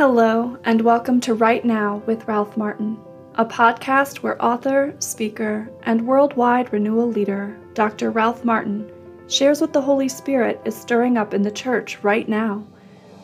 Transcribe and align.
Hello, 0.00 0.56
and 0.64 0.80
welcome 0.80 1.20
to 1.20 1.34
Right 1.34 1.62
Now 1.62 2.02
with 2.06 2.26
Ralph 2.26 2.56
Martin, 2.56 2.96
a 3.34 3.44
podcast 3.44 4.20
where 4.20 4.42
author, 4.42 4.94
speaker, 4.98 5.68
and 5.82 6.06
worldwide 6.06 6.72
renewal 6.72 7.06
leader 7.06 7.54
Dr. 7.74 8.10
Ralph 8.10 8.42
Martin 8.42 8.90
shares 9.28 9.60
what 9.60 9.74
the 9.74 9.82
Holy 9.82 10.08
Spirit 10.08 10.58
is 10.64 10.74
stirring 10.74 11.18
up 11.18 11.34
in 11.34 11.42
the 11.42 11.50
church 11.50 12.02
right 12.02 12.26
now. 12.26 12.64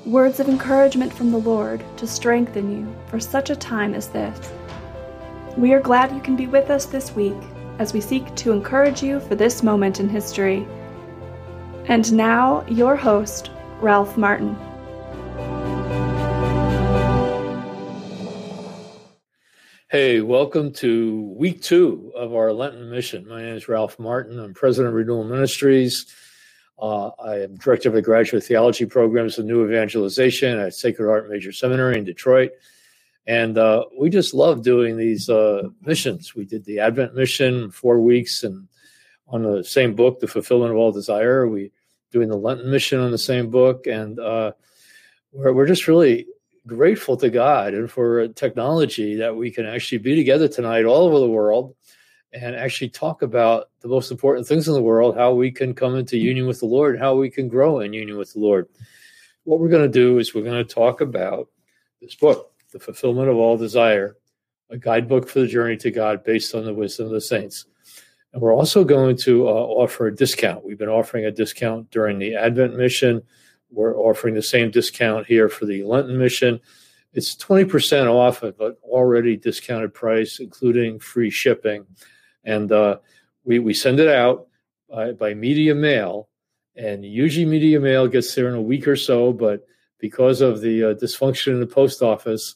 Words 0.05 0.39
of 0.39 0.51
encouragement 0.51 1.15
from 1.15 1.31
the 1.31 1.39
Lord 1.39 1.83
to 1.97 2.07
strengthen 2.07 2.71
you 2.71 2.95
for 3.07 3.19
such 3.19 3.49
a 3.49 3.57
time 3.57 3.95
as 3.95 4.09
this. 4.09 4.53
We 5.57 5.73
are 5.73 5.81
glad 5.81 6.15
you 6.15 6.21
can 6.21 6.37
be 6.37 6.47
with 6.47 6.69
us 6.69 6.85
this 6.85 7.11
week 7.13 7.43
as 7.79 7.95
we 7.95 8.03
seek 8.03 8.35
to 8.35 8.53
encourage 8.53 9.03
you 9.03 9.21
for 9.21 9.35
this 9.35 9.63
moment 9.63 9.99
in 9.99 10.11
history. 10.11 10.69
And 11.87 12.13
now, 12.13 12.67
your 12.69 12.97
host, 12.97 13.51
Ralph 13.81 14.19
Martin. 14.19 14.59
Hey, 19.99 20.21
welcome 20.21 20.73
to 20.75 21.23
week 21.39 21.63
two 21.63 22.13
of 22.15 22.35
our 22.35 22.53
Lenten 22.53 22.91
mission. 22.91 23.27
My 23.27 23.41
name 23.41 23.55
is 23.55 23.67
Ralph 23.67 23.99
Martin. 23.99 24.39
I'm 24.39 24.53
president 24.53 24.89
of 24.89 24.95
Renewal 24.95 25.25
Ministries. 25.25 26.05
Uh, 26.79 27.13
I 27.19 27.37
am 27.37 27.57
director 27.57 27.89
of 27.89 27.95
the 27.95 28.03
graduate 28.03 28.45
theology 28.45 28.85
programs 28.85 29.39
of 29.39 29.47
New 29.47 29.65
Evangelization 29.65 30.59
at 30.59 30.75
Sacred 30.75 31.07
Heart 31.07 31.31
Major 31.31 31.51
Seminary 31.51 31.97
in 31.97 32.05
Detroit. 32.05 32.51
And 33.27 33.57
uh, 33.57 33.87
we 33.99 34.11
just 34.11 34.35
love 34.35 34.63
doing 34.63 34.99
these 34.99 35.31
uh, 35.31 35.63
missions. 35.81 36.35
We 36.35 36.45
did 36.45 36.67
the 36.67 36.81
Advent 36.81 37.15
mission 37.15 37.71
four 37.71 37.99
weeks 37.99 38.45
and 38.45 38.69
on 39.29 39.45
the 39.45 39.65
same 39.65 39.95
book, 39.95 40.21
The 40.21 40.29
Fulfillment 40.29 40.73
of 40.73 40.77
All 40.77 40.93
Desire. 40.93 41.49
We 41.49 41.73
doing 42.13 42.29
the 42.29 42.37
Lenten 42.37 42.71
mission 42.71 43.01
on 43.01 43.13
the 43.13 43.17
same 43.17 43.49
book. 43.49 43.87
And 43.87 44.21
uh, 44.21 44.53
we're, 45.33 45.55
we're 45.55 45.67
just 45.67 45.89
really 45.89 46.27
grateful 46.67 47.17
to 47.17 47.31
God 47.31 47.75
and 47.75 47.91
for 47.91 48.29
technology 48.29 49.15
that 49.17 49.35
we 49.35 49.51
can 49.51 49.67
actually 49.67 49.99
be 49.99 50.17
together 50.17 50.49
tonight 50.49 50.85
all 50.85 51.07
over 51.07 51.19
the 51.19 51.29
world 51.29 51.75
and 52.33 52.57
actually 52.57 52.89
talk 52.89 53.23
about 53.23 53.71
the 53.81 53.89
most 53.89 54.11
important 54.11 54.47
things 54.47 54.69
in 54.69 54.75
the 54.75 54.83
world, 54.83 55.17
how 55.17 55.33
we 55.33 55.51
can 55.51 55.75
come 55.75 55.95
into 55.95 56.19
union 56.19 56.47
with 56.47 56.61
the 56.61 56.67
Lord, 56.67 56.99
how 56.99 57.15
we 57.15 57.31
can 57.31 57.49
grow 57.49 57.81
in 57.81 57.93
union 57.93 58.19
with 58.19 58.33
the 58.33 58.41
Lord. 58.41 58.69
What 59.45 59.61
we're 59.61 59.69
going 59.69 59.85
to 59.85 59.89
do 59.89 60.19
is 60.19 60.35
we're 60.35 60.43
going 60.43 60.65
to 60.65 60.75
talk 60.75 61.01
about 61.01 61.49
this 62.03 62.15
book, 62.17 62.53
The 62.73 62.81
Fulfillment 62.81 63.29
of 63.29 63.37
All 63.37 63.57
Desire, 63.57 64.17
a 64.71 64.77
guidebook 64.77 65.29
for 65.29 65.41
the 65.41 65.47
journey 65.47 65.77
to 65.79 65.91
God 65.91 66.25
based 66.25 66.55
on 66.55 66.65
the 66.65 66.75
wisdom 66.75 67.07
of 67.07 67.13
the 67.13 67.21
saints. 67.21 67.67
And 68.33 68.43
we're 68.43 68.55
also 68.55 68.85
going 68.85 69.17
to 69.19 69.49
uh, 69.49 69.53
offer 69.53 70.09
a 70.09 70.15
discount. 70.15 70.65
We've 70.65 70.77
been 70.77 70.89
offering 70.89 71.25
a 71.25 71.31
discount 71.31 71.91
during 71.91 72.19
the 72.19 72.35
Advent 72.35 72.77
mission 72.77 73.23
we're 73.77 73.97
offering 73.97 74.35
the 74.35 74.43
same 74.43 74.71
discount 74.71 75.27
here 75.27 75.51
for 75.51 75.67
the 75.67 75.85
Lenten 75.85 76.19
mission. 76.19 76.59
It's 77.13 77.37
20% 77.37 78.11
off 78.11 78.43
of 78.43 78.59
an 78.59 78.75
already 78.83 79.37
discounted 79.37 79.93
price, 79.93 80.41
including 80.41 80.99
free 80.99 81.31
shipping. 81.31 81.87
And 82.45 82.73
uh, 82.73 82.99
we, 83.45 83.59
we 83.59 83.75
send 83.75 84.01
it 84.01 84.09
out 84.09 84.49
by, 84.89 85.13
by 85.13 85.35
media 85.35 85.75
mail. 85.75 86.29
And 86.75 87.05
usually, 87.05 87.45
media 87.45 87.79
mail 87.79 88.09
gets 88.09 88.35
there 88.35 88.49
in 88.49 88.55
a 88.55 88.63
week 88.63 88.89
or 88.89 88.97
so, 88.97 89.33
but 89.33 89.67
because 89.99 90.41
of 90.41 90.61
the 90.61 90.85
uh, 90.85 90.95
dysfunction 90.95 91.49
in 91.49 91.61
the 91.61 91.67
post 91.67 92.03
office, 92.03 92.55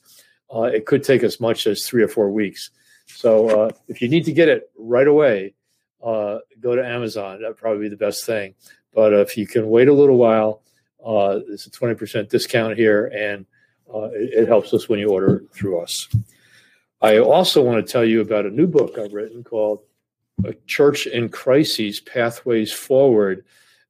uh, 0.55 0.63
it 0.63 0.85
could 0.87 1.03
take 1.03 1.23
as 1.23 1.41
much 1.41 1.67
as 1.67 1.87
three 1.87 2.03
or 2.03 2.09
four 2.09 2.31
weeks. 2.31 2.71
So, 3.07 3.49
uh, 3.49 3.71
if 3.89 4.03
you 4.03 4.09
need 4.09 4.25
to 4.25 4.33
get 4.33 4.49
it 4.49 4.71
right 4.79 5.07
away, 5.07 5.55
uh, 6.03 6.39
go 6.61 6.77
to 6.77 6.87
Amazon. 6.87 7.41
That'd 7.41 7.57
probably 7.57 7.83
be 7.83 7.89
the 7.89 7.97
best 7.97 8.27
thing. 8.27 8.55
But 8.95 9.13
if 9.15 9.39
you 9.39 9.47
can 9.47 9.69
wait 9.69 9.89
a 9.89 9.93
little 9.93 10.17
while, 10.17 10.63
uh, 11.05 11.41
it's 11.49 11.67
a 11.67 11.71
20% 11.71 12.29
discount 12.29 12.77
here, 12.77 13.07
and 13.07 13.47
uh, 13.93 14.11
it, 14.13 14.43
it, 14.43 14.49
helps 14.49 14.73
us 14.73 14.89
when 14.89 14.99
you 14.99 15.09
order 15.09 15.45
through 15.53 15.81
us. 15.81 16.09
I 17.01 17.19
also 17.19 17.63
want 17.63 17.85
to 17.85 17.93
tell 17.93 18.05
you 18.05 18.21
about 18.21 18.47
a 18.47 18.51
new 18.51 18.67
book 18.67 18.99
I've 18.99 19.13
written 19.15 19.43
called 19.43 19.81
A 20.45 20.55
Church 20.67 21.07
in 21.07 21.29
Crises 21.29 22.01
Pathways 22.01 22.73
Forward. 22.73 23.45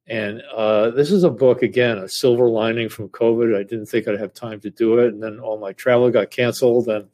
And 0.07 0.41
uh, 0.53 0.91
this 0.91 1.11
is 1.11 1.23
a 1.23 1.29
book, 1.29 1.61
again, 1.61 1.97
a 1.97 2.09
silver 2.09 2.49
lining 2.49 2.89
from 2.89 3.09
COVID. 3.09 3.55
I 3.55 3.63
didn't 3.63 3.85
think 3.85 4.07
I'd 4.07 4.19
have 4.19 4.33
time 4.33 4.59
to 4.61 4.69
do 4.69 4.99
it. 4.99 5.13
And 5.13 5.21
then 5.21 5.39
all 5.39 5.59
my 5.59 5.73
travel 5.73 6.09
got 6.09 6.31
canceled, 6.31 6.87
and 6.87 7.07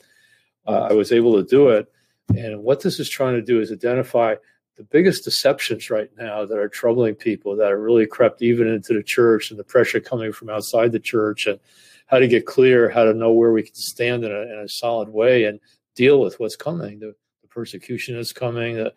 uh, 0.65 0.87
I 0.89 0.93
was 0.93 1.11
able 1.11 1.35
to 1.35 1.43
do 1.43 1.69
it. 1.69 1.91
And 2.35 2.63
what 2.63 2.81
this 2.81 2.99
is 2.99 3.09
trying 3.09 3.35
to 3.35 3.41
do 3.41 3.59
is 3.59 3.71
identify 3.71 4.35
the 4.77 4.83
biggest 4.83 5.23
deceptions 5.23 5.89
right 5.89 6.09
now 6.17 6.45
that 6.45 6.57
are 6.57 6.69
troubling 6.69 7.15
people 7.15 7.55
that 7.55 7.71
are 7.71 7.81
really 7.81 8.05
crept 8.05 8.43
even 8.43 8.67
into 8.67 8.93
the 8.93 9.01
church 9.01 9.49
and 9.49 9.59
the 9.59 9.63
pressure 9.63 9.99
coming 9.99 10.31
from 10.31 10.49
outside 10.49 10.91
the 10.91 10.99
church 10.99 11.47
and 11.47 11.59
how 12.05 12.19
to 12.19 12.27
get 12.27 12.45
clear, 12.45 12.89
how 12.89 13.03
to 13.03 13.13
know 13.13 13.31
where 13.31 13.51
we 13.51 13.63
can 13.63 13.73
stand 13.73 14.23
in 14.23 14.31
a, 14.31 14.41
in 14.41 14.59
a 14.63 14.69
solid 14.69 15.09
way 15.09 15.45
and 15.45 15.59
deal 15.95 16.21
with 16.21 16.39
what's 16.39 16.55
coming, 16.55 16.99
the, 16.99 17.15
the 17.41 17.47
persecution 17.47 18.15
that's 18.15 18.31
coming, 18.31 18.75
the, 18.75 18.93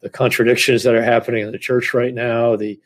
the 0.00 0.10
contradictions 0.10 0.82
that 0.82 0.94
are 0.94 1.02
happening 1.02 1.42
in 1.42 1.52
the 1.52 1.58
church 1.58 1.94
right 1.94 2.12
now, 2.12 2.54
the 2.54 2.78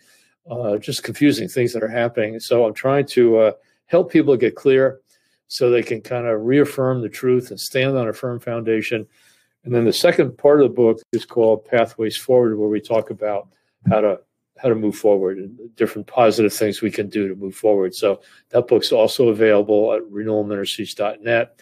uh, 0.48 0.78
just 0.78 1.02
confusing 1.02 1.48
things 1.48 1.72
that 1.72 1.82
are 1.82 1.88
happening. 1.88 2.38
So 2.38 2.64
I'm 2.64 2.72
trying 2.72 3.06
to 3.08 3.38
uh, 3.38 3.52
help 3.86 4.12
people 4.12 4.36
get 4.36 4.54
clear 4.54 5.00
so 5.48 5.70
they 5.70 5.82
can 5.82 6.00
kind 6.00 6.26
of 6.26 6.42
reaffirm 6.42 7.02
the 7.02 7.08
truth 7.08 7.50
and 7.50 7.58
stand 7.58 7.96
on 7.96 8.08
a 8.08 8.12
firm 8.12 8.38
foundation 8.38 9.06
and 9.64 9.74
then 9.74 9.84
the 9.84 9.92
second 9.92 10.38
part 10.38 10.60
of 10.60 10.68
the 10.68 10.74
book 10.74 11.00
is 11.12 11.24
called 11.24 11.64
Pathways 11.64 12.16
Forward, 12.16 12.58
where 12.58 12.68
we 12.68 12.80
talk 12.80 13.10
about 13.10 13.48
how 13.88 14.00
to 14.00 14.20
how 14.58 14.68
to 14.68 14.74
move 14.74 14.96
forward 14.96 15.38
and 15.38 15.56
different 15.76 16.06
positive 16.06 16.52
things 16.52 16.82
we 16.82 16.90
can 16.90 17.08
do 17.08 17.28
to 17.28 17.36
move 17.36 17.54
forward. 17.54 17.94
So 17.94 18.20
that 18.50 18.66
book's 18.66 18.90
also 18.90 19.28
available 19.28 19.92
at 19.92 20.02
renewalministries.net. 20.02 21.60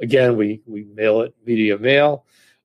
Again, 0.00 0.36
we 0.36 0.62
we 0.66 0.84
mail 0.94 1.22
it 1.22 1.34
media 1.44 1.78
mail. 1.78 2.24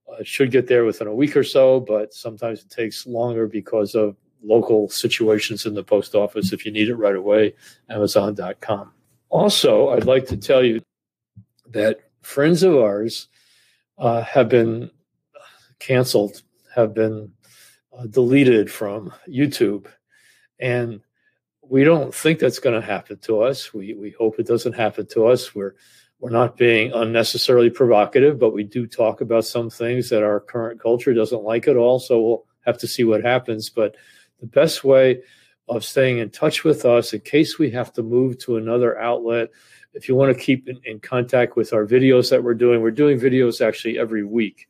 Uh, 0.09 0.17
it 0.17 0.27
should 0.27 0.51
get 0.51 0.67
there 0.67 0.85
within 0.85 1.07
a 1.07 1.15
week 1.15 1.35
or 1.35 1.43
so, 1.43 1.79
but 1.79 2.13
sometimes 2.13 2.61
it 2.61 2.69
takes 2.69 3.07
longer 3.07 3.47
because 3.47 3.95
of 3.95 4.15
local 4.43 4.89
situations 4.89 5.65
in 5.65 5.73
the 5.73 5.83
post 5.83 6.15
office. 6.15 6.51
If 6.51 6.65
you 6.65 6.71
need 6.71 6.89
it 6.89 6.95
right 6.95 7.15
away, 7.15 7.53
Amazon.com. 7.89 8.91
Also, 9.29 9.89
I'd 9.89 10.05
like 10.05 10.25
to 10.27 10.37
tell 10.37 10.63
you 10.63 10.81
that 11.69 12.01
friends 12.21 12.63
of 12.63 12.75
ours 12.75 13.29
uh, 14.01 14.23
have 14.23 14.49
been 14.49 14.89
canceled, 15.79 16.41
have 16.75 16.93
been 16.93 17.31
uh, 17.95 18.07
deleted 18.07 18.69
from 18.69 19.13
YouTube. 19.29 19.85
And 20.59 21.01
we 21.61 21.83
don't 21.83 22.13
think 22.13 22.39
that's 22.39 22.59
going 22.59 22.79
to 22.79 22.85
happen 22.85 23.19
to 23.19 23.43
us. 23.43 23.73
We, 23.73 23.93
we 23.93 24.09
hope 24.09 24.39
it 24.39 24.47
doesn't 24.47 24.73
happen 24.73 25.05
to 25.11 25.27
us. 25.27 25.53
We're, 25.53 25.75
we're 26.19 26.31
not 26.31 26.57
being 26.57 26.91
unnecessarily 26.93 27.69
provocative, 27.69 28.39
but 28.39 28.53
we 28.53 28.63
do 28.63 28.87
talk 28.87 29.21
about 29.21 29.45
some 29.45 29.69
things 29.69 30.09
that 30.09 30.23
our 30.23 30.39
current 30.39 30.81
culture 30.81 31.13
doesn't 31.13 31.43
like 31.43 31.67
at 31.67 31.77
all. 31.77 31.99
So 31.99 32.21
we'll 32.21 32.45
have 32.65 32.79
to 32.79 32.87
see 32.87 33.03
what 33.03 33.23
happens. 33.23 33.69
But 33.69 33.95
the 34.39 34.47
best 34.47 34.83
way 34.83 35.21
of 35.67 35.85
staying 35.85 36.17
in 36.17 36.31
touch 36.31 36.63
with 36.63 36.85
us 36.85 37.13
in 37.13 37.21
case 37.21 37.59
we 37.59 37.69
have 37.69 37.93
to 37.93 38.03
move 38.03 38.39
to 38.39 38.57
another 38.57 38.99
outlet 38.99 39.49
if 39.93 40.07
you 40.07 40.15
want 40.15 40.35
to 40.35 40.43
keep 40.43 40.67
in, 40.67 40.79
in, 40.85 40.99
contact 40.99 41.55
with 41.55 41.73
our 41.73 41.85
videos 41.85 42.29
that 42.29 42.43
we're 42.43 42.53
doing, 42.53 42.81
we're 42.81 42.91
doing 42.91 43.19
videos 43.19 43.65
actually 43.65 43.99
every 43.99 44.23
week. 44.23 44.67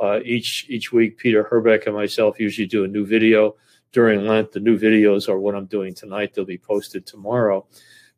Uh, 0.00 0.20
each 0.24 0.66
each 0.68 0.92
week, 0.92 1.18
Peter 1.18 1.42
Herbeck 1.42 1.86
and 1.86 1.94
myself 1.94 2.38
usually 2.38 2.66
do 2.66 2.84
a 2.84 2.88
new 2.88 3.04
video 3.04 3.56
during 3.92 4.26
Lent. 4.26 4.52
The 4.52 4.60
new 4.60 4.78
videos 4.78 5.28
are 5.28 5.38
what 5.38 5.54
I'm 5.54 5.66
doing 5.66 5.94
tonight. 5.94 6.34
They'll 6.34 6.44
be 6.44 6.58
posted 6.58 7.06
tomorrow. 7.06 7.66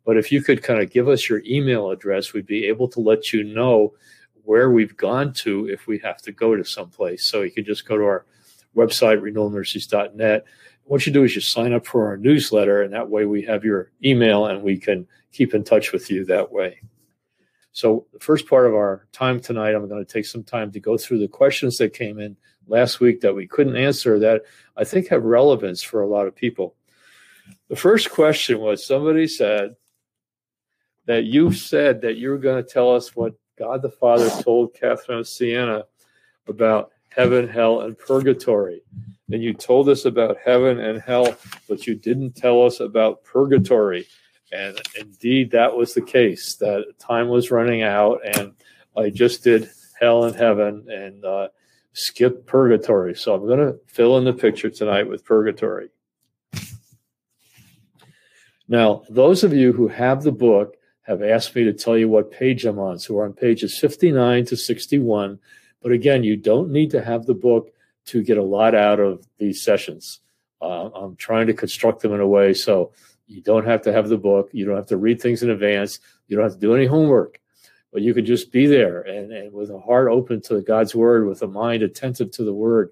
But 0.04 0.16
if 0.16 0.32
you 0.32 0.42
could 0.42 0.62
kind 0.62 0.80
of 0.80 0.90
give 0.90 1.08
us 1.08 1.28
your 1.28 1.42
email 1.46 1.90
address, 1.90 2.32
we'd 2.32 2.46
be 2.46 2.66
able 2.66 2.88
to 2.88 3.00
let 3.00 3.32
you 3.32 3.44
know 3.44 3.94
where 4.44 4.70
we've 4.70 4.96
gone 4.96 5.32
to 5.32 5.68
if 5.68 5.86
we 5.86 5.98
have 5.98 6.20
to 6.22 6.32
go 6.32 6.56
to 6.56 6.64
someplace. 6.64 7.24
So 7.24 7.42
you 7.42 7.50
can 7.50 7.64
just 7.64 7.86
go 7.86 7.96
to 7.96 8.04
our 8.04 8.26
website, 8.76 9.20
renewalministries.net. 9.20 10.44
What 10.90 11.06
you 11.06 11.12
do 11.12 11.22
is 11.22 11.36
you 11.36 11.40
sign 11.40 11.72
up 11.72 11.86
for 11.86 12.08
our 12.08 12.16
newsletter, 12.16 12.82
and 12.82 12.92
that 12.92 13.08
way 13.08 13.24
we 13.24 13.42
have 13.42 13.64
your 13.64 13.92
email 14.04 14.46
and 14.46 14.60
we 14.60 14.76
can 14.76 15.06
keep 15.30 15.54
in 15.54 15.62
touch 15.62 15.92
with 15.92 16.10
you 16.10 16.24
that 16.24 16.50
way. 16.50 16.80
So, 17.70 18.06
the 18.12 18.18
first 18.18 18.48
part 18.48 18.66
of 18.66 18.74
our 18.74 19.06
time 19.12 19.38
tonight, 19.38 19.76
I'm 19.76 19.86
going 19.88 20.04
to 20.04 20.12
take 20.12 20.26
some 20.26 20.42
time 20.42 20.72
to 20.72 20.80
go 20.80 20.98
through 20.98 21.20
the 21.20 21.28
questions 21.28 21.78
that 21.78 21.94
came 21.94 22.18
in 22.18 22.36
last 22.66 22.98
week 22.98 23.20
that 23.20 23.36
we 23.36 23.46
couldn't 23.46 23.76
answer 23.76 24.18
that 24.18 24.42
I 24.76 24.82
think 24.82 25.06
have 25.06 25.22
relevance 25.22 25.80
for 25.80 26.02
a 26.02 26.08
lot 26.08 26.26
of 26.26 26.34
people. 26.34 26.74
The 27.68 27.76
first 27.76 28.10
question 28.10 28.58
was 28.58 28.84
somebody 28.84 29.28
said 29.28 29.76
that 31.06 31.22
you 31.22 31.52
said 31.52 32.00
that 32.00 32.16
you 32.16 32.30
were 32.30 32.38
going 32.38 32.64
to 32.64 32.68
tell 32.68 32.92
us 32.92 33.14
what 33.14 33.34
God 33.56 33.82
the 33.82 33.90
Father 33.90 34.28
told 34.42 34.74
Catherine 34.74 35.20
of 35.20 35.28
Siena 35.28 35.84
about 36.48 36.90
heaven, 37.10 37.46
hell, 37.46 37.82
and 37.82 37.96
purgatory. 37.96 38.82
And 39.32 39.42
you 39.42 39.54
told 39.54 39.88
us 39.88 40.04
about 40.04 40.38
heaven 40.44 40.80
and 40.80 41.00
hell, 41.00 41.36
but 41.68 41.86
you 41.86 41.94
didn't 41.94 42.36
tell 42.36 42.62
us 42.62 42.80
about 42.80 43.24
purgatory. 43.24 44.06
And 44.52 44.80
indeed, 44.98 45.52
that 45.52 45.76
was 45.76 45.94
the 45.94 46.02
case. 46.02 46.56
That 46.56 46.94
time 46.98 47.28
was 47.28 47.50
running 47.50 47.82
out, 47.82 48.20
and 48.24 48.52
I 48.96 49.10
just 49.10 49.44
did 49.44 49.70
hell 50.00 50.24
and 50.24 50.34
heaven 50.34 50.86
and 50.88 51.24
uh, 51.24 51.48
skipped 51.92 52.46
purgatory. 52.46 53.14
So 53.14 53.34
I'm 53.34 53.46
going 53.46 53.60
to 53.60 53.78
fill 53.86 54.18
in 54.18 54.24
the 54.24 54.32
picture 54.32 54.70
tonight 54.70 55.08
with 55.08 55.24
purgatory. 55.24 55.90
Now, 58.66 59.02
those 59.08 59.44
of 59.44 59.52
you 59.52 59.72
who 59.72 59.88
have 59.88 60.22
the 60.22 60.32
book, 60.32 60.76
have 61.02 61.22
asked 61.22 61.56
me 61.56 61.64
to 61.64 61.72
tell 61.72 61.98
you 61.98 62.08
what 62.08 62.30
page 62.30 62.64
I'm 62.64 62.78
on. 62.78 62.98
So 62.98 63.14
we're 63.14 63.24
on 63.24 63.32
pages 63.32 63.76
59 63.78 64.44
to 64.46 64.56
61. 64.56 65.40
But 65.82 65.90
again, 65.90 66.22
you 66.22 66.36
don't 66.36 66.70
need 66.70 66.90
to 66.92 67.02
have 67.02 67.26
the 67.26 67.34
book 67.34 67.72
to 68.06 68.22
get 68.22 68.38
a 68.38 68.42
lot 68.42 68.74
out 68.74 69.00
of 69.00 69.26
these 69.38 69.62
sessions. 69.62 70.20
Uh, 70.60 70.90
I'm 70.90 71.16
trying 71.16 71.46
to 71.46 71.54
construct 71.54 72.02
them 72.02 72.12
in 72.12 72.20
a 72.20 72.26
way 72.26 72.52
so 72.54 72.92
you 73.26 73.40
don't 73.40 73.66
have 73.66 73.82
to 73.82 73.92
have 73.92 74.08
the 74.08 74.18
book. 74.18 74.50
You 74.52 74.66
don't 74.66 74.76
have 74.76 74.86
to 74.86 74.96
read 74.96 75.20
things 75.20 75.42
in 75.42 75.50
advance. 75.50 76.00
You 76.26 76.36
don't 76.36 76.44
have 76.44 76.54
to 76.54 76.60
do 76.60 76.74
any 76.74 76.86
homework, 76.86 77.40
but 77.92 78.02
you 78.02 78.12
can 78.12 78.26
just 78.26 78.52
be 78.52 78.66
there 78.66 79.02
and, 79.02 79.32
and 79.32 79.52
with 79.52 79.70
a 79.70 79.78
heart 79.78 80.08
open 80.08 80.40
to 80.42 80.60
God's 80.60 80.94
word, 80.94 81.26
with 81.26 81.42
a 81.42 81.46
mind 81.46 81.82
attentive 81.82 82.30
to 82.32 82.44
the 82.44 82.52
word. 82.52 82.90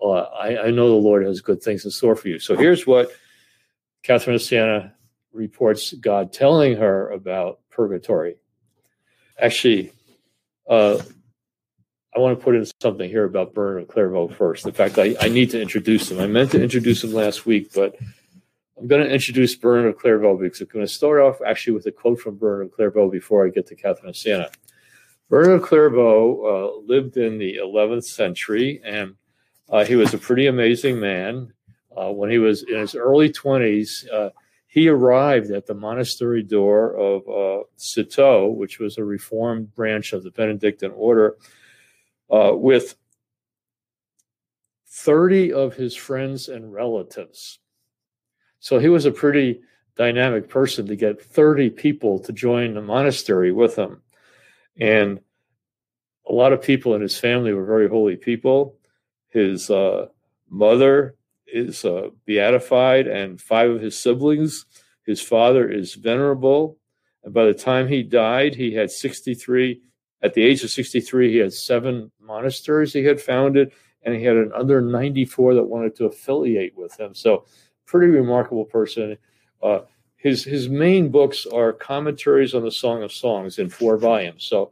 Uh, 0.00 0.22
I, 0.22 0.66
I, 0.66 0.70
know 0.70 0.88
the 0.88 0.94
Lord 0.94 1.24
has 1.24 1.40
good 1.40 1.62
things 1.62 1.84
in 1.84 1.92
store 1.92 2.16
for 2.16 2.26
you. 2.28 2.40
So 2.40 2.56
here's 2.56 2.88
what 2.88 3.12
Catherine 4.02 4.34
of 4.34 4.42
Siena 4.42 4.94
reports 5.32 5.92
God 5.92 6.32
telling 6.32 6.76
her 6.76 7.10
about 7.10 7.60
purgatory. 7.70 8.36
Actually, 9.38 9.92
uh, 10.68 10.98
I 12.14 12.18
want 12.18 12.38
to 12.38 12.44
put 12.44 12.54
in 12.54 12.66
something 12.80 13.08
here 13.08 13.24
about 13.24 13.54
Bernard 13.54 13.82
of 13.82 13.88
Clairvaux 13.88 14.28
first. 14.28 14.66
In 14.66 14.72
fact, 14.72 14.98
I, 14.98 15.16
I 15.20 15.28
need 15.28 15.50
to 15.50 15.60
introduce 15.60 16.10
him. 16.10 16.20
I 16.20 16.26
meant 16.26 16.50
to 16.50 16.62
introduce 16.62 17.02
him 17.02 17.14
last 17.14 17.46
week, 17.46 17.72
but 17.74 17.96
I'm 18.78 18.86
going 18.86 19.02
to 19.02 19.10
introduce 19.10 19.56
Bernard 19.56 19.94
of 19.94 19.98
Clairvaux 19.98 20.36
because 20.36 20.60
I'm 20.60 20.66
going 20.66 20.84
to 20.84 20.92
start 20.92 21.20
off 21.20 21.40
actually 21.46 21.72
with 21.74 21.86
a 21.86 21.92
quote 21.92 22.20
from 22.20 22.36
Bernard 22.36 22.66
of 22.66 22.72
Clairvaux 22.72 23.10
before 23.10 23.46
I 23.46 23.50
get 23.50 23.66
to 23.68 23.74
Catherine 23.74 24.10
of 24.10 24.16
Siena. 24.16 24.50
Bernard 25.30 25.62
of 25.62 25.62
Clairvaux 25.62 26.44
uh, 26.44 26.86
lived 26.86 27.16
in 27.16 27.38
the 27.38 27.56
11th 27.56 28.04
century, 28.04 28.82
and 28.84 29.14
uh, 29.70 29.84
he 29.86 29.96
was 29.96 30.12
a 30.12 30.18
pretty 30.18 30.48
amazing 30.48 31.00
man. 31.00 31.54
Uh, 31.96 32.10
when 32.10 32.30
he 32.30 32.38
was 32.38 32.62
in 32.62 32.78
his 32.78 32.94
early 32.94 33.30
20s, 33.30 34.06
uh, 34.12 34.30
he 34.66 34.88
arrived 34.88 35.50
at 35.50 35.66
the 35.66 35.74
monastery 35.74 36.42
door 36.42 36.94
of 36.94 37.26
uh, 37.28 37.64
Citeaux, 37.76 38.48
which 38.48 38.78
was 38.78 38.98
a 38.98 39.04
reformed 39.04 39.74
branch 39.74 40.12
of 40.12 40.22
the 40.24 40.30
Benedictine 40.30 40.92
order 40.94 41.36
uh, 42.32 42.52
with 42.54 42.96
30 44.88 45.52
of 45.52 45.74
his 45.74 45.94
friends 45.94 46.48
and 46.48 46.72
relatives. 46.72 47.58
So 48.60 48.78
he 48.78 48.88
was 48.88 49.04
a 49.04 49.12
pretty 49.12 49.60
dynamic 49.96 50.48
person 50.48 50.86
to 50.86 50.96
get 50.96 51.22
30 51.22 51.70
people 51.70 52.18
to 52.20 52.32
join 52.32 52.74
the 52.74 52.82
monastery 52.82 53.52
with 53.52 53.76
him. 53.76 54.02
And 54.80 55.20
a 56.28 56.32
lot 56.32 56.52
of 56.52 56.62
people 56.62 56.94
in 56.94 57.02
his 57.02 57.18
family 57.18 57.52
were 57.52 57.66
very 57.66 57.88
holy 57.88 58.16
people. 58.16 58.78
His 59.28 59.70
uh, 59.70 60.06
mother 60.48 61.16
is 61.46 61.84
uh, 61.84 62.08
beatified, 62.24 63.06
and 63.06 63.40
five 63.40 63.70
of 63.70 63.80
his 63.80 63.98
siblings. 63.98 64.64
His 65.04 65.20
father 65.20 65.68
is 65.68 65.94
venerable. 65.94 66.78
And 67.24 67.34
by 67.34 67.44
the 67.44 67.54
time 67.54 67.88
he 67.88 68.02
died, 68.02 68.54
he 68.54 68.72
had 68.72 68.90
63 68.90 69.80
at 70.22 70.34
the 70.34 70.42
age 70.42 70.62
of 70.62 70.70
63, 70.70 71.32
he 71.32 71.38
had 71.38 71.52
seven 71.52 72.10
monasteries 72.20 72.92
he 72.92 73.04
had 73.04 73.20
founded, 73.20 73.72
and 74.02 74.14
he 74.14 74.24
had 74.24 74.36
another 74.36 74.80
94 74.80 75.54
that 75.54 75.64
wanted 75.64 75.96
to 75.96 76.06
affiliate 76.06 76.76
with 76.76 76.98
him. 76.98 77.14
So, 77.14 77.44
pretty 77.86 78.08
remarkable 78.08 78.64
person. 78.64 79.18
Uh, 79.62 79.80
his 80.16 80.44
his 80.44 80.68
main 80.68 81.08
books 81.08 81.46
are 81.46 81.72
commentaries 81.72 82.54
on 82.54 82.62
the 82.62 82.70
Song 82.70 83.02
of 83.02 83.12
Songs 83.12 83.58
in 83.58 83.68
four 83.68 83.96
volumes. 83.96 84.44
So, 84.44 84.70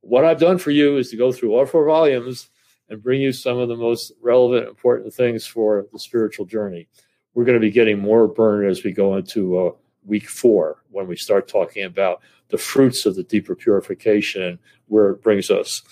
what 0.00 0.24
I've 0.24 0.40
done 0.40 0.58
for 0.58 0.70
you 0.70 0.96
is 0.96 1.10
to 1.10 1.16
go 1.16 1.32
through 1.32 1.54
all 1.54 1.66
four 1.66 1.84
volumes 1.84 2.48
and 2.88 3.02
bring 3.02 3.20
you 3.20 3.32
some 3.32 3.58
of 3.58 3.68
the 3.68 3.76
most 3.76 4.12
relevant, 4.20 4.68
important 4.68 5.12
things 5.12 5.46
for 5.46 5.86
the 5.92 5.98
spiritual 5.98 6.46
journey. 6.46 6.88
We're 7.34 7.44
going 7.44 7.60
to 7.60 7.60
be 7.60 7.70
getting 7.70 7.98
more 7.98 8.26
Bernard 8.26 8.70
as 8.70 8.82
we 8.82 8.92
go 8.92 9.16
into 9.16 9.58
uh, 9.58 9.70
week 10.08 10.28
four 10.28 10.82
when 10.90 11.06
we 11.06 11.16
start 11.16 11.46
talking 11.46 11.84
about 11.84 12.20
the 12.48 12.58
fruits 12.58 13.06
of 13.06 13.14
the 13.14 13.22
deeper 13.22 13.54
purification 13.54 14.42
and 14.42 14.58
where 14.86 15.10
it 15.10 15.22
brings 15.22 15.50
us. 15.50 15.82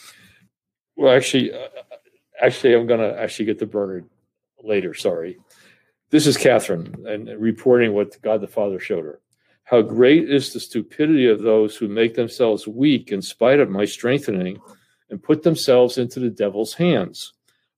Well, 0.96 1.14
actually, 1.14 1.52
uh, 1.52 1.68
actually, 2.40 2.74
I'm 2.74 2.86
going 2.86 3.00
to 3.00 3.20
actually 3.20 3.44
get 3.44 3.58
to 3.58 3.66
Bernard 3.66 4.08
later. 4.62 4.94
Sorry. 4.94 5.38
This 6.10 6.26
is 6.26 6.36
Catherine 6.36 6.94
and 7.06 7.28
reporting 7.40 7.92
what 7.92 8.20
God 8.22 8.40
the 8.40 8.46
Father 8.46 8.80
showed 8.80 9.04
her. 9.04 9.20
How 9.64 9.82
great 9.82 10.30
is 10.30 10.52
the 10.52 10.60
stupidity 10.60 11.26
of 11.26 11.42
those 11.42 11.76
who 11.76 11.88
make 11.88 12.14
themselves 12.14 12.68
weak 12.68 13.10
in 13.10 13.20
spite 13.20 13.58
of 13.58 13.68
my 13.68 13.84
strengthening 13.84 14.60
and 15.10 15.22
put 15.22 15.42
themselves 15.42 15.98
into 15.98 16.20
the 16.20 16.30
devil's 16.30 16.74
hands. 16.74 17.32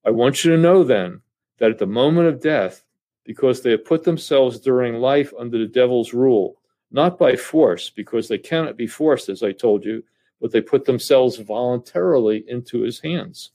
I 0.04 0.10
want 0.10 0.44
you 0.44 0.52
to 0.52 0.58
know 0.58 0.84
then 0.84 1.22
that 1.58 1.70
at 1.70 1.78
the 1.78 1.86
moment 1.86 2.28
of 2.28 2.40
death, 2.40 2.84
because 3.28 3.60
they 3.60 3.72
have 3.72 3.84
put 3.84 4.04
themselves 4.04 4.58
during 4.58 4.94
life 4.94 5.34
under 5.38 5.58
the 5.58 5.66
devil's 5.66 6.14
rule, 6.14 6.56
not 6.90 7.18
by 7.18 7.36
force, 7.36 7.90
because 7.90 8.26
they 8.26 8.38
cannot 8.38 8.74
be 8.74 8.86
forced, 8.86 9.28
as 9.28 9.42
I 9.42 9.52
told 9.52 9.84
you, 9.84 10.02
but 10.40 10.50
they 10.50 10.62
put 10.62 10.86
themselves 10.86 11.36
voluntarily 11.36 12.42
into 12.48 12.80
his 12.80 13.00
hands. 13.00 13.50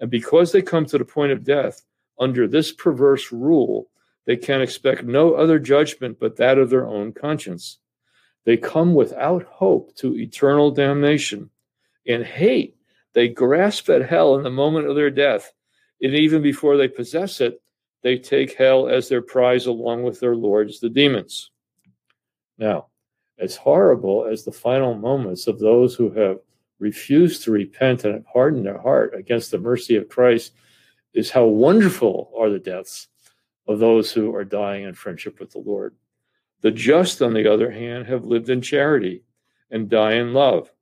And 0.00 0.10
because 0.10 0.50
they 0.50 0.60
come 0.60 0.86
to 0.86 0.98
the 0.98 1.04
point 1.04 1.30
of 1.30 1.44
death 1.44 1.82
under 2.18 2.48
this 2.48 2.72
perverse 2.72 3.30
rule, 3.30 3.86
they 4.24 4.36
can 4.36 4.60
expect 4.60 5.04
no 5.04 5.34
other 5.34 5.60
judgment 5.60 6.18
but 6.18 6.34
that 6.38 6.58
of 6.58 6.68
their 6.68 6.88
own 6.88 7.12
conscience. 7.12 7.78
They 8.44 8.56
come 8.56 8.92
without 8.92 9.44
hope 9.44 9.94
to 9.98 10.16
eternal 10.16 10.72
damnation. 10.72 11.48
In 12.06 12.24
hate, 12.24 12.76
they 13.12 13.28
grasp 13.28 13.88
at 13.88 14.08
hell 14.08 14.34
in 14.34 14.42
the 14.42 14.50
moment 14.50 14.88
of 14.88 14.96
their 14.96 15.10
death. 15.10 15.52
And 16.00 16.12
even 16.12 16.42
before 16.42 16.76
they 16.76 16.88
possess 16.88 17.40
it, 17.40 17.62
they 18.02 18.18
take 18.18 18.54
hell 18.54 18.88
as 18.88 19.08
their 19.08 19.22
prize 19.22 19.66
along 19.66 20.02
with 20.02 20.20
their 20.20 20.36
lords, 20.36 20.80
the 20.80 20.88
demons. 20.88 21.50
Now, 22.58 22.86
as 23.38 23.56
horrible 23.56 24.26
as 24.26 24.44
the 24.44 24.52
final 24.52 24.94
moments 24.94 25.46
of 25.46 25.58
those 25.58 25.94
who 25.94 26.10
have 26.10 26.38
refused 26.78 27.44
to 27.44 27.52
repent 27.52 28.04
and 28.04 28.14
have 28.14 28.26
hardened 28.32 28.66
their 28.66 28.80
heart 28.80 29.14
against 29.14 29.50
the 29.50 29.58
mercy 29.58 29.96
of 29.96 30.08
Christ 30.08 30.52
is 31.14 31.30
how 31.30 31.44
wonderful 31.44 32.32
are 32.36 32.50
the 32.50 32.58
deaths 32.58 33.08
of 33.68 33.78
those 33.78 34.12
who 34.12 34.34
are 34.34 34.44
dying 34.44 34.84
in 34.84 34.94
friendship 34.94 35.38
with 35.38 35.50
the 35.52 35.60
Lord. 35.60 35.94
The 36.60 36.70
just, 36.70 37.22
on 37.22 37.34
the 37.34 37.52
other 37.52 37.70
hand, 37.70 38.06
have 38.06 38.24
lived 38.24 38.50
in 38.50 38.60
charity 38.60 39.24
and 39.70 39.88
die 39.88 40.14
in 40.14 40.32
love. 40.32 40.72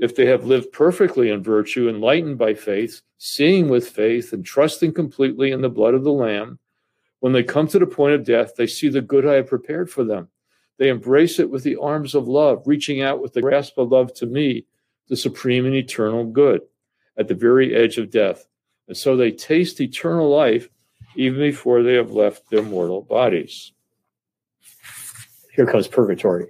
If 0.00 0.16
they 0.16 0.26
have 0.26 0.44
lived 0.44 0.72
perfectly 0.72 1.30
in 1.30 1.42
virtue, 1.42 1.88
enlightened 1.88 2.38
by 2.38 2.54
faith, 2.54 3.00
seeing 3.18 3.68
with 3.68 3.88
faith, 3.88 4.32
and 4.32 4.44
trusting 4.44 4.94
completely 4.94 5.52
in 5.52 5.60
the 5.60 5.68
blood 5.68 5.94
of 5.94 6.02
the 6.04 6.12
Lamb, 6.12 6.58
when 7.20 7.32
they 7.32 7.42
come 7.42 7.68
to 7.68 7.78
the 7.78 7.86
point 7.86 8.14
of 8.14 8.24
death, 8.24 8.56
they 8.56 8.66
see 8.66 8.88
the 8.88 9.02
good 9.02 9.26
I 9.26 9.34
have 9.34 9.46
prepared 9.46 9.90
for 9.90 10.02
them 10.02 10.28
they 10.80 10.88
embrace 10.88 11.38
it 11.38 11.50
with 11.50 11.62
the 11.62 11.76
arms 11.76 12.14
of 12.14 12.26
love, 12.26 12.62
reaching 12.64 13.02
out 13.02 13.20
with 13.20 13.34
the 13.34 13.42
grasp 13.42 13.76
of 13.76 13.92
love 13.92 14.14
to 14.14 14.24
me, 14.24 14.64
the 15.08 15.16
supreme 15.16 15.66
and 15.66 15.74
eternal 15.74 16.24
good, 16.24 16.62
at 17.18 17.28
the 17.28 17.34
very 17.34 17.76
edge 17.76 17.98
of 17.98 18.10
death. 18.10 18.46
And 18.88 18.96
so 18.96 19.14
they 19.14 19.30
taste 19.30 19.78
eternal 19.82 20.30
life 20.30 20.70
even 21.16 21.38
before 21.38 21.82
they 21.82 21.92
have 21.92 22.12
left 22.12 22.48
their 22.48 22.62
mortal 22.62 23.02
bodies. 23.02 23.72
Here 25.54 25.66
comes 25.66 25.86
purgatory. 25.86 26.46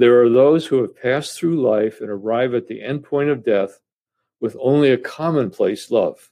There 0.00 0.22
are 0.22 0.30
those 0.30 0.64
who 0.64 0.80
have 0.80 0.96
passed 0.96 1.38
through 1.38 1.60
life 1.60 2.00
and 2.00 2.08
arrive 2.08 2.54
at 2.54 2.66
the 2.66 2.80
end 2.80 3.04
point 3.04 3.28
of 3.28 3.44
death 3.44 3.80
with 4.40 4.56
only 4.58 4.92
a 4.92 4.96
commonplace 4.96 5.90
love, 5.90 6.30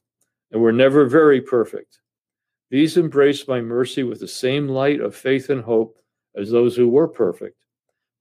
and 0.51 0.63
were 0.63 0.73
never 0.73 1.05
very 1.05 1.43
perfect. 1.43 1.99
These 2.71 2.97
embrace 2.97 3.47
my 3.47 3.61
mercy 3.61 4.05
with 4.05 4.21
the 4.21 4.27
same 4.27 4.69
light 4.69 5.03
of 5.03 5.15
faith 5.15 5.51
and 5.51 5.63
hope 5.63 5.99
as 6.35 6.51
those 6.51 6.77
who 6.77 6.89
were 6.89 7.09
perfect. 7.09 7.59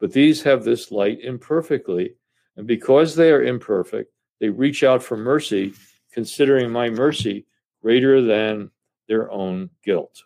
But 0.02 0.12
these 0.12 0.44
have 0.44 0.66
this 0.66 0.92
light 0.92 1.22
imperfectly, 1.22 2.18
and 2.58 2.68
because 2.68 3.16
they 3.16 3.32
are 3.32 3.44
imperfect, 3.44 4.12
they 4.42 4.50
reach 4.50 4.84
out 4.84 5.02
for 5.02 5.16
mercy, 5.16 5.74
considering 6.12 6.70
my 6.70 6.90
mercy 6.90 7.46
greater 7.82 8.22
than 8.22 8.70
their 9.08 9.32
own 9.32 9.70
guilt. 9.82 10.24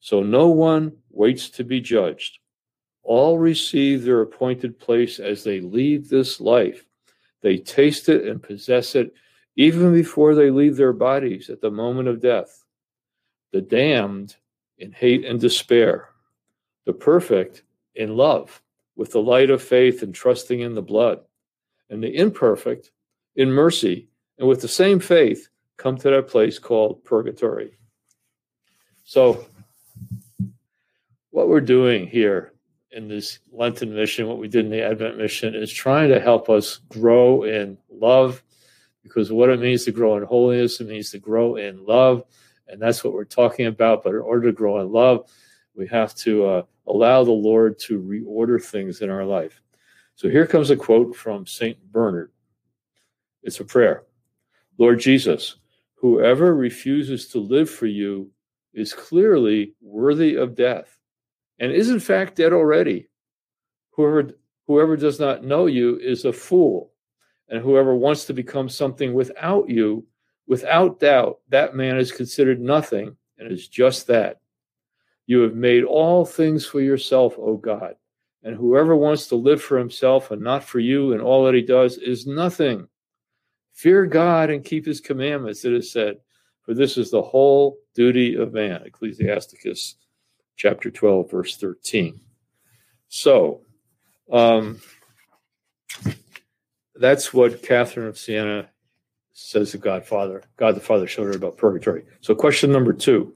So 0.00 0.24
no 0.24 0.48
one 0.48 0.96
waits 1.12 1.48
to 1.50 1.62
be 1.62 1.80
judged. 1.80 2.40
All 3.02 3.38
receive 3.38 4.02
their 4.02 4.20
appointed 4.20 4.78
place 4.78 5.18
as 5.18 5.42
they 5.42 5.60
leave 5.60 6.08
this 6.08 6.40
life. 6.40 6.84
They 7.40 7.58
taste 7.58 8.08
it 8.08 8.26
and 8.26 8.42
possess 8.42 8.94
it 8.94 9.14
even 9.56 9.92
before 9.92 10.34
they 10.34 10.50
leave 10.50 10.76
their 10.76 10.92
bodies 10.92 11.50
at 11.50 11.60
the 11.60 11.70
moment 11.70 12.08
of 12.08 12.20
death. 12.20 12.64
The 13.52 13.60
damned 13.60 14.36
in 14.78 14.92
hate 14.92 15.24
and 15.24 15.40
despair 15.40 16.08
the 16.84 16.92
perfect 16.92 17.62
in 17.94 18.16
love, 18.16 18.60
with 18.96 19.12
the 19.12 19.22
light 19.22 19.50
of 19.50 19.62
faith 19.62 20.02
and 20.02 20.14
trusting 20.14 20.60
in 20.60 20.74
the 20.74 20.82
blood, 20.82 21.20
and 21.90 22.02
the 22.02 22.14
imperfect 22.16 22.90
in 23.36 23.50
mercy, 23.50 24.08
and 24.38 24.48
with 24.48 24.60
the 24.60 24.68
same 24.68 24.98
faith 24.98 25.48
come 25.76 25.96
to 25.96 26.10
that 26.10 26.28
place 26.28 26.58
called 26.58 27.04
purgatory. 27.04 27.76
So, 29.04 29.46
what 31.30 31.48
we're 31.48 31.60
doing 31.60 32.06
here 32.06 32.51
in 32.92 33.08
this 33.08 33.38
Lenten 33.50 33.94
mission, 33.94 34.26
what 34.26 34.38
we 34.38 34.48
did 34.48 34.66
in 34.66 34.70
the 34.70 34.82
Advent 34.82 35.16
mission, 35.16 35.54
is 35.54 35.72
trying 35.72 36.10
to 36.10 36.20
help 36.20 36.50
us 36.50 36.78
grow 36.88 37.44
in 37.44 37.78
love, 37.90 38.42
because 39.02 39.32
what 39.32 39.50
it 39.50 39.60
means 39.60 39.84
to 39.84 39.92
grow 39.92 40.16
in 40.16 40.22
holiness, 40.22 40.80
it 40.80 40.86
means 40.86 41.10
to 41.10 41.18
grow 41.18 41.56
in 41.56 41.84
love. 41.84 42.24
And 42.68 42.80
that's 42.80 43.02
what 43.02 43.12
we're 43.12 43.24
talking 43.24 43.66
about. 43.66 44.02
But 44.02 44.14
in 44.14 44.20
order 44.20 44.48
to 44.48 44.56
grow 44.56 44.80
in 44.80 44.92
love, 44.92 45.30
we 45.74 45.86
have 45.88 46.14
to 46.16 46.46
uh, 46.46 46.62
allow 46.86 47.24
the 47.24 47.32
Lord 47.32 47.78
to 47.80 48.00
reorder 48.00 48.62
things 48.62 49.00
in 49.00 49.10
our 49.10 49.24
life. 49.24 49.60
So 50.14 50.28
here 50.28 50.46
comes 50.46 50.70
a 50.70 50.76
quote 50.76 51.16
from 51.16 51.46
St. 51.46 51.76
Bernard. 51.90 52.30
It's 53.42 53.60
a 53.60 53.64
prayer 53.64 54.04
Lord 54.78 55.00
Jesus, 55.00 55.56
whoever 55.94 56.54
refuses 56.54 57.28
to 57.28 57.38
live 57.38 57.68
for 57.68 57.86
you 57.86 58.30
is 58.74 58.92
clearly 58.92 59.74
worthy 59.80 60.36
of 60.36 60.54
death 60.54 60.98
and 61.62 61.70
is 61.70 61.90
in 61.90 62.00
fact 62.00 62.34
dead 62.34 62.52
already. 62.52 63.08
Whoever, 63.92 64.32
whoever 64.66 64.96
does 64.96 65.20
not 65.20 65.44
know 65.44 65.66
you 65.66 65.96
is 65.96 66.24
a 66.24 66.32
fool, 66.32 66.92
and 67.48 67.62
whoever 67.62 67.94
wants 67.94 68.24
to 68.24 68.34
become 68.34 68.68
something 68.68 69.14
without 69.14 69.70
you, 69.70 70.04
without 70.48 70.98
doubt, 70.98 71.38
that 71.50 71.76
man 71.76 71.98
is 71.98 72.10
considered 72.10 72.60
nothing 72.60 73.16
and 73.38 73.50
is 73.50 73.68
just 73.68 74.08
that. 74.08 74.40
You 75.26 75.42
have 75.42 75.54
made 75.54 75.84
all 75.84 76.24
things 76.24 76.66
for 76.66 76.80
yourself, 76.80 77.34
O 77.38 77.56
God, 77.56 77.94
and 78.42 78.56
whoever 78.56 78.96
wants 78.96 79.28
to 79.28 79.36
live 79.36 79.62
for 79.62 79.78
himself 79.78 80.32
and 80.32 80.42
not 80.42 80.64
for 80.64 80.80
you 80.80 81.12
and 81.12 81.22
all 81.22 81.44
that 81.44 81.54
he 81.54 81.62
does 81.62 81.96
is 81.96 82.26
nothing. 82.26 82.88
Fear 83.72 84.06
God 84.06 84.50
and 84.50 84.64
keep 84.64 84.84
his 84.84 85.00
commandments, 85.00 85.64
it 85.64 85.72
is 85.72 85.92
said, 85.92 86.16
for 86.62 86.74
this 86.74 86.98
is 86.98 87.12
the 87.12 87.22
whole 87.22 87.78
duty 87.94 88.34
of 88.34 88.52
man. 88.52 88.82
Ecclesiasticus 88.84 89.94
chapter 90.62 90.92
12, 90.92 91.28
verse 91.28 91.56
13. 91.56 92.20
So, 93.08 93.62
um, 94.30 94.80
that's 96.94 97.34
what 97.34 97.64
Catherine 97.64 98.06
of 98.06 98.16
Siena 98.16 98.70
says 99.32 99.72
to 99.72 99.78
God 99.78 100.06
Father. 100.06 100.44
God 100.56 100.76
the 100.76 100.80
Father 100.80 101.08
showed 101.08 101.26
her 101.26 101.32
about 101.32 101.56
purgatory. 101.56 102.04
So, 102.20 102.36
question 102.36 102.70
number 102.70 102.92
two 102.92 103.34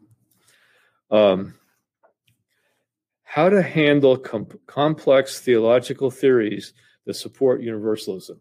um, 1.11 1.55
How 3.25 3.49
to 3.49 3.61
handle 3.61 4.17
com- 4.17 4.61
complex 4.69 5.41
theological 5.41 6.13
theories 6.13 6.75
that 7.07 7.15
support 7.15 7.61
universalism. 7.61 8.41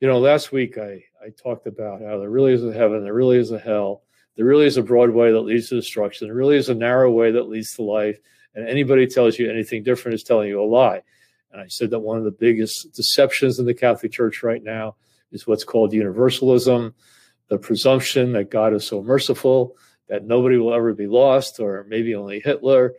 You 0.00 0.08
know, 0.08 0.18
last 0.18 0.52
week 0.52 0.76
I, 0.76 1.02
I 1.24 1.30
talked 1.42 1.66
about 1.66 2.02
how 2.02 2.18
there 2.18 2.28
really 2.28 2.52
is 2.52 2.64
a 2.64 2.72
heaven, 2.72 3.02
there 3.02 3.14
really 3.14 3.38
is 3.38 3.50
a 3.50 3.58
hell, 3.58 4.02
there 4.40 4.46
really 4.46 4.64
is 4.64 4.78
a 4.78 4.82
broad 4.82 5.10
way 5.10 5.30
that 5.30 5.42
leads 5.42 5.68
to 5.68 5.74
destruction, 5.74 6.26
there 6.26 6.34
really 6.34 6.56
is 6.56 6.70
a 6.70 6.74
narrow 6.74 7.10
way 7.10 7.30
that 7.30 7.50
leads 7.50 7.74
to 7.74 7.82
life, 7.82 8.18
and 8.54 8.66
anybody 8.66 9.06
tells 9.06 9.38
you 9.38 9.50
anything 9.50 9.82
different 9.82 10.14
is 10.14 10.22
telling 10.22 10.48
you 10.48 10.58
a 10.58 10.64
lie. 10.64 11.02
And 11.52 11.60
I 11.60 11.66
said 11.68 11.90
that 11.90 11.98
one 11.98 12.16
of 12.16 12.24
the 12.24 12.30
biggest 12.30 12.90
deceptions 12.94 13.58
in 13.58 13.66
the 13.66 13.74
Catholic 13.74 14.12
Church 14.12 14.42
right 14.42 14.64
now 14.64 14.96
is 15.30 15.46
what's 15.46 15.62
called 15.62 15.92
universalism, 15.92 16.94
the 17.48 17.58
presumption 17.58 18.32
that 18.32 18.50
God 18.50 18.72
is 18.72 18.86
so 18.86 19.02
merciful 19.02 19.76
that 20.08 20.24
nobody 20.24 20.56
will 20.56 20.72
ever 20.72 20.94
be 20.94 21.06
lost, 21.06 21.60
or 21.60 21.84
maybe 21.86 22.14
only 22.14 22.40
Hitler. 22.40 22.94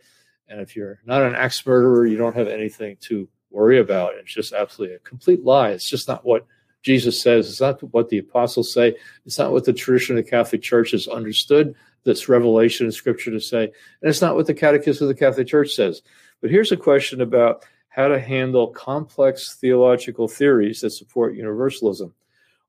And 0.46 0.60
if 0.60 0.76
you're 0.76 1.00
not 1.04 1.22
an 1.22 1.34
axe 1.34 1.66
murderer, 1.66 2.06
you 2.06 2.18
don't 2.18 2.36
have 2.36 2.46
anything 2.46 2.98
to 3.08 3.28
worry 3.50 3.80
about. 3.80 4.14
It's 4.14 4.32
just 4.32 4.52
absolutely 4.52 4.94
a 4.94 5.00
complete 5.00 5.42
lie. 5.42 5.70
It's 5.70 5.90
just 5.90 6.06
not 6.06 6.24
what 6.24 6.46
Jesus 6.82 7.20
says. 7.20 7.48
It's 7.48 7.60
not 7.60 7.82
what 7.92 8.08
the 8.08 8.18
apostles 8.18 8.72
say. 8.72 8.96
It's 9.24 9.38
not 9.38 9.52
what 9.52 9.64
the 9.64 9.72
tradition 9.72 10.18
of 10.18 10.24
the 10.24 10.30
Catholic 10.30 10.62
Church 10.62 10.90
has 10.90 11.08
understood 11.08 11.74
this 12.04 12.28
revelation 12.28 12.86
in 12.86 12.92
Scripture 12.92 13.30
to 13.30 13.40
say. 13.40 13.64
And 13.64 14.10
it's 14.10 14.20
not 14.20 14.34
what 14.34 14.46
the 14.46 14.54
Catechism 14.54 15.04
of 15.04 15.08
the 15.08 15.18
Catholic 15.18 15.46
Church 15.46 15.74
says. 15.74 16.02
But 16.40 16.50
here's 16.50 16.72
a 16.72 16.76
question 16.76 17.20
about 17.20 17.64
how 17.88 18.08
to 18.08 18.18
handle 18.18 18.68
complex 18.68 19.54
theological 19.54 20.26
theories 20.26 20.80
that 20.80 20.90
support 20.90 21.36
universalism. 21.36 22.12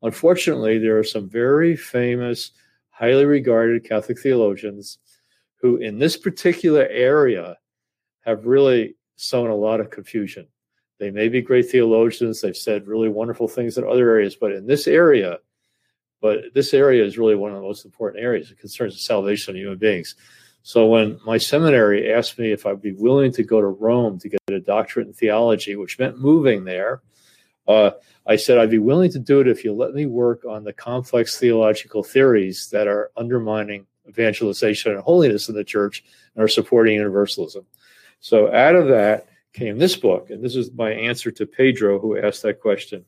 Unfortunately, 0.01 0.77
there 0.77 1.00
are 1.00 1.03
some 1.03 1.29
very 1.29 1.75
famous, 1.75 2.51
highly 2.89 3.25
regarded 3.25 3.88
Catholic 3.88 4.20
theologians 4.20 5.00
who, 5.55 5.77
in 5.77 5.98
this 5.98 6.17
particular 6.17 6.86
area, 6.91 7.58
have 8.25 8.46
really 8.46 8.96
sown 9.15 9.50
a 9.50 9.55
lot 9.55 9.79
of 9.79 9.89
confusion. 9.89 10.46
They 11.04 11.12
may 11.12 11.28
be 11.28 11.42
great 11.42 11.70
theologians. 11.70 12.40
They've 12.40 12.56
said 12.56 12.88
really 12.88 13.10
wonderful 13.10 13.50
things 13.50 13.78
in 13.78 13.84
other 13.84 14.10
areas, 14.10 14.38
but 14.38 14.54
in 14.54 14.66
this 14.66 14.88
area, 14.88 15.40
but 16.22 16.54
this 16.54 16.74
area 16.74 17.04
is 17.04 17.18
really 17.18 17.36
one 17.36 17.52
of 17.52 17.58
the 17.58 17.68
most 17.68 17.84
important 17.84 18.24
areas. 18.24 18.50
It 18.50 18.58
concerns 18.58 18.94
the 18.94 19.02
salvation 19.02 19.54
of 19.54 19.60
human 19.60 19.78
beings. 19.78 20.16
So 20.62 20.86
when 20.86 21.20
my 21.26 21.38
seminary 21.38 22.14
asked 22.14 22.40
me 22.40 22.54
if 22.54 22.66
I'd 22.66 22.82
be 22.82 22.94
willing 22.94 23.34
to 23.34 23.44
go 23.44 23.60
to 23.60 23.68
Rome 23.68 24.18
to 24.20 24.30
get 24.30 24.40
a 24.50 24.62
doctorate 24.62 25.08
in 25.08 25.14
theology, 25.14 25.76
which 25.76 26.00
meant 26.00 26.20
moving 26.20 26.64
there, 26.64 27.02
uh, 27.68 27.92
I 28.26 28.38
said 28.38 28.58
I'd 28.58 28.72
be 28.72 28.78
willing 28.78 29.12
to 29.12 29.20
do 29.20 29.42
it 29.42 29.50
if 29.50 29.66
you 29.66 29.74
let 29.74 29.94
me 29.94 30.06
work 30.06 30.46
on 30.46 30.64
the 30.64 30.72
complex 30.72 31.38
theological 31.38 32.02
theories 32.02 32.70
that 32.70 32.88
are 32.88 33.12
undermining 33.18 33.88
evangelization 34.08 34.94
and 34.94 35.02
holiness 35.02 35.50
in 35.50 35.56
the 35.56 35.66
church 35.66 36.02
and 36.34 36.42
are 36.46 36.48
supporting 36.48 36.96
universalism. 36.96 37.66
So 38.22 38.54
out 38.54 38.76
of 38.76 38.88
that, 38.88 39.28
came 39.54 39.78
this 39.78 39.96
book, 39.96 40.30
and 40.30 40.44
this 40.44 40.56
is 40.56 40.72
my 40.74 40.92
answer 40.92 41.32
to 41.32 41.46
Pedro, 41.46 42.00
who 42.00 42.18
asked 42.18 42.42
that 42.44 42.60
question. 42.60 43.06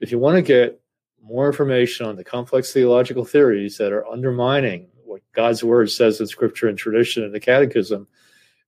If 0.00 0.12
you 0.12 0.18
want 0.18 0.36
to 0.36 0.42
get 0.42 0.80
more 1.22 1.46
information 1.46 2.06
on 2.06 2.16
the 2.16 2.24
complex 2.24 2.72
theological 2.72 3.24
theories 3.24 3.78
that 3.78 3.92
are 3.92 4.06
undermining 4.06 4.88
what 5.04 5.22
God's 5.32 5.64
word 5.64 5.90
says 5.90 6.20
in 6.20 6.26
scripture 6.26 6.68
and 6.68 6.78
tradition 6.78 7.24
and 7.24 7.34
the 7.34 7.40
catechism, 7.40 8.06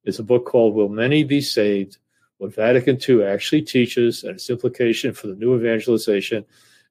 is 0.04 0.18
a 0.18 0.24
book 0.24 0.46
called 0.46 0.74
Will 0.74 0.88
Many 0.88 1.24
Be 1.24 1.40
Saved? 1.40 1.98
What 2.38 2.54
Vatican 2.54 2.98
II 3.08 3.24
actually 3.24 3.62
teaches 3.62 4.24
and 4.24 4.34
its 4.34 4.50
implication 4.50 5.12
for 5.12 5.26
the 5.26 5.34
new 5.34 5.56
evangelization. 5.56 6.44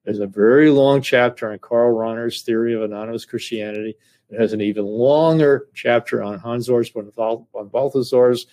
There's 0.03 0.19
a 0.19 0.27
very 0.27 0.69
long 0.69 1.01
chapter 1.01 1.51
on 1.51 1.59
Karl 1.59 1.95
Rahner's 1.95 2.41
theory 2.41 2.73
of 2.73 2.81
anonymous 2.81 3.25
Christianity. 3.25 3.95
It 4.29 4.39
has 4.39 4.53
an 4.53 4.61
even 4.61 4.85
longer 4.85 5.67
chapter 5.73 6.23
on 6.23 6.39
Hans 6.39 6.67
Urs 6.67 6.91
von 6.91 7.67
Balthasar's 7.69 8.47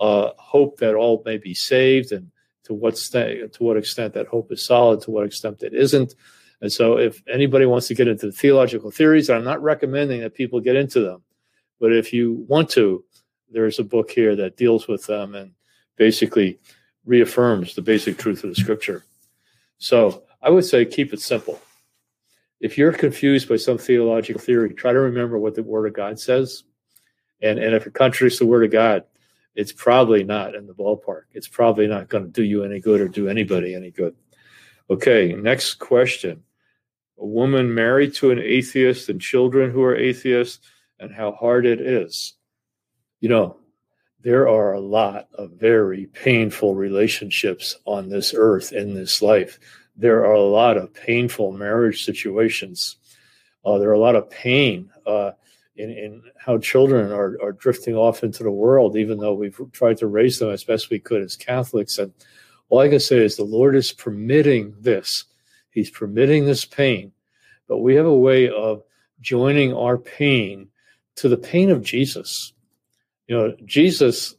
uh, 0.00 0.30
hope 0.36 0.78
that 0.78 0.94
all 0.94 1.22
may 1.24 1.38
be 1.38 1.54
saved 1.54 2.12
and 2.12 2.30
to 2.64 2.74
what 2.74 2.98
st- 2.98 3.52
to 3.52 3.62
what 3.62 3.76
extent 3.76 4.14
that 4.14 4.26
hope 4.26 4.50
is 4.50 4.64
solid, 4.64 5.00
to 5.02 5.10
what 5.10 5.26
extent 5.26 5.62
it 5.62 5.74
isn't. 5.74 6.14
And 6.60 6.72
so, 6.72 6.98
if 6.98 7.22
anybody 7.28 7.66
wants 7.66 7.88
to 7.88 7.94
get 7.94 8.08
into 8.08 8.26
the 8.26 8.32
theological 8.32 8.90
theories, 8.90 9.30
I'm 9.30 9.44
not 9.44 9.62
recommending 9.62 10.20
that 10.20 10.34
people 10.34 10.60
get 10.60 10.76
into 10.76 11.00
them, 11.00 11.22
but 11.78 11.92
if 11.92 12.12
you 12.12 12.44
want 12.48 12.70
to, 12.70 13.04
there's 13.50 13.78
a 13.78 13.84
book 13.84 14.10
here 14.10 14.34
that 14.36 14.56
deals 14.56 14.88
with 14.88 15.06
them 15.06 15.34
and 15.34 15.52
basically 15.96 16.58
reaffirms 17.04 17.74
the 17.74 17.82
basic 17.82 18.16
truth 18.16 18.42
of 18.44 18.50
the 18.50 18.56
Scripture. 18.56 19.04
So, 19.78 20.24
I 20.42 20.50
would 20.50 20.64
say 20.64 20.84
keep 20.84 21.12
it 21.12 21.20
simple. 21.20 21.60
If 22.60 22.78
you're 22.78 22.92
confused 22.92 23.48
by 23.48 23.56
some 23.56 23.76
theological 23.76 24.40
theory, 24.40 24.72
try 24.72 24.92
to 24.92 25.00
remember 25.00 25.38
what 25.38 25.54
the 25.54 25.62
Word 25.62 25.86
of 25.86 25.92
God 25.92 26.18
says, 26.18 26.64
and 27.42 27.58
and 27.58 27.74
if 27.74 27.86
it 27.86 27.92
contradicts 27.92 28.38
the 28.38 28.46
Word 28.46 28.64
of 28.64 28.70
God, 28.70 29.04
it's 29.54 29.72
probably 29.72 30.24
not 30.24 30.54
in 30.54 30.66
the 30.66 30.74
ballpark. 30.74 31.22
It's 31.32 31.48
probably 31.48 31.86
not 31.86 32.08
going 32.08 32.24
to 32.24 32.30
do 32.30 32.42
you 32.42 32.64
any 32.64 32.80
good 32.80 33.00
or 33.00 33.08
do 33.08 33.28
anybody 33.28 33.74
any 33.74 33.90
good. 33.90 34.14
Okay, 34.90 35.32
next 35.32 35.74
question. 35.74 36.42
A 37.18 37.26
woman 37.26 37.72
married 37.72 38.14
to 38.14 38.30
an 38.30 38.38
atheist 38.38 39.08
and 39.08 39.20
children 39.20 39.70
who 39.70 39.82
are 39.82 39.96
atheists, 39.96 40.60
and 40.98 41.12
how 41.12 41.32
hard 41.32 41.66
it 41.66 41.80
is. 41.80 42.34
You 43.20 43.28
know, 43.28 43.56
there 44.20 44.48
are 44.48 44.72
a 44.72 44.80
lot 44.80 45.28
of 45.34 45.52
very 45.52 46.06
painful 46.06 46.74
relationships 46.74 47.76
on 47.84 48.08
this 48.08 48.34
earth 48.34 48.72
in 48.72 48.94
this 48.94 49.20
life. 49.22 49.58
There 49.96 50.24
are 50.24 50.34
a 50.34 50.42
lot 50.42 50.76
of 50.76 50.94
painful 50.94 51.52
marriage 51.52 52.04
situations. 52.04 52.96
Uh, 53.64 53.78
there 53.78 53.90
are 53.90 53.94
a 53.94 53.98
lot 53.98 54.16
of 54.16 54.30
pain. 54.30 54.90
Uh, 55.06 55.32
in, 55.76 55.90
in 55.90 56.22
how 56.38 56.58
children 56.58 57.10
are, 57.10 57.36
are 57.42 57.52
drifting 57.52 57.94
off 57.94 58.22
into 58.22 58.42
the 58.42 58.50
world, 58.50 58.96
even 58.96 59.18
though 59.18 59.34
we've 59.34 59.60
tried 59.72 59.98
to 59.98 60.06
raise 60.06 60.38
them 60.38 60.50
as 60.50 60.64
best 60.64 60.90
we 60.90 60.98
could 60.98 61.22
as 61.22 61.36
Catholics. 61.36 61.98
And 61.98 62.12
all 62.68 62.80
I 62.80 62.88
can 62.88 63.00
say 63.00 63.18
is 63.18 63.36
the 63.36 63.44
Lord 63.44 63.74
is 63.74 63.92
permitting 63.92 64.74
this. 64.78 65.24
He's 65.70 65.90
permitting 65.90 66.44
this 66.44 66.64
pain. 66.64 67.12
But 67.68 67.78
we 67.78 67.94
have 67.96 68.06
a 68.06 68.16
way 68.16 68.48
of 68.48 68.82
joining 69.20 69.74
our 69.74 69.98
pain 69.98 70.68
to 71.16 71.28
the 71.28 71.36
pain 71.36 71.70
of 71.70 71.82
Jesus. 71.82 72.52
You 73.26 73.36
know, 73.36 73.56
Jesus 73.64 74.34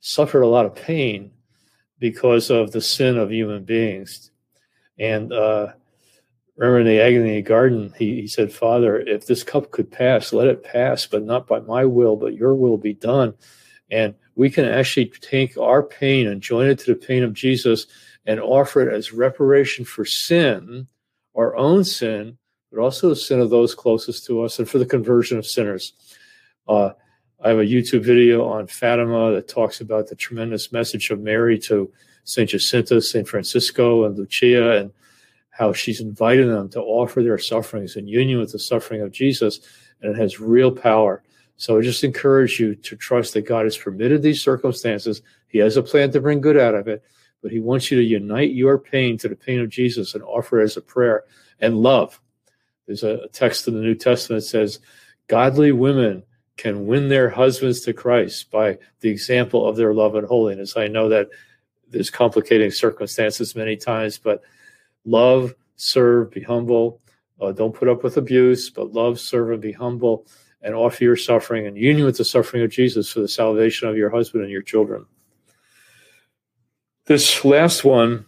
suffered 0.00 0.42
a 0.42 0.48
lot 0.48 0.66
of 0.66 0.74
pain 0.74 1.32
because 1.98 2.50
of 2.50 2.72
the 2.72 2.80
sin 2.80 3.18
of 3.18 3.32
human 3.32 3.64
beings. 3.64 4.30
And 4.98 5.32
uh, 5.32 5.72
Remember 6.60 6.80
in 6.80 6.86
the 6.86 7.00
agony 7.00 7.38
of 7.38 7.44
the 7.44 7.48
garden, 7.48 7.94
he, 7.96 8.20
he 8.20 8.26
said, 8.26 8.52
Father, 8.52 8.98
if 8.98 9.24
this 9.24 9.42
cup 9.42 9.70
could 9.70 9.90
pass, 9.90 10.30
let 10.30 10.46
it 10.46 10.62
pass, 10.62 11.06
but 11.06 11.22
not 11.22 11.46
by 11.46 11.60
my 11.60 11.86
will, 11.86 12.16
but 12.16 12.34
your 12.34 12.54
will 12.54 12.76
be 12.76 12.92
done. 12.92 13.32
And 13.90 14.14
we 14.34 14.50
can 14.50 14.66
actually 14.66 15.06
take 15.06 15.56
our 15.56 15.82
pain 15.82 16.26
and 16.26 16.42
join 16.42 16.68
it 16.68 16.78
to 16.80 16.92
the 16.92 17.00
pain 17.00 17.22
of 17.22 17.32
Jesus 17.32 17.86
and 18.26 18.38
offer 18.40 18.82
it 18.86 18.92
as 18.94 19.10
reparation 19.10 19.86
for 19.86 20.04
sin, 20.04 20.86
our 21.34 21.56
own 21.56 21.82
sin, 21.82 22.36
but 22.70 22.78
also 22.78 23.08
the 23.08 23.16
sin 23.16 23.40
of 23.40 23.48
those 23.48 23.74
closest 23.74 24.26
to 24.26 24.42
us 24.42 24.58
and 24.58 24.68
for 24.68 24.76
the 24.78 24.84
conversion 24.84 25.38
of 25.38 25.46
sinners. 25.46 25.94
Uh, 26.68 26.90
I 27.42 27.48
have 27.48 27.58
a 27.58 27.62
YouTube 27.64 28.04
video 28.04 28.46
on 28.46 28.66
Fatima 28.66 29.32
that 29.32 29.48
talks 29.48 29.80
about 29.80 30.08
the 30.08 30.14
tremendous 30.14 30.72
message 30.72 31.10
of 31.10 31.20
Mary 31.20 31.58
to 31.60 31.90
St. 32.24 32.50
Jacinta, 32.50 33.00
St. 33.00 33.26
Francisco, 33.26 34.04
and 34.04 34.18
Lucia, 34.18 34.76
and 34.76 34.92
how 35.60 35.74
she's 35.74 36.00
invited 36.00 36.48
them 36.48 36.70
to 36.70 36.80
offer 36.80 37.22
their 37.22 37.36
sufferings 37.36 37.94
in 37.94 38.08
union 38.08 38.40
with 38.40 38.50
the 38.50 38.58
suffering 38.58 39.02
of 39.02 39.12
Jesus, 39.12 39.60
and 40.00 40.16
it 40.16 40.18
has 40.18 40.40
real 40.40 40.72
power. 40.72 41.22
So 41.58 41.76
I 41.76 41.82
just 41.82 42.02
encourage 42.02 42.58
you 42.58 42.74
to 42.76 42.96
trust 42.96 43.34
that 43.34 43.42
God 43.42 43.66
has 43.66 43.76
permitted 43.76 44.22
these 44.22 44.40
circumstances. 44.40 45.20
He 45.48 45.58
has 45.58 45.76
a 45.76 45.82
plan 45.82 46.12
to 46.12 46.20
bring 46.22 46.40
good 46.40 46.56
out 46.56 46.74
of 46.74 46.88
it, 46.88 47.04
but 47.42 47.52
He 47.52 47.60
wants 47.60 47.90
you 47.90 47.98
to 47.98 48.02
unite 48.02 48.52
your 48.52 48.78
pain 48.78 49.18
to 49.18 49.28
the 49.28 49.36
pain 49.36 49.60
of 49.60 49.68
Jesus 49.68 50.14
and 50.14 50.24
offer 50.24 50.60
it 50.60 50.64
as 50.64 50.78
a 50.78 50.80
prayer 50.80 51.24
and 51.60 51.76
love. 51.76 52.18
There's 52.86 53.02
a 53.02 53.28
text 53.28 53.68
in 53.68 53.74
the 53.74 53.82
New 53.82 53.94
Testament 53.94 54.42
that 54.42 54.48
says, 54.48 54.78
Godly 55.28 55.72
women 55.72 56.22
can 56.56 56.86
win 56.86 57.10
their 57.10 57.28
husbands 57.28 57.82
to 57.82 57.92
Christ 57.92 58.50
by 58.50 58.78
the 59.00 59.10
example 59.10 59.68
of 59.68 59.76
their 59.76 59.92
love 59.92 60.14
and 60.14 60.26
holiness. 60.26 60.78
I 60.78 60.88
know 60.88 61.10
that 61.10 61.28
there's 61.90 62.08
complicating 62.08 62.70
circumstances 62.70 63.54
many 63.54 63.76
times, 63.76 64.16
but 64.16 64.42
love, 65.04 65.54
serve, 65.76 66.30
be 66.30 66.42
humble. 66.42 67.00
Uh, 67.40 67.52
don't 67.52 67.74
put 67.74 67.88
up 67.88 68.02
with 68.02 68.16
abuse, 68.16 68.70
but 68.70 68.92
love, 68.92 69.18
serve, 69.18 69.50
and 69.50 69.62
be 69.62 69.72
humble 69.72 70.26
and 70.62 70.74
offer 70.74 71.04
your 71.04 71.16
suffering 71.16 71.66
and 71.66 71.76
union 71.76 72.04
with 72.04 72.18
the 72.18 72.24
suffering 72.24 72.62
of 72.62 72.70
Jesus 72.70 73.10
for 73.10 73.20
the 73.20 73.28
salvation 73.28 73.88
of 73.88 73.96
your 73.96 74.10
husband 74.10 74.42
and 74.42 74.52
your 74.52 74.62
children. 74.62 75.06
This 77.06 77.44
last 77.44 77.84
one, 77.84 78.26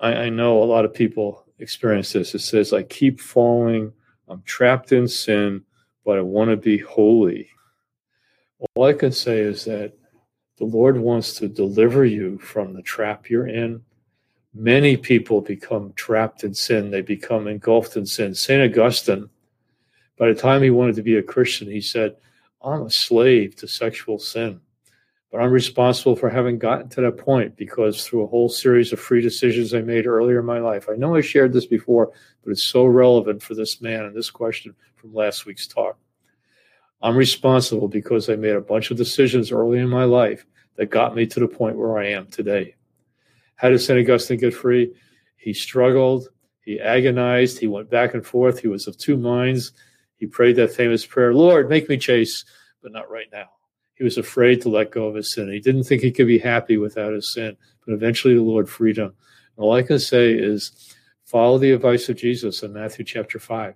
I, 0.00 0.14
I 0.14 0.28
know 0.30 0.62
a 0.62 0.64
lot 0.64 0.84
of 0.84 0.94
people 0.94 1.44
experience 1.58 2.12
this. 2.12 2.34
It 2.34 2.40
says, 2.40 2.72
I 2.72 2.82
keep 2.82 3.20
falling, 3.20 3.92
I'm 4.28 4.42
trapped 4.42 4.92
in 4.92 5.06
sin, 5.06 5.62
but 6.04 6.16
I 6.16 6.22
want 6.22 6.50
to 6.50 6.56
be 6.56 6.78
holy. 6.78 7.50
All 8.74 8.84
I 8.84 8.92
can 8.94 9.12
say 9.12 9.40
is 9.40 9.64
that 9.66 9.92
the 10.56 10.64
Lord 10.64 10.98
wants 10.98 11.34
to 11.34 11.48
deliver 11.48 12.04
you 12.04 12.38
from 12.38 12.74
the 12.74 12.82
trap 12.82 13.28
you're 13.28 13.48
in. 13.48 13.82
Many 14.52 14.96
people 14.96 15.40
become 15.40 15.92
trapped 15.94 16.44
in 16.44 16.54
sin, 16.54 16.90
they 16.90 17.02
become 17.02 17.46
engulfed 17.46 17.96
in 17.96 18.06
sin. 18.06 18.34
St. 18.34 18.62
Augustine 18.62 19.30
by 20.20 20.28
the 20.28 20.38
time 20.38 20.62
he 20.62 20.68
wanted 20.68 20.96
to 20.96 21.02
be 21.02 21.16
a 21.16 21.22
Christian, 21.22 21.66
he 21.70 21.80
said, 21.80 22.14
I'm 22.62 22.82
a 22.82 22.90
slave 22.90 23.56
to 23.56 23.66
sexual 23.66 24.18
sin. 24.18 24.60
But 25.32 25.40
I'm 25.40 25.50
responsible 25.50 26.14
for 26.14 26.28
having 26.28 26.58
gotten 26.58 26.90
to 26.90 27.00
that 27.00 27.16
point 27.16 27.56
because 27.56 28.04
through 28.04 28.24
a 28.24 28.26
whole 28.26 28.50
series 28.50 28.92
of 28.92 29.00
free 29.00 29.22
decisions 29.22 29.72
I 29.72 29.80
made 29.80 30.06
earlier 30.06 30.40
in 30.40 30.44
my 30.44 30.58
life. 30.58 30.88
I 30.90 30.96
know 30.96 31.14
I 31.14 31.22
shared 31.22 31.54
this 31.54 31.64
before, 31.64 32.12
but 32.44 32.50
it's 32.50 32.64
so 32.64 32.84
relevant 32.84 33.42
for 33.42 33.54
this 33.54 33.80
man 33.80 34.04
and 34.04 34.14
this 34.14 34.28
question 34.28 34.74
from 34.96 35.14
last 35.14 35.46
week's 35.46 35.66
talk. 35.66 35.96
I'm 37.00 37.16
responsible 37.16 37.88
because 37.88 38.28
I 38.28 38.36
made 38.36 38.56
a 38.56 38.60
bunch 38.60 38.90
of 38.90 38.98
decisions 38.98 39.50
early 39.50 39.78
in 39.78 39.88
my 39.88 40.04
life 40.04 40.44
that 40.76 40.90
got 40.90 41.14
me 41.14 41.26
to 41.28 41.40
the 41.40 41.48
point 41.48 41.78
where 41.78 41.96
I 41.96 42.08
am 42.08 42.26
today. 42.26 42.74
How 43.60 43.68
did 43.68 43.80
St. 43.80 43.98
Augustine 44.00 44.38
get 44.38 44.54
free? 44.54 44.94
He 45.36 45.52
struggled, 45.52 46.28
he 46.62 46.80
agonized, 46.80 47.58
he 47.58 47.66
went 47.66 47.90
back 47.90 48.14
and 48.14 48.24
forth, 48.24 48.58
he 48.58 48.68
was 48.68 48.86
of 48.86 48.96
two 48.96 49.18
minds. 49.18 49.72
He 50.16 50.24
prayed 50.24 50.56
that 50.56 50.72
famous 50.72 51.04
prayer, 51.04 51.34
Lord, 51.34 51.68
make 51.68 51.86
me 51.86 51.98
chase, 51.98 52.46
but 52.82 52.90
not 52.90 53.10
right 53.10 53.26
now. 53.30 53.50
He 53.96 54.04
was 54.04 54.16
afraid 54.16 54.62
to 54.62 54.70
let 54.70 54.92
go 54.92 55.08
of 55.08 55.14
his 55.14 55.34
sin. 55.34 55.52
He 55.52 55.60
didn't 55.60 55.84
think 55.84 56.00
he 56.00 56.10
could 56.10 56.26
be 56.26 56.38
happy 56.38 56.78
without 56.78 57.12
his 57.12 57.34
sin, 57.34 57.54
but 57.84 57.92
eventually 57.92 58.34
the 58.34 58.40
Lord 58.40 58.66
freed 58.66 58.96
him. 58.96 59.12
And 59.56 59.58
all 59.58 59.74
I 59.74 59.82
can 59.82 59.98
say 59.98 60.32
is 60.32 60.94
follow 61.26 61.58
the 61.58 61.72
advice 61.72 62.08
of 62.08 62.16
Jesus 62.16 62.62
in 62.62 62.72
Matthew 62.72 63.04
chapter 63.04 63.38
5. 63.38 63.74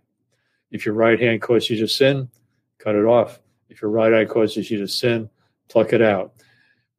If 0.70 0.86
your 0.86 0.94
right 0.94 1.20
hand 1.20 1.42
causes 1.42 1.68
you 1.68 1.76
to 1.76 1.88
sin, 1.88 2.30
cut 2.78 2.94
it 2.94 3.04
off. 3.04 3.38
If 3.68 3.82
your 3.82 3.90
right 3.90 4.14
eye 4.14 4.24
causes 4.24 4.70
you 4.70 4.78
to 4.78 4.88
sin, 4.88 5.28
pluck 5.68 5.92
it 5.92 6.00
out. 6.00 6.32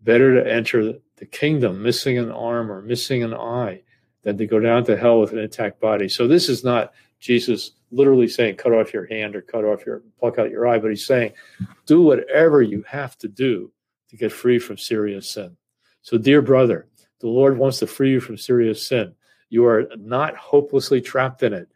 Better 0.01 0.35
to 0.35 0.53
enter 0.53 0.99
the 1.17 1.25
kingdom 1.25 1.81
missing 1.81 2.17
an 2.17 2.31
arm 2.31 2.71
or 2.71 2.81
missing 2.81 3.23
an 3.23 3.33
eye 3.33 3.81
than 4.23 4.37
to 4.37 4.47
go 4.47 4.59
down 4.59 4.83
to 4.85 4.97
hell 4.97 5.19
with 5.19 5.31
an 5.31 5.39
intact 5.39 5.79
body. 5.79 6.09
So 6.09 6.27
this 6.27 6.49
is 6.49 6.63
not 6.63 6.93
Jesus 7.19 7.71
literally 7.91 8.27
saying, 8.27 8.57
cut 8.57 8.73
off 8.73 8.93
your 8.93 9.05
hand 9.05 9.35
or 9.35 9.41
cut 9.41 9.63
off 9.63 9.85
your, 9.85 10.03
pluck 10.19 10.37
out 10.39 10.49
your 10.49 10.67
eye, 10.67 10.79
but 10.79 10.89
he's 10.89 11.05
saying, 11.05 11.31
do 11.85 12.01
whatever 12.01 12.61
you 12.61 12.83
have 12.87 13.17
to 13.19 13.27
do 13.27 13.71
to 14.09 14.17
get 14.17 14.31
free 14.31 14.59
from 14.59 14.77
serious 14.77 15.29
sin. 15.29 15.55
So, 16.01 16.17
dear 16.17 16.41
brother, 16.41 16.87
the 17.21 17.27
Lord 17.27 17.57
wants 17.57 17.79
to 17.79 17.87
free 17.87 18.11
you 18.11 18.19
from 18.19 18.37
serious 18.37 18.85
sin. 18.85 19.15
You 19.49 19.65
are 19.65 19.87
not 19.97 20.35
hopelessly 20.35 21.01
trapped 21.01 21.43
in 21.43 21.53
it. 21.53 21.69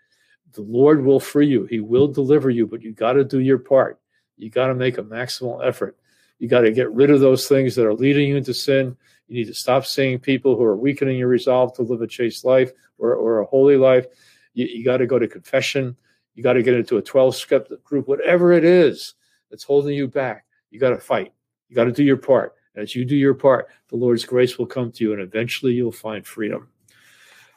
The 0.54 0.62
Lord 0.62 1.04
will 1.04 1.20
free 1.20 1.48
you, 1.48 1.66
He 1.66 1.80
will 1.80 2.08
deliver 2.08 2.50
you, 2.50 2.68
but 2.68 2.82
you 2.82 2.94
got 2.94 3.14
to 3.14 3.24
do 3.24 3.40
your 3.40 3.60
part. 3.60 4.00
You 4.38 4.50
got 4.50 4.68
to 4.68 4.76
make 4.76 4.98
a 4.98 5.04
maximal 5.04 5.66
effort. 5.66 5.98
You 6.40 6.48
got 6.48 6.62
to 6.62 6.72
get 6.72 6.92
rid 6.92 7.10
of 7.10 7.20
those 7.20 7.48
things 7.48 7.76
that 7.76 7.86
are 7.86 7.94
leading 7.94 8.30
you 8.30 8.38
into 8.38 8.54
sin. 8.54 8.98
You 9.30 9.36
need 9.36 9.48
to 9.48 9.54
stop 9.54 9.86
seeing 9.86 10.18
people 10.18 10.58
who 10.58 10.64
are 10.64 10.76
weakening 10.76 11.18
your 11.20 11.28
resolve 11.28 11.76
to 11.76 11.84
live 11.84 12.02
a 12.02 12.08
chaste 12.08 12.44
life 12.44 12.72
or, 12.98 13.14
or 13.14 13.40
a 13.40 13.46
holy 13.46 13.78
life. 13.78 14.08
You, 14.56 14.66
you 14.66 14.84
got 14.84 14.98
to 14.98 15.06
go 15.06 15.20
to 15.20 15.28
confession. 15.28 15.96
You 16.34 16.42
got 16.42 16.54
to 16.54 16.64
get 16.64 16.74
into 16.74 16.98
a 16.98 17.02
12 17.02 17.36
step 17.36 17.70
group, 17.84 18.08
whatever 18.08 18.52
it 18.52 18.66
is 18.66 19.14
that's 19.52 19.64
holding 19.64 19.96
you 19.96 20.08
back. 20.08 20.46
You 20.72 20.80
got 20.80 20.90
to 20.90 20.98
fight. 20.98 21.32
You 21.70 21.76
got 21.76 21.84
to 21.84 21.92
do 21.92 22.04
your 22.04 22.18
part. 22.18 22.56
As 22.76 22.96
you 22.96 23.06
do 23.06 23.16
your 23.16 23.36
part, 23.36 23.68
the 23.90 23.98
Lord's 23.98 24.26
grace 24.26 24.58
will 24.58 24.66
come 24.66 24.92
to 24.94 25.04
you, 25.04 25.14
and 25.14 25.22
eventually 25.22 25.74
you'll 25.74 25.92
find 25.92 26.26
freedom. 26.26 26.70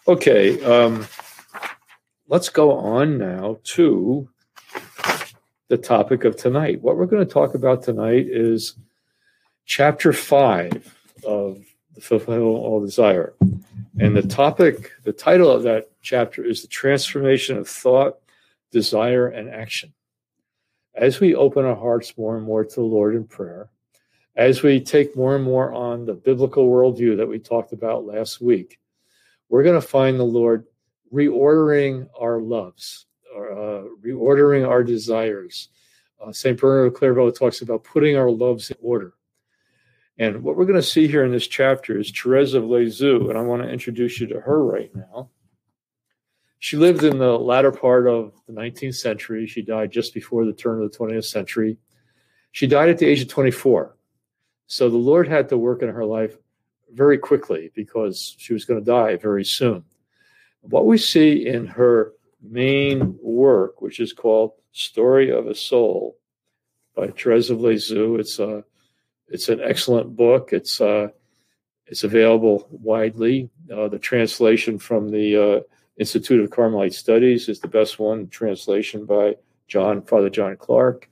Okay, 0.08 0.62
um, 0.64 1.06
let's 2.28 2.48
go 2.48 2.72
on 2.72 3.18
now 3.18 3.58
to 3.64 4.28
the 5.68 5.78
topic 5.78 6.24
of 6.24 6.36
tonight. 6.36 6.82
What 6.82 6.96
we're 6.96 7.06
going 7.06 7.26
to 7.26 7.32
talk 7.32 7.54
about 7.54 7.82
tonight 7.82 8.26
is 8.28 8.76
chapter 9.64 10.12
five 10.12 10.94
of 11.24 11.64
the 11.94 12.00
Fulfill 12.00 12.42
All 12.42 12.80
Desire. 12.80 13.34
And 13.98 14.16
the 14.16 14.22
topic, 14.22 14.92
the 15.04 15.12
title 15.12 15.50
of 15.50 15.62
that 15.64 15.90
chapter 16.00 16.44
is 16.44 16.62
The 16.62 16.68
Transformation 16.68 17.58
of 17.58 17.68
Thought, 17.68 18.18
desire, 18.70 19.28
and 19.28 19.50
action. 19.50 19.92
As 20.94 21.20
we 21.20 21.34
open 21.34 21.64
our 21.64 21.76
hearts 21.76 22.16
more 22.16 22.36
and 22.36 22.46
more 22.46 22.64
to 22.64 22.74
the 22.74 22.82
Lord 22.82 23.14
in 23.14 23.24
prayer, 23.24 23.70
as 24.36 24.62
we 24.62 24.80
take 24.80 25.16
more 25.16 25.36
and 25.36 25.44
more 25.44 25.72
on 25.72 26.06
the 26.06 26.14
biblical 26.14 26.68
worldview 26.68 27.16
that 27.18 27.28
we 27.28 27.38
talked 27.38 27.72
about 27.72 28.06
last 28.06 28.40
week, 28.40 28.78
we're 29.48 29.62
going 29.62 29.80
to 29.80 29.86
find 29.86 30.18
the 30.18 30.24
Lord 30.24 30.66
reordering 31.12 32.08
our 32.18 32.40
loves, 32.40 33.06
uh, 33.36 33.84
reordering 34.02 34.66
our 34.66 34.82
desires. 34.82 35.68
Uh, 36.22 36.32
St. 36.32 36.58
Bernard 36.58 36.88
of 36.88 36.94
Clairvaux 36.94 37.30
talks 37.30 37.60
about 37.60 37.84
putting 37.84 38.16
our 38.16 38.30
loves 38.30 38.70
in 38.70 38.76
order. 38.80 39.12
And 40.18 40.42
what 40.42 40.56
we're 40.56 40.66
going 40.66 40.80
to 40.80 40.82
see 40.82 41.08
here 41.08 41.24
in 41.24 41.32
this 41.32 41.46
chapter 41.46 41.98
is 41.98 42.10
Therese 42.10 42.54
of 42.54 42.64
Lisieux, 42.64 43.28
and 43.28 43.38
I 43.38 43.42
want 43.42 43.62
to 43.62 43.68
introduce 43.68 44.20
you 44.20 44.26
to 44.28 44.40
her 44.40 44.62
right 44.64 44.94
now. 44.94 45.30
She 46.58 46.76
lived 46.76 47.02
in 47.02 47.18
the 47.18 47.38
latter 47.38 47.72
part 47.72 48.06
of 48.06 48.32
the 48.46 48.52
19th 48.52 48.94
century. 48.94 49.46
She 49.46 49.62
died 49.62 49.90
just 49.90 50.14
before 50.14 50.44
the 50.44 50.52
turn 50.52 50.82
of 50.82 50.92
the 50.92 50.96
20th 50.96 51.24
century. 51.24 51.78
She 52.52 52.66
died 52.66 52.88
at 52.88 52.98
the 52.98 53.06
age 53.06 53.22
of 53.22 53.28
24. 53.28 53.96
So 54.66 54.88
the 54.88 54.96
Lord 54.96 55.26
had 55.26 55.48
to 55.48 55.58
work 55.58 55.82
in 55.82 55.88
her 55.88 56.04
life 56.04 56.36
very 56.92 57.18
quickly 57.18 57.72
because 57.74 58.36
she 58.38 58.52
was 58.52 58.64
going 58.64 58.78
to 58.78 58.86
die 58.86 59.16
very 59.16 59.44
soon. 59.44 59.84
What 60.60 60.86
we 60.86 60.98
see 60.98 61.46
in 61.46 61.66
her 61.66 62.12
main 62.40 63.18
work, 63.20 63.80
which 63.80 63.98
is 63.98 64.12
called 64.12 64.52
Story 64.72 65.30
of 65.30 65.46
a 65.46 65.54
Soul 65.54 66.16
by 66.94 67.08
Therese 67.08 67.50
of 67.50 67.60
Lisieux, 67.60 68.16
it's 68.16 68.38
a 68.38 68.64
it's 69.32 69.48
an 69.48 69.60
excellent 69.62 70.14
book. 70.14 70.52
It's 70.52 70.80
uh, 70.80 71.08
it's 71.86 72.04
available 72.04 72.68
widely. 72.70 73.50
Uh, 73.72 73.88
the 73.88 73.98
translation 73.98 74.78
from 74.78 75.10
the 75.10 75.36
uh, 75.36 75.60
Institute 75.98 76.42
of 76.42 76.50
Carmelite 76.50 76.92
Studies 76.92 77.48
is 77.48 77.60
the 77.60 77.68
best 77.68 77.98
one 77.98 78.28
translation 78.28 79.06
by 79.06 79.36
John 79.68 80.02
Father 80.02 80.30
John 80.30 80.56
Clarke. 80.56 81.08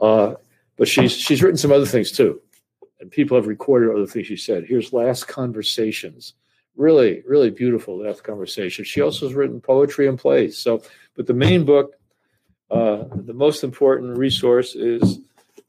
Uh, 0.00 0.34
but 0.76 0.88
she's 0.88 1.12
she's 1.12 1.42
written 1.42 1.58
some 1.58 1.72
other 1.72 1.86
things 1.86 2.10
too, 2.10 2.40
and 3.00 3.10
people 3.10 3.36
have 3.36 3.46
recorded 3.46 3.94
other 3.94 4.06
things 4.06 4.26
she 4.26 4.36
said. 4.36 4.64
Here's 4.64 4.92
Last 4.92 5.28
Conversations, 5.28 6.34
really 6.74 7.22
really 7.28 7.50
beautiful 7.50 7.98
last 7.98 8.24
conversation. 8.24 8.84
She 8.84 9.02
also 9.02 9.26
has 9.26 9.34
written 9.34 9.60
poetry 9.60 10.08
and 10.08 10.18
plays. 10.18 10.56
So, 10.56 10.82
but 11.14 11.26
the 11.26 11.34
main 11.34 11.64
book, 11.66 11.92
uh, 12.70 13.04
the 13.14 13.34
most 13.34 13.62
important 13.62 14.16
resource 14.16 14.74
is 14.74 15.20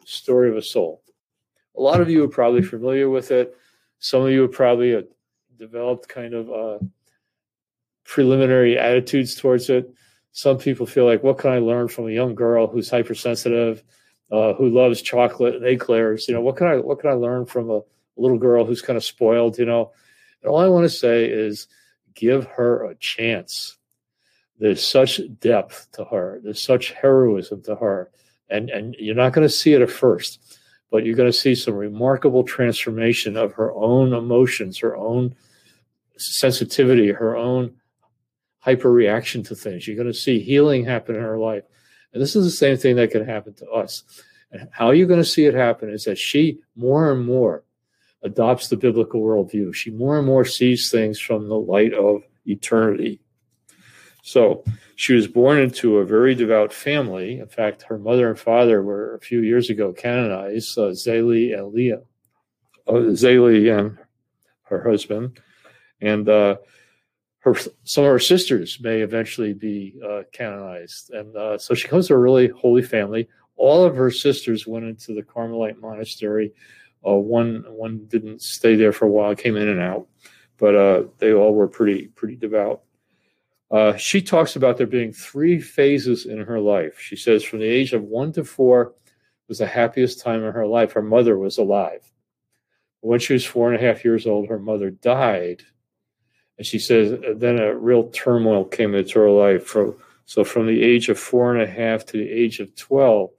Story 0.06 0.50
of 0.50 0.56
a 0.56 0.62
Soul. 0.62 1.03
A 1.76 1.82
lot 1.82 2.02
of 2.02 2.10
you 2.10 2.24
are 2.24 2.30
probably 2.30 2.62
familiar 2.62 3.10
with 3.10 3.32
it. 3.32 3.58
Some 4.00 4.24
of 4.24 4.32
you 4.32 4.44
have 4.44 4.52
probably 4.52 4.96
uh, 4.96 5.02
developed 5.58 6.08
kind 6.08 6.34
of 6.34 6.52
uh, 6.52 6.80
preliminary 8.04 8.78
attitudes 8.78 9.36
towards 9.36 9.70
it. 9.70 9.94
Some 10.32 10.58
people 10.58 10.86
feel 10.86 11.06
like, 11.06 11.24
what 11.24 11.38
can 11.38 11.52
I 11.52 11.60
learn 11.60 11.88
from 11.88 12.08
a 12.08 12.12
young 12.12 12.36
girl 12.36 12.68
who's 12.68 12.90
hypersensitive, 12.90 13.84
uh, 14.32 14.54
who 14.54 14.70
loves 14.70 15.02
chocolate 15.02 15.56
and 15.56 15.66
eclairs? 15.66 16.28
You 16.28 16.34
know, 16.34 16.42
what 16.42 16.58
can 16.58 16.68
I 16.68 16.78
what 16.78 17.00
can 17.00 17.12
I 17.12 17.14
learn 17.14 17.46
from 17.46 17.70
a 17.70 17.82
little 18.18 18.38
girl 18.38 18.66
who's 18.66 18.82
kind 18.82 18.98
of 18.98 19.04
spoiled? 19.04 19.58
You 19.58 19.66
know, 19.66 19.92
and 20.42 20.50
all 20.50 20.60
I 20.60 20.68
want 20.68 20.86
to 20.86 20.90
say 20.90 21.26
is, 21.26 21.68
give 22.16 22.46
her 22.46 22.84
a 22.86 22.96
chance. 22.96 23.78
There's 24.60 24.86
such 24.86 25.20
depth 25.40 25.88
to 25.94 26.04
her. 26.06 26.40
There's 26.44 26.62
such 26.62 26.92
heroism 26.92 27.62
to 27.64 27.76
her, 27.76 28.12
and 28.50 28.70
and 28.70 28.96
you're 29.00 29.16
not 29.16 29.34
going 29.34 29.48
to 29.48 29.54
see 29.54 29.74
it 29.74 29.82
at 29.82 29.90
first, 29.90 30.60
but 30.94 31.04
you're 31.04 31.16
going 31.16 31.32
to 31.32 31.36
see 31.36 31.56
some 31.56 31.74
remarkable 31.74 32.44
transformation 32.44 33.36
of 33.36 33.52
her 33.54 33.74
own 33.74 34.14
emotions, 34.14 34.78
her 34.78 34.96
own 34.96 35.34
sensitivity, 36.18 37.12
her 37.12 37.36
own 37.36 37.74
hyperreaction 38.64 39.44
to 39.48 39.56
things. 39.56 39.88
You're 39.88 39.96
going 39.96 40.06
to 40.06 40.14
see 40.14 40.40
healing 40.40 40.86
happen 40.86 41.16
in 41.16 41.22
her 41.24 41.40
life. 41.40 41.64
And 42.14 42.22
this 42.22 42.36
is 42.36 42.46
the 42.46 42.52
same 42.52 42.78
thing 42.78 42.96
that 42.98 43.10
can 43.10 43.26
happen 43.26 43.56
to 43.56 43.68
us. 43.72 44.04
And 44.52 44.70
how 44.72 44.92
you're 44.92 45.08
going 45.08 45.20
to 45.20 45.26
see 45.26 45.48
it 45.48 45.56
happen 45.56 45.90
is 45.90 46.04
that 46.04 46.20
she 46.20 46.60
more 46.76 47.12
and 47.12 47.26
more 47.26 47.64
adopts 48.22 48.68
the 48.68 48.78
biblical 48.78 49.20
worldview. 49.20 49.74
She 49.74 49.90
more 49.90 50.20
and 50.20 50.28
more 50.28 50.46
sees 50.46 50.92
things 50.92 51.20
from 51.20 51.50
the 51.50 51.58
light 51.58 51.96
of 51.96 52.22
eternity. 52.46 53.20
So 54.26 54.64
she 54.96 55.14
was 55.14 55.28
born 55.28 55.60
into 55.60 55.98
a 55.98 56.06
very 56.06 56.34
devout 56.34 56.72
family. 56.72 57.40
In 57.40 57.48
fact, 57.48 57.84
her 57.84 58.00
mother 58.00 58.30
and 58.30 58.40
father 58.40 58.82
were 58.82 59.16
a 59.16 59.20
few 59.20 59.42
years 59.42 59.70
ago 59.70 59.92
canonized, 59.92 60.78
uh, 60.78 60.92
Zélie 60.92 61.54
and 61.54 61.74
Leah. 61.74 62.02
Uh, 62.88 63.12
Zélie 63.12 63.78
and 63.78 63.98
her 64.64 64.82
husband. 64.82 65.42
And 66.00 66.30
uh, 66.30 66.56
her 67.40 67.54
some 67.84 68.06
of 68.06 68.12
her 68.12 68.20
sisters 68.20 68.80
may 68.82 69.02
eventually 69.02 69.54
be 69.54 69.96
uh, 70.02 70.22
canonized. 70.32 71.12
And 71.12 71.36
uh, 71.36 71.58
so 71.58 71.74
she 71.74 71.90
comes 71.90 72.08
to 72.08 72.14
a 72.14 72.18
really 72.18 72.48
holy 72.48 72.82
family. 72.82 73.28
All 73.58 73.84
of 73.84 73.94
her 73.98 74.10
sisters 74.10 74.66
went 74.66 74.86
into 74.86 75.14
the 75.14 75.22
Carmelite 75.22 75.82
monastery. 75.82 76.54
Uh, 77.06 77.16
one 77.16 77.66
one 77.68 78.06
didn't 78.08 78.42
stay 78.42 78.78
there 78.78 78.94
for 78.94 79.06
a 79.06 79.10
while, 79.10 79.36
came 79.36 79.58
in 79.58 79.68
and 79.68 79.82
out, 79.82 80.08
but 80.58 80.76
uh, 80.76 81.04
they 81.20 81.34
all 81.34 81.54
were 81.54 81.68
pretty 81.68 82.08
pretty 82.08 82.38
devout. 82.38 82.84
Uh, 83.74 83.98
she 83.98 84.22
talks 84.22 84.56
about 84.56 84.78
there 84.78 84.86
being 84.86 85.12
three 85.12 85.60
phases 85.60 86.28
in 86.28 86.38
her 86.38 86.60
life. 86.60 87.00
She 87.00 87.16
says 87.16 87.44
from 87.44 87.60
the 87.60 87.66
age 87.66 87.92
of 87.94 88.04
one 88.04 88.32
to 88.34 88.44
four 88.44 88.94
was 89.48 89.58
the 89.58 89.66
happiest 89.66 90.22
time 90.22 90.44
in 90.44 90.54
her 90.54 90.68
life. 90.68 90.94
Her 90.94 91.02
mother 91.02 91.40
was 91.40 91.58
alive. 91.58 92.12
When 93.02 93.20
she 93.20 93.34
was 93.34 93.44
four 93.44 93.74
and 93.74 93.82
a 93.82 93.86
half 93.86 94.06
years 94.06 94.28
old, 94.28 94.48
her 94.48 94.60
mother 94.60 94.92
died 94.92 95.64
and 96.58 96.68
she 96.68 96.80
says, 96.80 97.20
then 97.36 97.60
a 97.60 97.76
real 97.76 98.10
turmoil 98.10 98.66
came 98.66 98.94
into 98.94 99.20
her 99.20 99.30
life. 99.30 99.66
From, 99.66 99.96
so 100.26 100.44
from 100.44 100.68
the 100.68 100.84
age 100.84 101.10
of 101.10 101.20
four 101.20 101.54
and 101.54 101.62
a 101.62 101.68
half 101.68 102.06
to 102.06 102.18
the 102.18 102.30
age 102.30 102.60
of 102.60 102.76
12, 102.76 103.32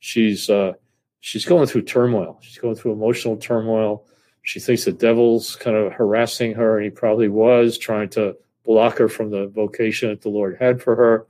she's, 0.00 0.50
uh, 0.50 0.74
she's 1.20 1.44
going 1.44 1.66
through 1.66 1.82
turmoil. 1.82 2.38
She's 2.42 2.58
going 2.58 2.74
through 2.76 2.92
emotional 2.92 3.36
turmoil. 3.36 4.06
She 4.42 4.60
thinks 4.60 4.84
the 4.84 4.92
devil's 4.92 5.56
kind 5.56 5.76
of 5.76 5.92
harassing 5.92 6.54
her, 6.54 6.76
and 6.76 6.84
he 6.84 6.90
probably 6.90 7.28
was 7.28 7.78
trying 7.78 8.10
to 8.10 8.36
block 8.64 8.98
her 8.98 9.08
from 9.08 9.30
the 9.30 9.48
vocation 9.48 10.10
that 10.10 10.22
the 10.22 10.28
Lord 10.28 10.56
had 10.60 10.82
for 10.82 10.94
her. 10.96 11.26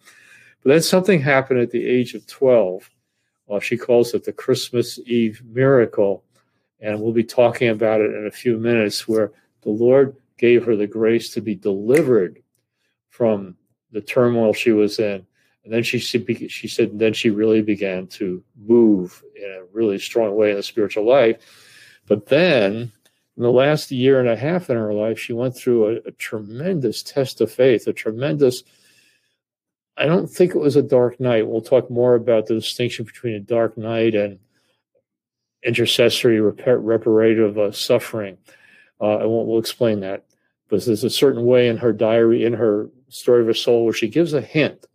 But 0.62 0.70
then 0.70 0.82
something 0.82 1.20
happened 1.20 1.60
at 1.60 1.70
the 1.70 1.86
age 1.86 2.14
of 2.14 2.26
12. 2.26 2.90
Well, 3.46 3.60
she 3.60 3.76
calls 3.76 4.14
it 4.14 4.24
the 4.24 4.32
Christmas 4.32 4.98
Eve 5.06 5.42
miracle. 5.44 6.24
And 6.80 7.00
we'll 7.00 7.12
be 7.12 7.24
talking 7.24 7.68
about 7.68 8.00
it 8.00 8.14
in 8.14 8.26
a 8.26 8.30
few 8.30 8.56
minutes, 8.56 9.06
where 9.06 9.32
the 9.62 9.70
Lord 9.70 10.16
gave 10.38 10.64
her 10.64 10.76
the 10.76 10.86
grace 10.86 11.30
to 11.34 11.40
be 11.40 11.54
delivered 11.54 12.42
from 13.10 13.56
the 13.92 14.00
turmoil 14.00 14.54
she 14.54 14.72
was 14.72 14.98
in. 14.98 15.26
And 15.64 15.72
then 15.72 15.82
she, 15.82 15.98
she 15.98 16.68
said, 16.68 16.98
then 16.98 17.12
she 17.12 17.28
really 17.28 17.60
began 17.60 18.06
to 18.08 18.42
move 18.56 19.22
in 19.36 19.50
a 19.50 19.64
really 19.72 19.98
strong 19.98 20.34
way 20.34 20.50
in 20.50 20.56
the 20.56 20.62
spiritual 20.62 21.04
life. 21.04 21.36
But 22.06 22.26
then, 22.26 22.92
in 23.40 23.44
the 23.44 23.50
last 23.50 23.90
year 23.90 24.20
and 24.20 24.28
a 24.28 24.36
half 24.36 24.68
in 24.68 24.76
her 24.76 24.92
life, 24.92 25.18
she 25.18 25.32
went 25.32 25.56
through 25.56 25.86
a, 25.86 26.08
a 26.08 26.10
tremendous 26.12 27.02
test 27.02 27.40
of 27.40 27.50
faith, 27.50 27.86
a 27.86 27.92
tremendous 27.94 28.64
I 29.96 30.04
don't 30.04 30.28
think 30.28 30.54
it 30.54 30.60
was 30.60 30.76
a 30.76 30.82
dark 30.82 31.18
night. 31.20 31.46
We'll 31.46 31.62
talk 31.62 31.90
more 31.90 32.14
about 32.14 32.46
the 32.46 32.54
distinction 32.54 33.06
between 33.06 33.34
a 33.34 33.40
dark 33.40 33.78
night 33.78 34.14
and 34.14 34.38
intercessory 35.62 36.38
reparative 36.40 37.58
uh, 37.58 37.72
suffering. 37.72 38.36
Uh, 39.00 39.20
and 39.20 39.30
we'll, 39.30 39.46
we'll, 39.46 39.58
explain 39.58 40.00
that. 40.00 40.24
But 40.68 40.84
there's 40.84 41.04
a 41.04 41.10
certain 41.10 41.44
way 41.46 41.68
in 41.68 41.78
her 41.78 41.92
diary, 41.94 42.44
in 42.44 42.52
her 42.54 42.90
story 43.08 43.40
of 43.40 43.46
her 43.46 43.54
soul, 43.54 43.84
where 43.84 43.94
she 43.94 44.08
gives 44.08 44.34
a 44.34 44.42
hint 44.42 44.86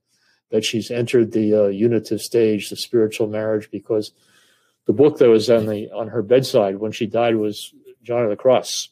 that 0.51 0.63
she's 0.63 0.91
entered 0.91 1.31
the 1.31 1.65
uh, 1.65 1.67
unitive 1.67 2.21
stage, 2.21 2.69
the 2.69 2.75
spiritual 2.75 3.27
marriage, 3.27 3.69
because 3.71 4.11
the 4.85 4.93
book 4.93 5.17
that 5.17 5.29
was 5.29 5.49
on 5.49 5.65
the 5.65 5.91
on 5.91 6.07
her 6.07 6.21
bedside 6.21 6.77
when 6.77 6.91
she 6.91 7.07
died 7.07 7.35
was 7.35 7.73
John 8.05 8.23
of 8.23 8.29
the 8.29 8.35
Cross, 8.35 8.89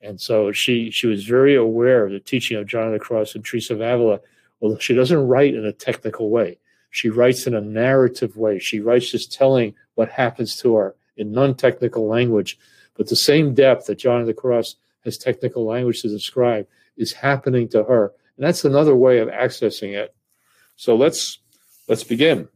and 0.00 0.20
so 0.20 0.52
she 0.52 0.90
she 0.90 1.06
was 1.06 1.24
very 1.24 1.54
aware 1.54 2.04
of 2.04 2.12
the 2.12 2.20
teaching 2.20 2.56
of 2.56 2.66
John 2.66 2.88
of 2.88 2.92
the 2.92 2.98
Cross 2.98 3.34
and 3.34 3.44
Teresa 3.44 3.74
of 3.74 3.80
Avila. 3.80 4.20
Well, 4.60 4.78
she 4.78 4.94
doesn't 4.94 5.26
write 5.26 5.54
in 5.54 5.64
a 5.64 5.72
technical 5.72 6.30
way. 6.30 6.58
She 6.90 7.08
writes 7.10 7.46
in 7.46 7.54
a 7.54 7.60
narrative 7.60 8.36
way. 8.36 8.58
She 8.58 8.80
writes 8.80 9.10
just 9.10 9.32
telling 9.32 9.74
what 9.94 10.08
happens 10.08 10.56
to 10.56 10.76
her 10.76 10.94
in 11.16 11.32
non-technical 11.32 12.06
language, 12.06 12.58
but 12.96 13.08
the 13.08 13.16
same 13.16 13.54
depth 13.54 13.86
that 13.86 13.98
John 13.98 14.20
of 14.20 14.26
the 14.26 14.34
Cross 14.34 14.76
has 15.04 15.18
technical 15.18 15.64
language 15.64 16.02
to 16.02 16.08
describe 16.08 16.66
is 16.96 17.12
happening 17.12 17.68
to 17.68 17.84
her. 17.84 18.12
And 18.36 18.46
that's 18.46 18.64
another 18.64 18.94
way 18.94 19.18
of 19.18 19.28
accessing 19.28 19.94
it. 19.94 20.14
So 20.76 20.96
let's 20.96 21.38
let's 21.88 22.04
begin. 22.04 22.48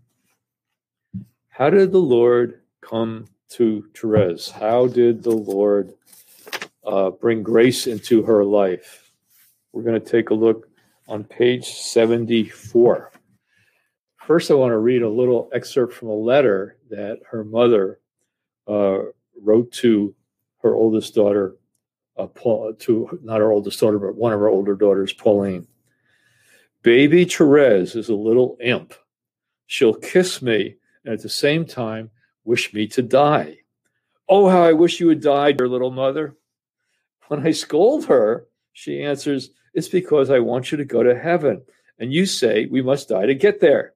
How 1.48 1.70
did 1.70 1.92
the 1.92 1.98
Lord 1.98 2.60
come 2.80 3.26
to 3.50 3.84
Therese? 3.94 4.50
How 4.50 4.86
did 4.86 5.22
the 5.22 5.30
Lord 5.30 5.94
uh, 6.84 7.10
bring 7.10 7.42
grace 7.42 7.86
into 7.86 8.22
her 8.22 8.44
life? 8.44 9.12
We're 9.72 9.82
going 9.82 10.00
to 10.00 10.10
take 10.10 10.30
a 10.30 10.34
look 10.34 10.68
on 11.08 11.24
page 11.24 11.66
74. 11.66 13.12
First, 14.26 14.50
I 14.50 14.54
want 14.54 14.70
to 14.70 14.78
read 14.78 15.02
a 15.02 15.08
little 15.08 15.50
excerpt 15.52 15.92
from 15.92 16.08
a 16.08 16.14
letter 16.14 16.76
that 16.90 17.18
her 17.30 17.44
mother 17.44 18.00
uh, 18.68 19.00
wrote 19.40 19.72
to 19.72 20.14
her 20.62 20.74
oldest 20.74 21.14
daughter, 21.14 21.56
uh, 22.16 22.26
Paul, 22.26 22.74
to 22.74 23.18
not 23.22 23.40
her 23.40 23.50
oldest 23.50 23.80
daughter, 23.80 23.98
but 23.98 24.14
one 24.14 24.32
of 24.32 24.40
her 24.40 24.48
older 24.48 24.74
daughters, 24.74 25.12
Pauline. 25.12 25.66
Baby 26.82 27.24
Therese 27.24 27.94
is 27.94 28.08
a 28.08 28.14
little 28.14 28.56
imp. 28.60 28.94
She'll 29.66 29.94
kiss 29.94 30.40
me 30.40 30.76
and 31.04 31.14
at 31.14 31.22
the 31.22 31.28
same 31.28 31.64
time 31.64 32.10
wish 32.50 32.74
me 32.74 32.84
to 32.88 33.00
die. 33.00 33.58
Oh, 34.28 34.48
how 34.48 34.64
I 34.64 34.72
wish 34.72 34.98
you 34.98 35.06
would 35.06 35.22
die, 35.22 35.52
dear 35.52 35.68
little 35.68 35.92
mother. 35.92 36.36
When 37.28 37.46
I 37.46 37.52
scold 37.52 38.06
her, 38.06 38.48
she 38.72 39.04
answers, 39.04 39.50
It's 39.72 39.86
because 39.86 40.30
I 40.30 40.40
want 40.40 40.72
you 40.72 40.78
to 40.78 40.84
go 40.84 41.04
to 41.04 41.16
heaven. 41.16 41.62
And 42.00 42.12
you 42.12 42.26
say, 42.26 42.66
We 42.66 42.82
must 42.82 43.08
die 43.08 43.26
to 43.26 43.36
get 43.36 43.60
there. 43.60 43.94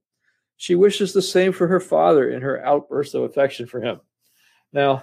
She 0.57 0.77
wishes 0.77 1.13
the 1.13 1.21
same 1.21 1.51
for 1.51 1.67
her 1.67 1.81
father 1.81 2.31
in 2.31 2.43
her 2.43 2.65
outburst 2.65 3.17
of 3.17 3.25
affection 3.25 3.67
for 3.67 3.81
him. 3.81 4.01
Now, 4.73 5.03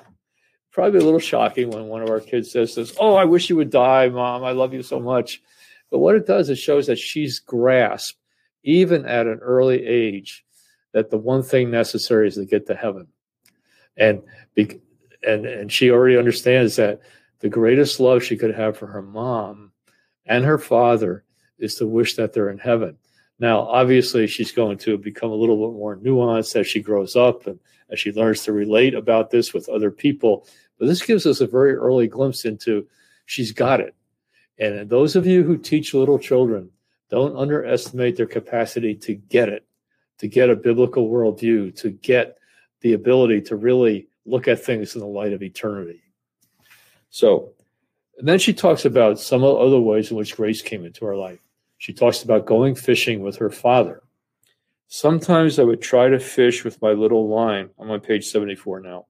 probably 0.71 1.01
a 1.01 1.03
little 1.03 1.19
shocking 1.19 1.71
when 1.71 1.87
one 1.87 2.01
of 2.01 2.09
our 2.09 2.21
kids 2.21 2.51
says 2.51 2.73
this, 2.73 2.95
Oh, 2.97 3.15
I 3.15 3.25
wish 3.25 3.49
you 3.49 3.57
would 3.57 3.69
die, 3.69 4.07
mom. 4.07 4.45
I 4.45 4.51
love 4.51 4.73
you 4.73 4.81
so 4.81 5.01
much. 5.01 5.41
But 5.89 5.99
what 5.99 6.15
it 6.15 6.25
does 6.25 6.49
is 6.49 6.57
shows 6.57 6.87
that 6.87 6.99
she's 6.99 7.39
grasped, 7.39 8.17
even 8.63 9.05
at 9.05 9.27
an 9.27 9.39
early 9.39 9.85
age, 9.85 10.45
that 10.93 11.09
the 11.09 11.17
one 11.17 11.43
thing 11.43 11.69
necessary 11.69 12.29
is 12.29 12.35
to 12.35 12.45
get 12.45 12.65
to 12.67 12.75
heaven. 12.75 13.07
And 13.97 14.21
and 15.23 15.45
and 15.45 15.71
she 15.71 15.91
already 15.91 16.17
understands 16.17 16.75
that 16.77 17.01
the 17.39 17.49
greatest 17.49 17.99
love 17.99 18.23
she 18.23 18.37
could 18.37 18.53
have 18.53 18.77
for 18.77 18.87
her 18.87 19.01
mom 19.01 19.71
and 20.25 20.45
her 20.45 20.57
father 20.57 21.23
is 21.59 21.75
to 21.75 21.87
wish 21.87 22.15
that 22.15 22.33
they're 22.33 22.49
in 22.49 22.57
heaven. 22.57 22.97
Now, 23.39 23.61
obviously, 23.61 24.27
she's 24.27 24.51
going 24.51 24.77
to 24.79 24.97
become 24.97 25.31
a 25.31 25.35
little 25.35 25.67
bit 25.67 25.75
more 25.75 25.97
nuanced 25.97 26.55
as 26.55 26.67
she 26.67 26.79
grows 26.79 27.15
up 27.15 27.47
and 27.47 27.59
as 27.89 27.99
she 27.99 28.11
learns 28.11 28.43
to 28.43 28.53
relate 28.53 28.93
about 28.93 29.31
this 29.31 29.53
with 29.53 29.67
other 29.67 29.89
people. 29.89 30.47
But 30.77 30.87
this 30.87 31.01
gives 31.01 31.25
us 31.25 31.41
a 31.41 31.47
very 31.47 31.73
early 31.73 32.07
glimpse 32.07 32.45
into 32.45 32.87
she's 33.25 33.51
got 33.51 33.79
it. 33.79 33.95
And 34.59 34.89
those 34.89 35.15
of 35.15 35.25
you 35.25 35.43
who 35.43 35.57
teach 35.57 35.93
little 35.93 36.19
children, 36.19 36.69
don't 37.09 37.35
underestimate 37.35 38.15
their 38.15 38.27
capacity 38.27 38.95
to 38.95 39.15
get 39.15 39.49
it, 39.49 39.65
to 40.19 40.27
get 40.27 40.49
a 40.49 40.55
biblical 40.55 41.09
worldview, 41.09 41.75
to 41.77 41.89
get 41.89 42.37
the 42.81 42.93
ability 42.93 43.41
to 43.41 43.55
really 43.55 44.07
look 44.25 44.47
at 44.47 44.63
things 44.63 44.95
in 44.95 45.01
the 45.01 45.07
light 45.07 45.33
of 45.33 45.41
eternity. 45.41 46.01
So, 47.09 47.53
and 48.17 48.27
then 48.27 48.39
she 48.39 48.53
talks 48.53 48.85
about 48.85 49.19
some 49.19 49.43
other 49.43 49.79
ways 49.79 50.11
in 50.11 50.17
which 50.17 50.35
grace 50.35 50.61
came 50.61 50.85
into 50.85 51.05
her 51.05 51.15
life. 51.15 51.39
She 51.77 51.93
talks 51.93 52.23
about 52.23 52.45
going 52.45 52.75
fishing 52.75 53.21
with 53.21 53.37
her 53.37 53.49
father. 53.49 54.03
Sometimes 54.87 55.57
I 55.57 55.63
would 55.63 55.81
try 55.81 56.09
to 56.09 56.19
fish 56.19 56.63
with 56.63 56.81
my 56.81 56.91
little 56.91 57.27
line. 57.27 57.69
I'm 57.79 57.89
on 57.89 58.01
page 58.01 58.27
74 58.27 58.81
now. 58.81 59.07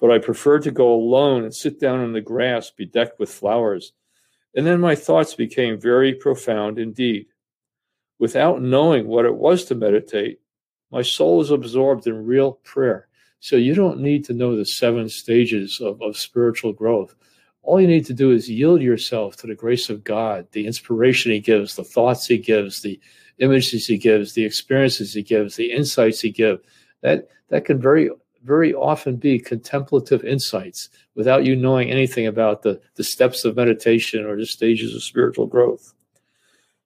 But 0.00 0.10
I 0.10 0.18
preferred 0.18 0.62
to 0.62 0.70
go 0.70 0.92
alone 0.92 1.44
and 1.44 1.54
sit 1.54 1.78
down 1.78 2.00
on 2.00 2.12
the 2.12 2.20
grass 2.20 2.70
bedecked 2.70 3.18
with 3.18 3.30
flowers. 3.30 3.92
And 4.54 4.66
then 4.66 4.80
my 4.80 4.94
thoughts 4.94 5.34
became 5.34 5.78
very 5.78 6.14
profound 6.14 6.78
indeed. 6.78 7.26
Without 8.18 8.60
knowing 8.60 9.06
what 9.06 9.24
it 9.24 9.34
was 9.34 9.66
to 9.66 9.74
meditate, 9.74 10.40
my 10.90 11.02
soul 11.02 11.40
is 11.40 11.50
absorbed 11.50 12.06
in 12.06 12.26
real 12.26 12.52
prayer. 12.64 13.08
So 13.40 13.56
you 13.56 13.74
don't 13.74 14.00
need 14.00 14.24
to 14.26 14.34
know 14.34 14.56
the 14.56 14.66
seven 14.66 15.08
stages 15.08 15.80
of, 15.80 16.00
of 16.02 16.16
spiritual 16.16 16.72
growth 16.72 17.14
all 17.62 17.80
you 17.80 17.86
need 17.86 18.06
to 18.06 18.14
do 18.14 18.30
is 18.30 18.48
yield 18.48 18.80
yourself 18.80 19.36
to 19.36 19.46
the 19.46 19.54
grace 19.54 19.90
of 19.90 20.04
God, 20.04 20.46
the 20.52 20.66
inspiration 20.66 21.32
He 21.32 21.40
gives, 21.40 21.76
the 21.76 21.84
thoughts 21.84 22.26
He 22.26 22.38
gives, 22.38 22.82
the 22.82 22.98
images 23.38 23.86
He 23.86 23.98
gives, 23.98 24.32
the 24.32 24.44
experiences 24.44 25.12
He 25.12 25.22
gives, 25.22 25.56
the 25.56 25.72
insights 25.72 26.20
He 26.20 26.30
gives. 26.30 26.62
That 27.02 27.28
that 27.48 27.64
can 27.64 27.80
very 27.80 28.10
very 28.42 28.72
often 28.72 29.16
be 29.16 29.38
contemplative 29.38 30.24
insights 30.24 30.88
without 31.14 31.44
you 31.44 31.54
knowing 31.54 31.90
anything 31.90 32.26
about 32.26 32.62
the, 32.62 32.80
the 32.94 33.04
steps 33.04 33.44
of 33.44 33.54
meditation 33.54 34.24
or 34.24 34.34
the 34.34 34.46
stages 34.46 34.94
of 34.94 35.02
spiritual 35.02 35.46
growth. 35.46 35.92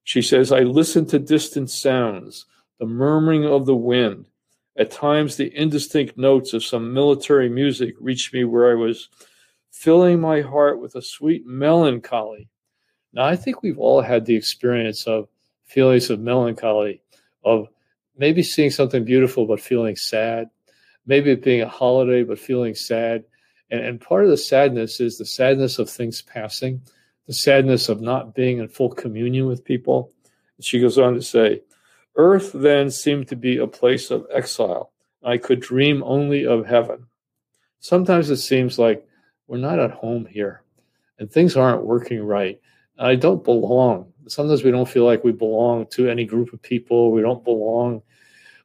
She 0.03 0.21
says, 0.21 0.51
I 0.51 0.61
listen 0.61 1.07
to 1.07 1.19
distant 1.21 1.71
sounds, 1.71 2.47
the 2.79 2.87
murmuring 2.87 3.45
of 3.45 3.67
the 3.67 3.77
wind, 3.77 4.27
At 4.77 4.91
times, 4.91 5.37
the 5.37 5.57
indistinct 5.57 6.19
notes 6.19 6.53
of 6.53 6.65
some 6.65 6.93
military 6.93 7.49
music 7.49 7.95
reached 8.01 8.35
me 8.35 8.45
where 8.45 8.71
I 8.71 8.75
was 8.75 9.09
filling 9.71 10.21
my 10.21 10.41
heart 10.41 10.81
with 10.81 10.97
a 10.97 11.03
sweet 11.03 11.47
melancholy. 11.47 12.49
Now, 13.13 13.25
I 13.25 13.37
think 13.37 13.63
we've 13.63 13.79
all 13.79 14.01
had 14.01 14.27
the 14.27 14.35
experience 14.35 15.07
of 15.07 15.29
feelings 15.65 16.11
of 16.11 16.19
melancholy, 16.19 17.03
of 17.45 17.69
maybe 18.17 18.43
seeing 18.43 18.71
something 18.71 19.05
beautiful 19.05 19.47
but 19.47 19.61
feeling 19.61 19.95
sad, 19.95 20.51
maybe 21.07 21.31
it 21.31 21.43
being 21.43 21.63
a 21.63 21.69
holiday 21.69 22.25
but 22.25 22.39
feeling 22.41 22.75
sad. 22.75 23.25
And, 23.71 23.81
and 23.81 24.01
part 24.01 24.25
of 24.25 24.31
the 24.31 24.37
sadness 24.37 25.01
is 25.01 25.19
the 25.19 25.25
sadness 25.25 25.79
of 25.79 25.89
things 25.89 26.21
passing, 26.21 26.83
the 27.29 27.33
sadness 27.33 27.89
of 27.89 28.01
not 28.01 28.35
being 28.35 28.59
in 28.59 28.69
full 28.69 28.91
communion 28.91 29.47
with 29.47 29.65
people. 29.65 30.11
And 30.57 30.65
she 30.65 30.81
goes 30.81 30.99
on 30.99 31.15
to 31.15 31.23
say, 31.23 31.63
Earth 32.17 32.53
then 32.53 32.91
seemed 32.91 33.29
to 33.29 33.37
be 33.37 33.59
a 33.59 33.67
place 33.67 34.11
of 34.11 34.27
exile. 34.33 34.93
I 35.23 35.39
could 35.39 35.61
dream 35.61 36.03
only 36.05 36.47
of 36.47 36.67
heaven. 36.67 37.07
Sometimes 37.81 38.31
it 38.31 38.37
seems 38.37 38.79
like 38.79 39.07
we're 39.47 39.59
not 39.59 39.79
at 39.79 39.91
home 39.91 40.27
here 40.27 40.65
and 41.19 41.31
things 41.31 41.57
aren't 41.57 41.85
working 41.85 42.23
right. 42.23 42.61
I 42.99 43.17
don't 43.17 43.45
belong. 43.45 44.13
Sometimes 44.29 44.63
we 44.63 44.71
don't 44.71 44.89
feel 44.89 45.05
like 45.05 45.25
we 45.25 45.33
belong 45.33 45.87
to 45.89 46.09
any 46.09 46.25
group 46.25 46.53
of 46.53 46.63
people. 46.63 47.13
We 47.13 47.23
don't 47.23 47.45
belong 47.45 48.03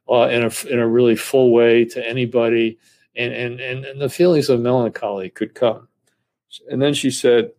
uh, 0.08 0.28
in 0.28 0.44
a 0.44 0.50
in 0.68 0.78
a 0.78 0.88
really 0.88 1.16
full 1.16 1.52
way 1.52 1.84
to 1.86 2.06
anybody, 2.06 2.78
and, 3.16 3.32
and 3.32 3.60
and 3.60 3.84
and 3.84 4.00
the 4.00 4.08
feelings 4.08 4.48
of 4.48 4.60
melancholy 4.60 5.30
could 5.30 5.54
come. 5.54 5.88
And 6.70 6.80
then 6.80 6.94
she 6.94 7.10
said, 7.10 7.52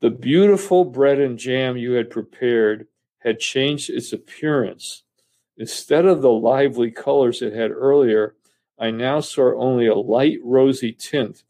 "The 0.00 0.10
beautiful 0.10 0.84
bread 0.84 1.18
and 1.18 1.38
jam 1.38 1.76
you 1.76 1.92
had 1.92 2.10
prepared 2.10 2.86
had 3.20 3.38
changed 3.38 3.90
its 3.90 4.12
appearance. 4.12 5.02
Instead 5.56 6.06
of 6.06 6.22
the 6.22 6.32
lively 6.32 6.90
colors 6.90 7.42
it 7.42 7.52
had 7.52 7.70
earlier, 7.70 8.34
I 8.78 8.90
now 8.90 9.20
saw 9.20 9.54
only 9.60 9.86
a 9.86 9.94
light 9.94 10.38
rosy 10.42 10.92
tint, 10.92 11.42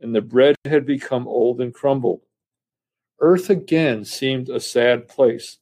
and 0.00 0.14
the 0.14 0.22
bread 0.22 0.56
had 0.64 0.86
become 0.86 1.28
old 1.28 1.60
and 1.60 1.72
crumbled. 1.72 2.22
Earth 3.20 3.50
again 3.50 4.04
seemed 4.04 4.48
a 4.48 4.60
sad 4.60 5.08
place, 5.08 5.58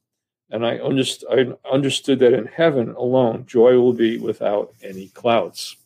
and 0.50 0.64
I, 0.64 0.78
underst- 0.78 1.24
I 1.28 1.68
understood 1.68 2.20
that 2.20 2.32
in 2.32 2.46
heaven 2.46 2.90
alone, 2.90 3.46
joy 3.46 3.74
will 3.80 3.92
be 3.92 4.18
without 4.18 4.72
any 4.82 5.08
clouds. 5.08 5.76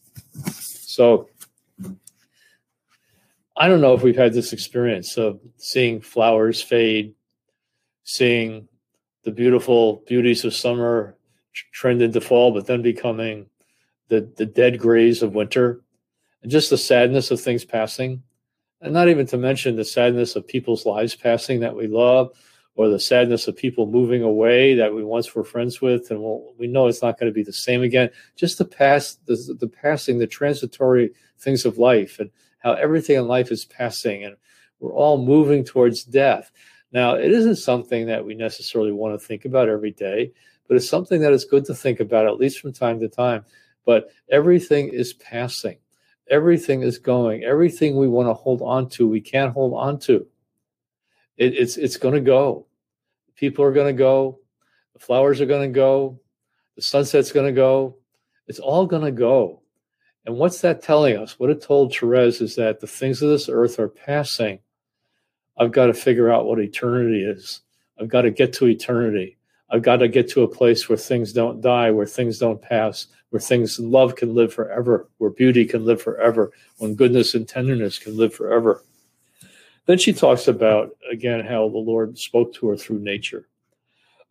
So, 0.45 1.29
I 3.57 3.69
don't 3.69 3.81
know 3.81 3.95
if 3.95 4.03
we've 4.03 4.16
had 4.16 4.33
this 4.33 4.53
experience 4.53 5.16
of 5.16 5.40
seeing 5.57 6.01
flowers 6.01 6.61
fade, 6.61 7.14
seeing 8.05 8.69
the 9.24 9.30
beautiful 9.30 10.02
beauties 10.06 10.44
of 10.44 10.54
summer 10.54 11.16
trend 11.72 12.00
into 12.02 12.20
fall, 12.20 12.52
but 12.52 12.66
then 12.66 12.83
becoming 12.83 13.46
the, 14.09 14.30
the 14.37 14.46
dead 14.46 14.78
grays 14.78 15.22
of 15.22 15.35
winter, 15.35 15.83
and 16.42 16.50
just 16.50 16.70
the 16.70 16.78
sadness 16.78 17.30
of 17.30 17.40
things 17.40 17.64
passing. 17.64 18.22
And 18.80 18.94
not 18.94 19.09
even 19.09 19.26
to 19.26 19.37
mention 19.37 19.76
the 19.76 19.85
sadness 19.85 20.37
of 20.37 20.46
people's 20.46 20.87
lives 20.87 21.14
passing 21.14 21.61
that 21.61 21.76
we 21.76 21.87
love, 21.87 22.30
or 22.76 22.88
the 22.88 22.98
sadness 22.98 23.46
of 23.46 23.56
people 23.56 23.87
moving 23.87 24.22
away 24.22 24.74
that 24.74 24.94
we 24.94 25.04
once 25.04 25.35
were 25.35 25.44
friends 25.44 25.83
with, 25.83 26.11
and 26.11 26.22
we'll, 26.22 26.54
we 26.56 26.66
know 26.66 26.87
it's 26.87 27.02
not 27.02 27.18
going 27.18 27.30
to 27.30 27.35
be 27.35 27.42
the 27.42 27.52
same 27.52 27.83
again. 27.83 28.09
Just 28.37 28.56
the 28.56 28.64
past, 28.64 29.26
the, 29.26 29.56
the 29.61 29.68
passing, 29.68 30.18
the 30.18 30.26
transitory 30.26 31.11
things 31.38 31.66
of 31.66 31.76
life, 31.76 32.18
and 32.18 32.30
how 32.61 32.72
everything 32.72 33.16
in 33.16 33.26
life 33.26 33.50
is 33.50 33.66
passing, 33.66 34.24
and 34.24 34.37
we're 34.78 34.94
all 34.94 35.22
moving 35.22 35.62
towards 35.62 36.04
death. 36.04 36.50
Now, 36.92 37.14
it 37.14 37.31
isn't 37.31 37.57
something 37.57 38.07
that 38.07 38.24
we 38.24 38.35
necessarily 38.35 38.92
want 38.92 39.18
to 39.18 39.26
think 39.26 39.44
about 39.44 39.68
every 39.68 39.92
day, 39.92 40.33
but 40.66 40.76
it's 40.76 40.88
something 40.88 41.20
that 41.20 41.33
is 41.33 41.44
good 41.44 41.64
to 41.66 41.74
think 41.74 42.00
about 42.00 42.26
at 42.26 42.38
least 42.38 42.61
from 42.61 42.72
time 42.72 42.98
to 43.00 43.09
time. 43.09 43.44
But 43.87 44.11
everything 44.31 44.88
is 44.88 45.12
passing, 45.14 45.79
everything 46.29 46.83
is 46.83 46.98
going, 46.98 47.44
everything 47.44 47.96
we 47.96 48.09
want 48.09 48.29
to 48.29 48.35
hold 48.35 48.62
on 48.62 48.88
to, 48.90 49.09
we 49.09 49.20
can't 49.20 49.53
hold 49.53 49.74
on 49.74 49.98
to. 50.00 50.26
It, 51.37 51.55
it's 51.57 51.76
it's 51.76 51.96
going 51.96 52.14
to 52.14 52.20
go. 52.20 52.66
People 53.37 53.64
are 53.64 53.72
going 53.72 53.94
to 53.94 53.98
go. 53.98 54.40
The 54.92 54.98
flowers 55.00 55.40
are 55.40 55.46
going 55.46 55.72
to 55.72 55.74
go. 55.74 56.20
The 56.76 56.83
sunset's 56.83 57.33
going 57.33 57.46
to 57.46 57.53
go. 57.53 57.96
It's 58.46 58.59
all 58.59 58.87
going 58.87 59.05
to 59.05 59.12
go. 59.12 59.62
And 60.26 60.37
what's 60.37 60.61
that 60.61 60.83
telling 60.83 61.16
us? 61.16 61.38
What 61.38 61.50
it 61.50 61.62
told 61.62 61.94
Therese 61.94 62.40
is 62.40 62.57
that 62.57 62.81
the 62.81 62.87
things 62.87 63.22
of 63.22 63.31
this 63.31 63.48
earth 63.48 63.79
are 63.79 63.88
passing 63.88 64.59
I've 65.61 65.73
got 65.73 65.87
to 65.87 65.94
figure 65.94 66.33
out 66.33 66.46
what 66.46 66.59
eternity 66.59 67.23
is. 67.23 67.61
I've 68.01 68.09
got 68.09 68.23
to 68.23 68.31
get 68.31 68.55
to 68.55 68.66
eternity. 68.66 69.37
I've 69.70 69.83
got 69.83 69.99
to 69.99 70.09
get 70.09 70.29
to 70.31 70.42
a 70.42 70.49
place 70.49 70.88
where 70.88 70.96
things 70.96 71.35
don't 71.35 71.61
die, 71.61 71.90
where 71.90 72.07
things 72.07 72.38
don't 72.38 72.62
pass, 72.62 73.09
where 73.29 73.40
things 73.40 73.79
love 73.79 74.16
can 74.16 74.35
live 74.35 74.55
forever, 74.55 75.11
where 75.18 75.29
beauty 75.29 75.66
can 75.66 75.85
live 75.85 76.01
forever, 76.01 76.51
when 76.79 76.94
goodness 76.94 77.35
and 77.35 77.46
tenderness 77.46 77.99
can 77.99 78.16
live 78.16 78.35
forever. 78.35 78.83
Then 79.85 79.99
she 79.99 80.14
talks 80.14 80.49
about 80.49 80.96
again 81.12 81.44
how 81.44 81.68
the 81.68 81.79
Lord 81.79 82.18
spoke 82.18 82.55
to 82.55 82.68
her 82.68 82.77
through 82.77 83.01
nature. 83.01 83.46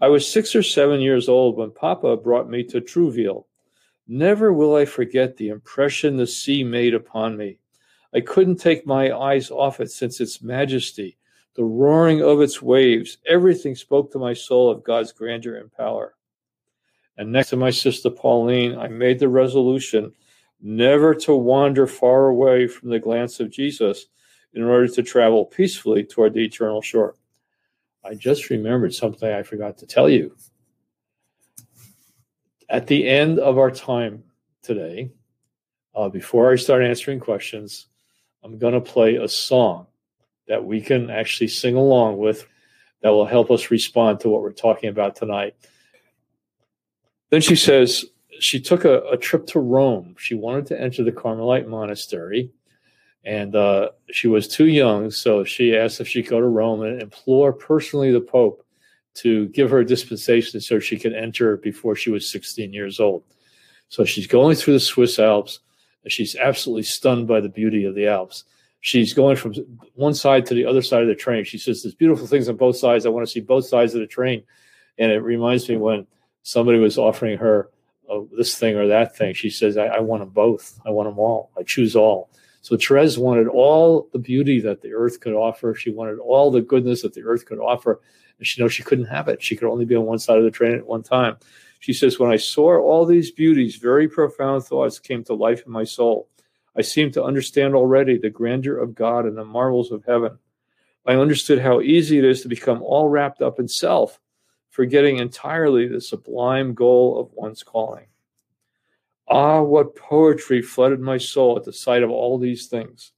I 0.01 0.07
was 0.07 0.27
six 0.27 0.55
or 0.55 0.63
seven 0.63 0.99
years 0.99 1.29
old 1.29 1.57
when 1.57 1.69
Papa 1.69 2.17
brought 2.17 2.49
me 2.49 2.63
to 2.63 2.81
Trouville. 2.81 3.45
Never 4.07 4.51
will 4.51 4.75
I 4.75 4.85
forget 4.85 5.37
the 5.37 5.49
impression 5.49 6.17
the 6.17 6.25
sea 6.25 6.63
made 6.63 6.95
upon 6.95 7.37
me. 7.37 7.59
I 8.15 8.21
couldn't 8.21 8.55
take 8.55 8.87
my 8.87 9.15
eyes 9.15 9.51
off 9.51 9.79
it 9.79 9.91
since 9.91 10.19
its 10.19 10.41
majesty, 10.41 11.17
the 11.59 11.65
roaring 11.65 12.21
of 12.21 12.39
its 12.39 12.61
waves, 12.61 13.17
everything 13.27 13.75
spoke 13.75 14.09
to 14.09 14.17
my 14.17 14.33
soul 14.33 14.71
of 14.71 14.81
God's 14.81 15.11
grandeur 15.11 15.57
and 15.57 15.69
power. 15.69 16.15
And 17.17 17.33
next 17.33 17.49
to 17.49 17.57
my 17.57 17.69
sister 17.69 18.09
Pauline, 18.09 18.77
I 18.77 18.87
made 18.87 19.19
the 19.19 19.27
resolution 19.27 20.13
never 20.61 21.13
to 21.15 21.35
wander 21.35 21.85
far 21.85 22.27
away 22.27 22.65
from 22.67 22.87
the 22.87 22.99
glance 22.99 23.41
of 23.41 23.49
Jesus 23.49 24.05
in 24.53 24.63
order 24.63 24.87
to 24.87 25.03
travel 25.03 25.43
peacefully 25.43 26.05
toward 26.05 26.33
the 26.33 26.45
eternal 26.45 26.81
shore. 26.81 27.17
I 28.05 28.15
just 28.15 28.49
remembered 28.49 28.93
something 28.93 29.29
I 29.29 29.43
forgot 29.43 29.77
to 29.79 29.85
tell 29.85 30.07
you. 30.07 30.37
At 32.69 32.87
the 32.87 33.05
end 33.05 33.37
of 33.37 33.57
our 33.57 33.69
time 33.69 34.23
today, 34.61 35.11
uh, 35.93 36.07
before 36.07 36.53
I 36.53 36.55
start 36.55 36.83
answering 36.83 37.19
questions, 37.19 37.87
I'm 38.45 38.57
going 38.57 38.75
to 38.75 38.79
play 38.79 39.17
a 39.17 39.27
song 39.27 39.87
that 40.49 40.65
we 40.65 40.81
can 40.81 41.09
actually 41.09 41.47
sing 41.47 41.75
along 41.75 42.17
with 42.17 42.45
that 43.01 43.09
will 43.09 43.25
help 43.25 43.49
us 43.49 43.71
respond 43.71 44.19
to 44.19 44.29
what 44.29 44.41
we're 44.41 44.51
talking 44.51 44.89
about 44.89 45.15
tonight. 45.15 45.55
Then 47.29 47.39
she 47.39 47.55
says 47.55 48.03
she 48.41 48.59
took 48.59 48.83
a, 48.83 48.99
a 49.03 49.17
trip 49.17 49.47
to 49.47 49.59
Rome. 49.59 50.15
She 50.17 50.35
wanted 50.35 50.65
to 50.67 50.81
enter 50.81 51.03
the 51.03 51.11
Carmelite 51.11 51.67
monastery, 51.67 52.51
and 53.23 53.55
uh, 53.55 53.89
she 54.11 54.27
was 54.27 54.47
too 54.47 54.67
young, 54.67 55.11
so 55.11 55.45
she 55.45 55.77
asked 55.77 56.01
if 56.01 56.07
she 56.07 56.21
could 56.21 56.31
go 56.31 56.39
to 56.41 56.47
Rome 56.47 56.81
and 56.81 57.01
implore 57.01 57.53
personally 57.53 58.11
the 58.11 58.19
Pope 58.19 58.65
to 59.15 59.47
give 59.49 59.69
her 59.69 59.79
a 59.79 59.85
dispensation 59.85 60.59
so 60.59 60.79
she 60.79 60.97
could 60.97 61.13
enter 61.13 61.57
before 61.57 61.95
she 61.95 62.09
was 62.09 62.29
16 62.29 62.73
years 62.73 62.99
old. 62.99 63.23
So 63.89 64.05
she's 64.05 64.27
going 64.27 64.55
through 64.55 64.73
the 64.73 64.79
Swiss 64.79 65.19
Alps 65.19 65.59
and 66.03 66.11
She's 66.11 66.35
absolutely 66.35 66.83
stunned 66.83 67.27
by 67.27 67.41
the 67.41 67.49
beauty 67.49 67.85
of 67.85 67.95
the 67.95 68.07
Alps. 68.07 68.45
She's 68.81 69.13
going 69.13 69.35
from 69.35 69.53
one 69.95 70.13
side 70.13 70.45
to 70.47 70.53
the 70.53 70.65
other 70.65 70.81
side 70.81 71.01
of 71.01 71.07
the 71.07 71.15
train. 71.15 71.43
She 71.43 71.57
says, 71.57 71.83
There's 71.83 71.95
beautiful 71.95 72.27
things 72.27 72.47
on 72.47 72.55
both 72.55 72.77
sides. 72.77 73.05
I 73.05 73.09
want 73.09 73.25
to 73.27 73.31
see 73.31 73.41
both 73.41 73.65
sides 73.65 73.93
of 73.93 73.99
the 73.99 74.07
train. 74.07 74.43
And 74.97 75.11
it 75.11 75.19
reminds 75.19 75.67
me 75.67 75.77
when 75.77 76.07
somebody 76.43 76.79
was 76.79 76.97
offering 76.97 77.37
her 77.37 77.69
uh, 78.09 78.21
this 78.37 78.57
thing 78.57 78.75
or 78.75 78.87
that 78.87 79.15
thing. 79.15 79.33
She 79.33 79.49
says, 79.49 79.77
I, 79.77 79.85
I 79.85 79.99
want 79.99 80.21
them 80.21 80.29
both. 80.29 80.79
I 80.85 80.89
want 80.89 81.07
them 81.07 81.19
all. 81.19 81.51
I 81.57 81.63
choose 81.63 81.95
all. 81.95 82.29
So 82.61 82.75
Therese 82.77 83.17
wanted 83.17 83.47
all 83.47 84.09
the 84.11 84.19
beauty 84.19 84.59
that 84.61 84.81
the 84.81 84.93
earth 84.93 85.19
could 85.19 85.33
offer. 85.33 85.73
She 85.73 85.91
wanted 85.91 86.19
all 86.19 86.51
the 86.51 86.61
goodness 86.61 87.01
that 87.03 87.13
the 87.13 87.23
earth 87.23 87.45
could 87.45 87.59
offer. 87.59 88.01
And 88.37 88.47
she 88.47 88.61
knows 88.61 88.73
she 88.73 88.83
couldn't 88.83 89.05
have 89.05 89.27
it. 89.27 89.41
She 89.41 89.55
could 89.55 89.69
only 89.69 89.85
be 89.85 89.95
on 89.95 90.05
one 90.05 90.19
side 90.19 90.37
of 90.37 90.43
the 90.43 90.51
train 90.51 90.75
at 90.75 90.85
one 90.85 91.03
time. 91.03 91.37
She 91.79 91.93
says, 91.93 92.19
When 92.19 92.31
I 92.31 92.37
saw 92.37 92.77
all 92.77 93.05
these 93.05 93.31
beauties, 93.31 93.75
very 93.75 94.07
profound 94.07 94.63
thoughts 94.63 94.99
came 94.99 95.23
to 95.25 95.33
life 95.33 95.65
in 95.65 95.71
my 95.71 95.83
soul. 95.83 96.27
I 96.77 96.81
seemed 96.81 97.13
to 97.13 97.23
understand 97.23 97.75
already 97.75 98.17
the 98.17 98.29
grandeur 98.29 98.77
of 98.77 98.95
God 98.95 99.25
and 99.25 99.37
the 99.37 99.45
marvels 99.45 99.91
of 99.91 100.05
heaven. 100.05 100.37
I 101.05 101.15
understood 101.15 101.59
how 101.59 101.81
easy 101.81 102.19
it 102.19 102.25
is 102.25 102.41
to 102.41 102.47
become 102.47 102.81
all 102.81 103.09
wrapped 103.09 103.41
up 103.41 103.59
in 103.59 103.67
self, 103.67 104.19
forgetting 104.69 105.17
entirely 105.17 105.87
the 105.87 106.01
sublime 106.01 106.73
goal 106.73 107.19
of 107.19 107.33
one's 107.33 107.63
calling. 107.63 108.05
Ah, 109.27 109.61
what 109.61 109.95
poetry 109.95 110.61
flooded 110.61 110.99
my 110.99 111.17
soul 111.17 111.57
at 111.57 111.63
the 111.63 111.73
sight 111.73 112.03
of 112.03 112.09
all 112.09 112.37
these 112.37 112.67
things. 112.67 113.11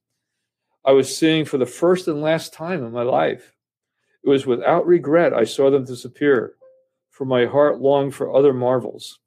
I 0.83 0.91
was 0.91 1.15
seeing 1.15 1.45
for 1.45 1.57
the 1.57 1.65
first 1.65 2.07
and 2.07 2.21
last 2.21 2.53
time 2.53 2.83
in 2.83 2.91
my 2.91 3.03
life. 3.03 3.55
It 4.23 4.29
was 4.29 4.45
without 4.45 4.85
regret 4.85 5.33
I 5.33 5.43
saw 5.43 5.69
them 5.69 5.85
disappear 5.85 6.55
for 7.09 7.25
my 7.25 7.45
heart 7.45 7.79
longed 7.79 8.15
for 8.15 8.35
other 8.35 8.53
marvels. 8.53 9.19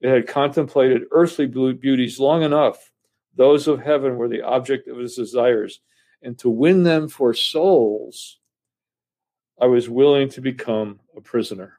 It 0.00 0.10
had 0.10 0.26
contemplated 0.26 1.02
earthly 1.10 1.46
beauties 1.46 2.20
long 2.20 2.42
enough. 2.42 2.91
Those 3.34 3.68
of 3.68 3.80
heaven 3.80 4.16
were 4.16 4.28
the 4.28 4.42
object 4.42 4.88
of 4.88 4.98
his 4.98 5.16
desires, 5.16 5.80
and 6.22 6.38
to 6.38 6.50
win 6.50 6.82
them 6.82 7.08
for 7.08 7.34
souls, 7.34 8.38
I 9.60 9.66
was 9.66 9.88
willing 9.88 10.28
to 10.30 10.40
become 10.40 11.00
a 11.16 11.20
prisoner. 11.20 11.78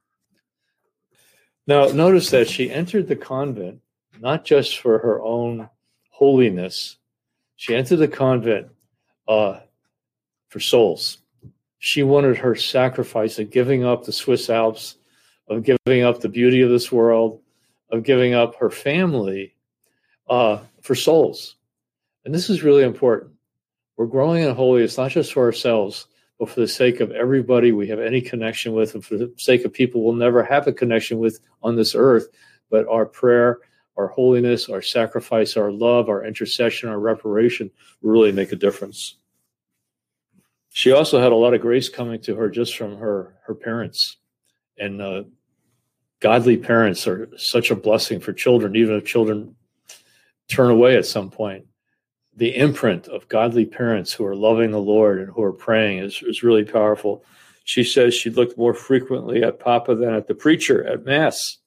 Now, 1.67 1.87
notice 1.87 2.29
that 2.31 2.49
she 2.49 2.71
entered 2.71 3.07
the 3.07 3.15
convent 3.15 3.81
not 4.19 4.45
just 4.45 4.79
for 4.79 4.99
her 4.99 5.21
own 5.21 5.69
holiness. 6.09 6.97
She 7.55 7.75
entered 7.75 7.97
the 7.97 8.07
convent 8.07 8.67
uh, 9.27 9.59
for 10.49 10.59
souls. 10.59 11.19
She 11.79 12.03
wanted 12.03 12.37
her 12.37 12.55
sacrifice 12.55 13.39
of 13.39 13.51
giving 13.51 13.83
up 13.83 14.05
the 14.05 14.11
Swiss 14.11 14.49
Alps, 14.49 14.95
of 15.47 15.63
giving 15.63 16.03
up 16.03 16.21
the 16.21 16.29
beauty 16.29 16.61
of 16.61 16.69
this 16.69 16.91
world, 16.91 17.41
of 17.89 18.03
giving 18.03 18.33
up 18.33 18.55
her 18.55 18.69
family 18.69 19.52
uh, 20.29 20.59
for 20.81 20.95
souls. 20.95 21.55
And 22.25 22.33
this 22.33 22.49
is 22.49 22.63
really 22.63 22.83
important. 22.83 23.31
We're 23.97 24.07
growing 24.07 24.43
in 24.43 24.55
holiness 24.55 24.97
not 24.97 25.11
just 25.11 25.33
for 25.33 25.43
ourselves, 25.43 26.07
but 26.39 26.49
for 26.49 26.61
the 26.61 26.67
sake 26.67 26.99
of 26.99 27.11
everybody 27.11 27.71
we 27.71 27.87
have 27.87 27.99
any 27.99 28.21
connection 28.21 28.73
with, 28.73 28.95
and 28.95 29.05
for 29.05 29.17
the 29.17 29.33
sake 29.37 29.65
of 29.65 29.73
people 29.73 30.03
we'll 30.03 30.13
never 30.13 30.43
have 30.43 30.67
a 30.67 30.73
connection 30.73 31.19
with 31.19 31.39
on 31.61 31.75
this 31.75 31.95
earth. 31.95 32.27
But 32.69 32.87
our 32.87 33.05
prayer, 33.05 33.59
our 33.97 34.07
holiness, 34.07 34.69
our 34.69 34.81
sacrifice, 34.81 35.55
our 35.55 35.71
love, 35.71 36.09
our 36.09 36.25
intercession, 36.25 36.89
our 36.89 36.99
reparation 36.99 37.69
really 38.01 38.31
make 38.31 38.51
a 38.51 38.57
difference. 38.57 39.15
She 40.69 40.91
also 40.91 41.21
had 41.21 41.31
a 41.31 41.35
lot 41.35 41.53
of 41.53 41.61
grace 41.61 41.87
coming 41.87 42.19
to 42.21 42.35
her 42.35 42.49
just 42.49 42.75
from 42.75 42.97
her 42.97 43.35
her 43.45 43.53
parents, 43.53 44.17
and 44.79 45.01
uh, 45.01 45.23
godly 46.19 46.57
parents 46.57 47.05
are 47.05 47.29
such 47.37 47.69
a 47.69 47.75
blessing 47.75 48.19
for 48.19 48.33
children, 48.33 48.75
even 48.75 48.95
if 48.95 49.05
children 49.05 49.55
turn 50.49 50.69
away 50.69 50.95
at 50.95 51.05
some 51.05 51.29
point 51.29 51.65
the 52.35 52.55
imprint 52.55 53.07
of 53.07 53.27
godly 53.27 53.65
parents 53.65 54.11
who 54.11 54.25
are 54.25 54.35
loving 54.35 54.71
the 54.71 54.79
Lord 54.79 55.19
and 55.19 55.29
who 55.29 55.43
are 55.43 55.53
praying 55.53 55.99
is, 55.99 56.21
is 56.23 56.43
really 56.43 56.63
powerful. 56.63 57.23
She 57.63 57.83
says 57.83 58.13
she 58.13 58.29
looked 58.29 58.57
more 58.57 58.73
frequently 58.73 59.43
at 59.43 59.59
Papa 59.59 59.95
than 59.95 60.13
at 60.13 60.27
the 60.27 60.35
preacher 60.35 60.83
at 60.85 61.05
Mass, 61.05 61.57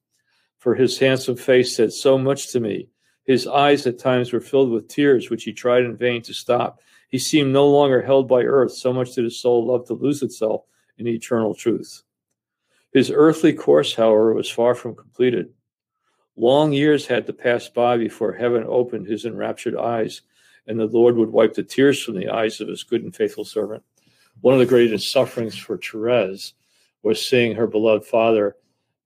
for 0.58 0.74
his 0.74 0.98
handsome 0.98 1.36
face 1.36 1.76
said 1.76 1.92
so 1.92 2.18
much 2.18 2.50
to 2.52 2.60
me. 2.60 2.88
His 3.24 3.46
eyes 3.46 3.86
at 3.86 3.98
times 3.98 4.32
were 4.32 4.40
filled 4.40 4.70
with 4.70 4.88
tears, 4.88 5.30
which 5.30 5.44
he 5.44 5.52
tried 5.52 5.84
in 5.84 5.96
vain 5.96 6.22
to 6.22 6.34
stop. 6.34 6.80
He 7.08 7.18
seemed 7.18 7.52
no 7.52 7.68
longer 7.68 8.02
held 8.02 8.28
by 8.28 8.42
earth, 8.42 8.72
so 8.72 8.92
much 8.92 9.14
did 9.14 9.24
his 9.24 9.40
soul 9.40 9.66
love 9.66 9.86
to 9.86 9.94
lose 9.94 10.22
itself 10.22 10.62
in 10.98 11.06
eternal 11.06 11.54
truth. 11.54 12.02
His 12.92 13.10
earthly 13.10 13.52
course, 13.52 13.94
however, 13.94 14.34
was 14.34 14.50
far 14.50 14.74
from 14.74 14.94
completed. 14.94 15.52
Long 16.36 16.72
years 16.72 17.06
had 17.06 17.26
to 17.26 17.32
pass 17.32 17.68
by 17.68 17.96
before 17.96 18.32
heaven 18.32 18.64
opened 18.66 19.06
his 19.06 19.24
enraptured 19.24 19.76
eyes 19.76 20.22
and 20.66 20.78
the 20.78 20.86
Lord 20.86 21.16
would 21.16 21.30
wipe 21.30 21.54
the 21.54 21.62
tears 21.62 22.02
from 22.02 22.16
the 22.16 22.28
eyes 22.28 22.60
of 22.60 22.68
his 22.68 22.82
good 22.82 23.02
and 23.02 23.14
faithful 23.14 23.44
servant. 23.44 23.82
One 24.40 24.54
of 24.54 24.60
the 24.60 24.66
greatest 24.66 25.12
sufferings 25.12 25.56
for 25.56 25.78
Therese 25.78 26.54
was 27.02 27.26
seeing 27.26 27.54
her 27.54 27.66
beloved 27.66 28.04
father 28.04 28.56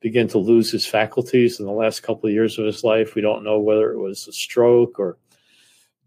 begin 0.01 0.27
to 0.29 0.39
lose 0.39 0.73
his 0.73 0.87
faculties 0.87 1.61
in 1.61 1.67
the 1.67 1.73
last 1.73 2.03
couple 2.03 2.29
of 2.29 2.33
years 2.33 2.59
of 2.59 2.65
his 2.65 2.83
life. 2.83 3.15
We 3.15 3.23
don't 3.23 3.45
know 3.45 3.59
whether 3.59 3.93
it 3.93 3.99
was 3.99 4.27
a 4.27 4.33
stroke 4.33 4.99
or 4.99 5.19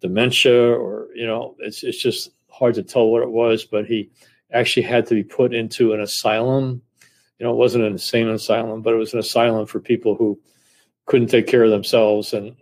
dementia 0.02 0.74
or, 0.74 1.08
you 1.14 1.28
know, 1.28 1.56
it's, 1.60 1.84
it's 1.84 2.02
just 2.02 2.32
hard 2.50 2.74
to 2.76 2.84
tell 2.84 3.08
what 3.08 3.22
it 3.22 3.30
was, 3.30 3.64
but 3.64 3.86
he 3.86 4.10
actually 4.52 4.84
had 4.84 5.06
to 5.08 5.16
be 5.16 5.24
put 5.24 5.54
into 5.54 5.94
an 5.94 6.02
asylum. 6.02 6.82
You 7.38 7.46
know, 7.46 7.54
it 7.54 7.58
wasn't 7.58 7.86
an 7.86 7.94
insane 7.94 8.28
asylum, 8.28 8.82
but 8.82 8.94
it 8.94 8.98
was 8.98 9.14
an 9.14 9.20
asylum 9.20 9.68
for 9.68 9.80
people 9.80 10.16
who 10.16 10.40
couldn't 11.06 11.28
take 11.28 11.48
care 11.48 11.64
of 11.64 11.72
themselves 11.72 12.34
and 12.34 12.56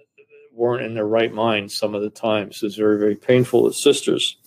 weren't 0.54 0.86
in 0.86 0.94
their 0.94 1.08
right 1.08 1.34
mind 1.34 1.72
some 1.72 1.96
of 1.96 2.02
the 2.02 2.10
times. 2.10 2.58
It 2.58 2.66
was 2.66 2.76
very, 2.76 3.00
very 3.00 3.16
painful 3.16 3.68
as 3.68 3.82
sisters. 3.82 4.38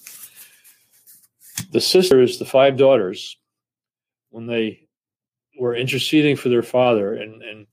The 1.71 1.81
sisters, 1.81 2.39
the 2.39 2.45
five 2.45 2.77
daughters, 2.77 3.37
when 4.31 4.47
they 4.47 4.89
were 5.59 5.75
interceding 5.75 6.37
for 6.37 6.49
their 6.49 6.63
father 6.63 7.15
and, 7.15 7.43
and 7.43 7.67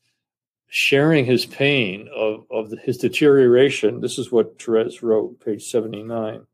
sharing 0.67 1.25
his 1.25 1.45
pain 1.45 2.07
of, 2.15 2.45
of 2.51 2.71
his 2.83 2.97
deterioration, 2.97 4.01
this 4.01 4.17
is 4.17 4.31
what 4.31 4.61
Therese 4.61 5.03
wrote, 5.03 5.39
page 5.43 5.69
79. 5.69 6.45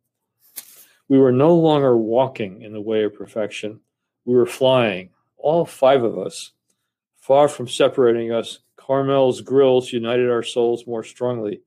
We 1.09 1.19
were 1.19 1.31
no 1.31 1.55
longer 1.55 1.95
walking 1.95 2.61
in 2.61 2.73
the 2.73 2.81
way 2.81 3.03
of 3.03 3.13
perfection. 3.13 3.81
We 4.25 4.35
were 4.35 4.45
flying, 4.45 5.11
all 5.37 5.65
five 5.65 6.03
of 6.03 6.17
us, 6.17 6.51
far 7.15 7.47
from 7.47 7.67
separating 7.67 8.31
us. 8.31 8.59
Carmel's 8.87 9.41
grills 9.41 9.91
united 9.91 10.29
our 10.29 10.43
souls 10.43 10.87
more 10.87 11.03
strongly. 11.03 11.61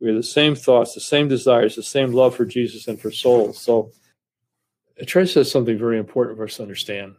We 0.00 0.08
had 0.08 0.16
the 0.16 0.22
same 0.22 0.54
thoughts, 0.54 0.94
the 0.94 1.00
same 1.00 1.26
desires, 1.26 1.74
the 1.74 1.82
same 1.82 2.12
love 2.12 2.36
for 2.36 2.44
Jesus 2.44 2.86
and 2.86 3.00
for 3.00 3.10
souls. 3.10 3.60
So 3.60 3.90
Therese 5.08 5.32
says 5.32 5.50
something 5.50 5.76
very 5.76 5.98
important 5.98 6.38
for 6.38 6.44
us 6.44 6.56
to 6.56 6.62
understand. 6.62 7.16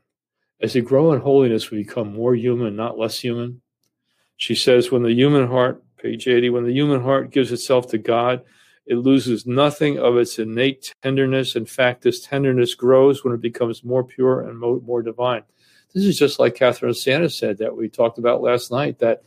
As 0.62 0.76
we 0.76 0.82
grow 0.82 1.12
in 1.12 1.20
holiness, 1.20 1.72
we 1.72 1.84
become 1.84 2.14
more 2.14 2.36
human, 2.36 2.78
not 2.78 2.98
less 2.98 3.20
human. 3.20 3.62
She 4.38 4.56
says, 4.56 4.92
when 4.92 5.04
the 5.04 5.14
human 5.14 5.48
heart, 5.48 5.84
page 5.98 6.28
80, 6.28 6.50
when 6.50 6.66
the 6.66 6.74
human 6.74 7.02
heart 7.02 7.32
gives 7.32 7.52
itself 7.52 7.90
to 7.92 7.98
God, 7.98 8.44
it 8.86 8.96
loses 8.96 9.46
nothing 9.46 10.00
of 10.00 10.18
its 10.18 10.40
innate 10.40 10.94
tenderness. 11.02 11.56
In 11.56 11.66
fact, 11.66 12.02
this 12.02 12.26
tenderness 12.26 12.76
grows 12.76 13.24
when 13.24 13.34
it 13.34 13.42
becomes 13.42 13.84
more 13.84 14.04
pure 14.04 14.42
and 14.42 14.58
more 14.58 15.02
divine. 15.02 15.44
This 15.94 16.06
is 16.06 16.18
just 16.18 16.40
like 16.40 16.56
Catherine 16.56 16.94
Siena 16.94 17.30
said 17.30 17.58
that 17.60 17.76
we 17.76 17.88
talked 17.88 18.18
about 18.18 18.42
last 18.42 18.72
night 18.72 19.00
that 19.00 19.24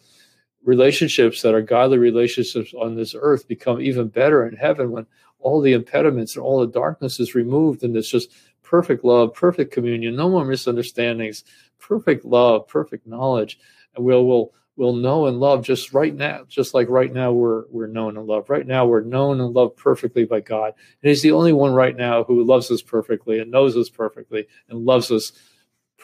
relationships 0.65 1.43
that 1.43 1.55
are 1.55 1.63
godly 1.63 1.99
relationships 1.99 2.75
on 2.75 2.97
this 2.97 3.15
earth 3.19 3.47
become 3.47 3.81
even 3.81 4.09
better 4.09 4.47
in 4.47 4.57
heaven 4.57 4.91
when 4.91 5.07
all 5.39 5.61
the 5.61 5.75
impediments 5.75 6.35
and 6.35 6.45
all 6.45 6.61
the 6.61 6.67
darkness 6.67 7.21
is 7.21 7.37
removed 7.37 7.85
and 7.85 7.97
it's 7.97 8.11
just 8.11 8.33
perfect 8.63 9.05
love, 9.05 9.33
perfect 9.33 9.73
communion, 9.73 10.17
no 10.17 10.29
more 10.29 10.45
misunderstandings, 10.45 11.45
perfect 11.79 12.25
love, 12.25 12.67
perfect 12.67 13.07
knowledge. 13.07 13.59
And 13.95 14.05
we'll 14.05 14.27
we'll 14.27 14.53
we'll 14.75 14.95
know 14.95 15.27
and 15.27 15.39
love 15.39 15.65
just 15.65 15.95
right 15.95 16.15
now, 16.15 16.43
just 16.49 16.75
like 16.75 16.89
right 16.89 17.13
now 17.13 17.31
we're 17.33 17.65
we're 17.71 17.87
known 17.87 18.17
and 18.17 18.27
loved. 18.27 18.51
Right 18.51 18.67
now 18.67 18.87
we're 18.87 19.03
known 19.03 19.41
and 19.41 19.55
loved 19.55 19.77
perfectly 19.77 20.25
by 20.25 20.41
God. 20.41 20.73
And 21.01 21.09
He's 21.09 21.23
the 21.23 21.31
only 21.31 21.53
one 21.53 21.75
right 21.75 21.97
now 21.97 22.25
who 22.25 22.43
loves 22.43 22.73
us 22.73 22.83
perfectly 22.83 23.39
and 23.39 23.53
knows 23.53 23.77
us 23.77 23.89
perfectly 23.89 24.49
and 24.69 24.85
loves 24.85 25.13
us 25.13 25.33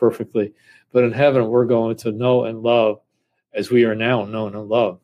perfectly. 0.03 0.53
But 0.93 1.05
in 1.05 1.13
heaven 1.13 1.47
we're 1.47 1.65
going 1.65 1.95
to 1.99 2.11
know 2.11 2.43
and 2.43 2.61
love 2.61 2.99
as 3.55 3.71
we 3.71 3.85
are 3.85 3.95
now 3.95 4.25
known 4.25 4.57
and 4.57 4.69
loved, 4.69 5.01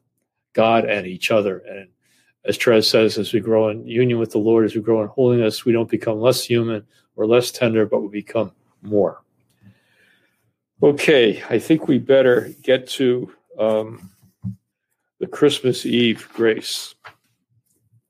God 0.55 0.87
and 0.87 1.07
each 1.07 1.31
other. 1.31 1.59
And 1.59 1.87
as 2.45 2.57
Therese 2.57 2.91
says, 2.91 3.17
as 3.17 3.33
we 3.33 3.39
grow 3.39 3.69
in 3.69 3.87
union 3.87 4.19
with 4.19 4.33
the 4.33 4.39
Lord, 4.39 4.65
as 4.65 4.75
we 4.75 4.81
grow 4.81 5.01
in 5.03 5.07
holiness, 5.07 5.65
we 5.65 5.71
don't 5.71 5.89
become 5.89 6.21
less 6.21 6.43
human 6.43 6.85
or 7.15 7.29
less 7.29 7.53
tender, 7.53 7.87
but 7.87 8.01
we 8.01 8.09
become 8.09 8.51
more. 8.83 9.23
Okay, 10.83 11.45
I 11.49 11.61
think 11.61 11.87
we 11.87 11.99
better 11.99 12.51
get 12.63 12.89
to 12.99 13.33
um, 13.57 14.11
the 15.21 15.29
Christmas 15.29 15.87
Eve 15.87 16.29
grace. 16.35 16.97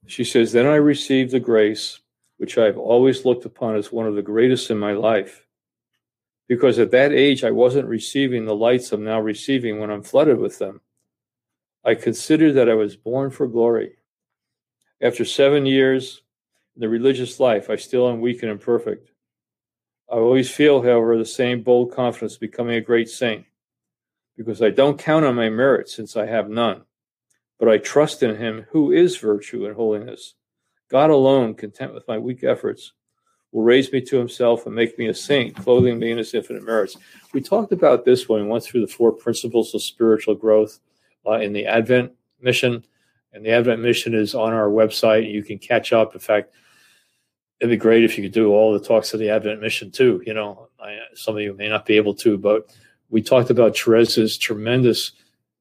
She 0.07 0.23
says, 0.23 0.51
Then 0.51 0.65
I 0.65 0.77
received 0.77 1.33
the 1.33 1.39
grace 1.39 1.99
which 2.37 2.57
I've 2.57 2.79
always 2.79 3.25
looked 3.25 3.45
upon 3.45 3.75
as 3.75 3.91
one 3.91 4.07
of 4.07 4.15
the 4.15 4.23
greatest 4.23 4.71
in 4.71 4.79
my 4.79 4.93
life 4.93 5.45
because 6.49 6.79
at 6.79 6.91
that 6.91 7.13
age 7.13 7.45
I 7.45 7.51
wasn't 7.51 7.87
receiving 7.87 8.43
the 8.43 8.55
lights 8.55 8.91
I'm 8.91 9.05
now 9.05 9.21
receiving 9.21 9.79
when 9.79 9.91
I'm 9.91 10.03
flooded 10.03 10.39
with 10.39 10.57
them. 10.59 10.81
I 11.85 11.95
considered 11.95 12.53
that 12.53 12.67
I 12.67 12.73
was 12.73 12.97
born 12.97 13.29
for 13.29 13.47
glory. 13.47 13.97
After 15.01 15.23
seven 15.23 15.65
years 15.65 16.23
in 16.75 16.81
the 16.81 16.89
religious 16.89 17.39
life, 17.39 17.69
I 17.69 17.77
still 17.77 18.09
am 18.09 18.19
weak 18.19 18.41
and 18.41 18.51
imperfect. 18.51 19.11
I 20.11 20.15
always 20.15 20.49
feel, 20.49 20.81
however, 20.81 21.17
the 21.17 21.25
same 21.25 21.61
bold 21.61 21.93
confidence 21.93 22.35
becoming 22.35 22.75
a 22.75 22.81
great 22.81 23.09
saint, 23.09 23.45
because 24.35 24.61
I 24.61 24.71
don't 24.71 24.97
count 24.97 25.23
on 25.23 25.35
my 25.35 25.49
merit 25.49 25.87
since 25.87 26.17
I 26.17 26.25
have 26.25 26.49
none, 26.49 26.81
but 27.59 27.69
I 27.69 27.77
trust 27.77 28.23
in 28.23 28.35
him 28.35 28.65
who 28.71 28.91
is 28.91 29.17
virtue 29.17 29.67
and 29.67 29.75
holiness. 29.75 30.33
God 30.89 31.11
alone, 31.11 31.53
content 31.53 31.93
with 31.93 32.07
my 32.07 32.17
weak 32.17 32.43
efforts, 32.43 32.93
will 33.51 33.63
raise 33.63 33.91
me 33.91 34.01
to 34.01 34.17
himself 34.17 34.65
and 34.65 34.75
make 34.75 34.97
me 34.97 35.07
a 35.07 35.13
saint, 35.13 35.55
clothing 35.55 35.99
me 35.99 36.11
in 36.11 36.17
his 36.17 36.33
infinite 36.33 36.63
merits. 36.63 36.97
We 37.33 37.41
talked 37.41 37.71
about 37.71 38.05
this 38.05 38.29
when 38.29 38.43
we 38.43 38.49
went 38.49 38.63
through 38.63 38.81
the 38.81 38.91
four 38.91 39.11
principles 39.11 39.73
of 39.73 39.81
spiritual 39.81 40.35
growth 40.35 40.79
uh, 41.25 41.33
in 41.33 41.53
the 41.53 41.65
Advent 41.65 42.11
mission. 42.41 42.85
And 43.33 43.45
the 43.45 43.51
Advent 43.51 43.81
mission 43.81 44.13
is 44.13 44.35
on 44.35 44.53
our 44.53 44.69
website. 44.69 45.31
You 45.31 45.43
can 45.43 45.57
catch 45.57 45.93
up. 45.93 46.13
In 46.13 46.19
fact, 46.19 46.53
it'd 47.59 47.71
be 47.71 47.77
great 47.77 48.03
if 48.03 48.17
you 48.17 48.23
could 48.23 48.33
do 48.33 48.51
all 48.51 48.73
the 48.73 48.79
talks 48.85 49.13
of 49.13 49.19
the 49.19 49.29
Advent 49.29 49.61
mission 49.61 49.91
too. 49.91 50.21
You 50.25 50.33
know, 50.33 50.69
I, 50.79 50.99
some 51.13 51.35
of 51.35 51.41
you 51.41 51.53
may 51.53 51.69
not 51.69 51.85
be 51.85 51.97
able 51.97 52.15
to, 52.15 52.37
but 52.37 52.75
we 53.09 53.21
talked 53.21 53.49
about 53.49 53.75
Teresa's 53.75 54.37
tremendous 54.37 55.11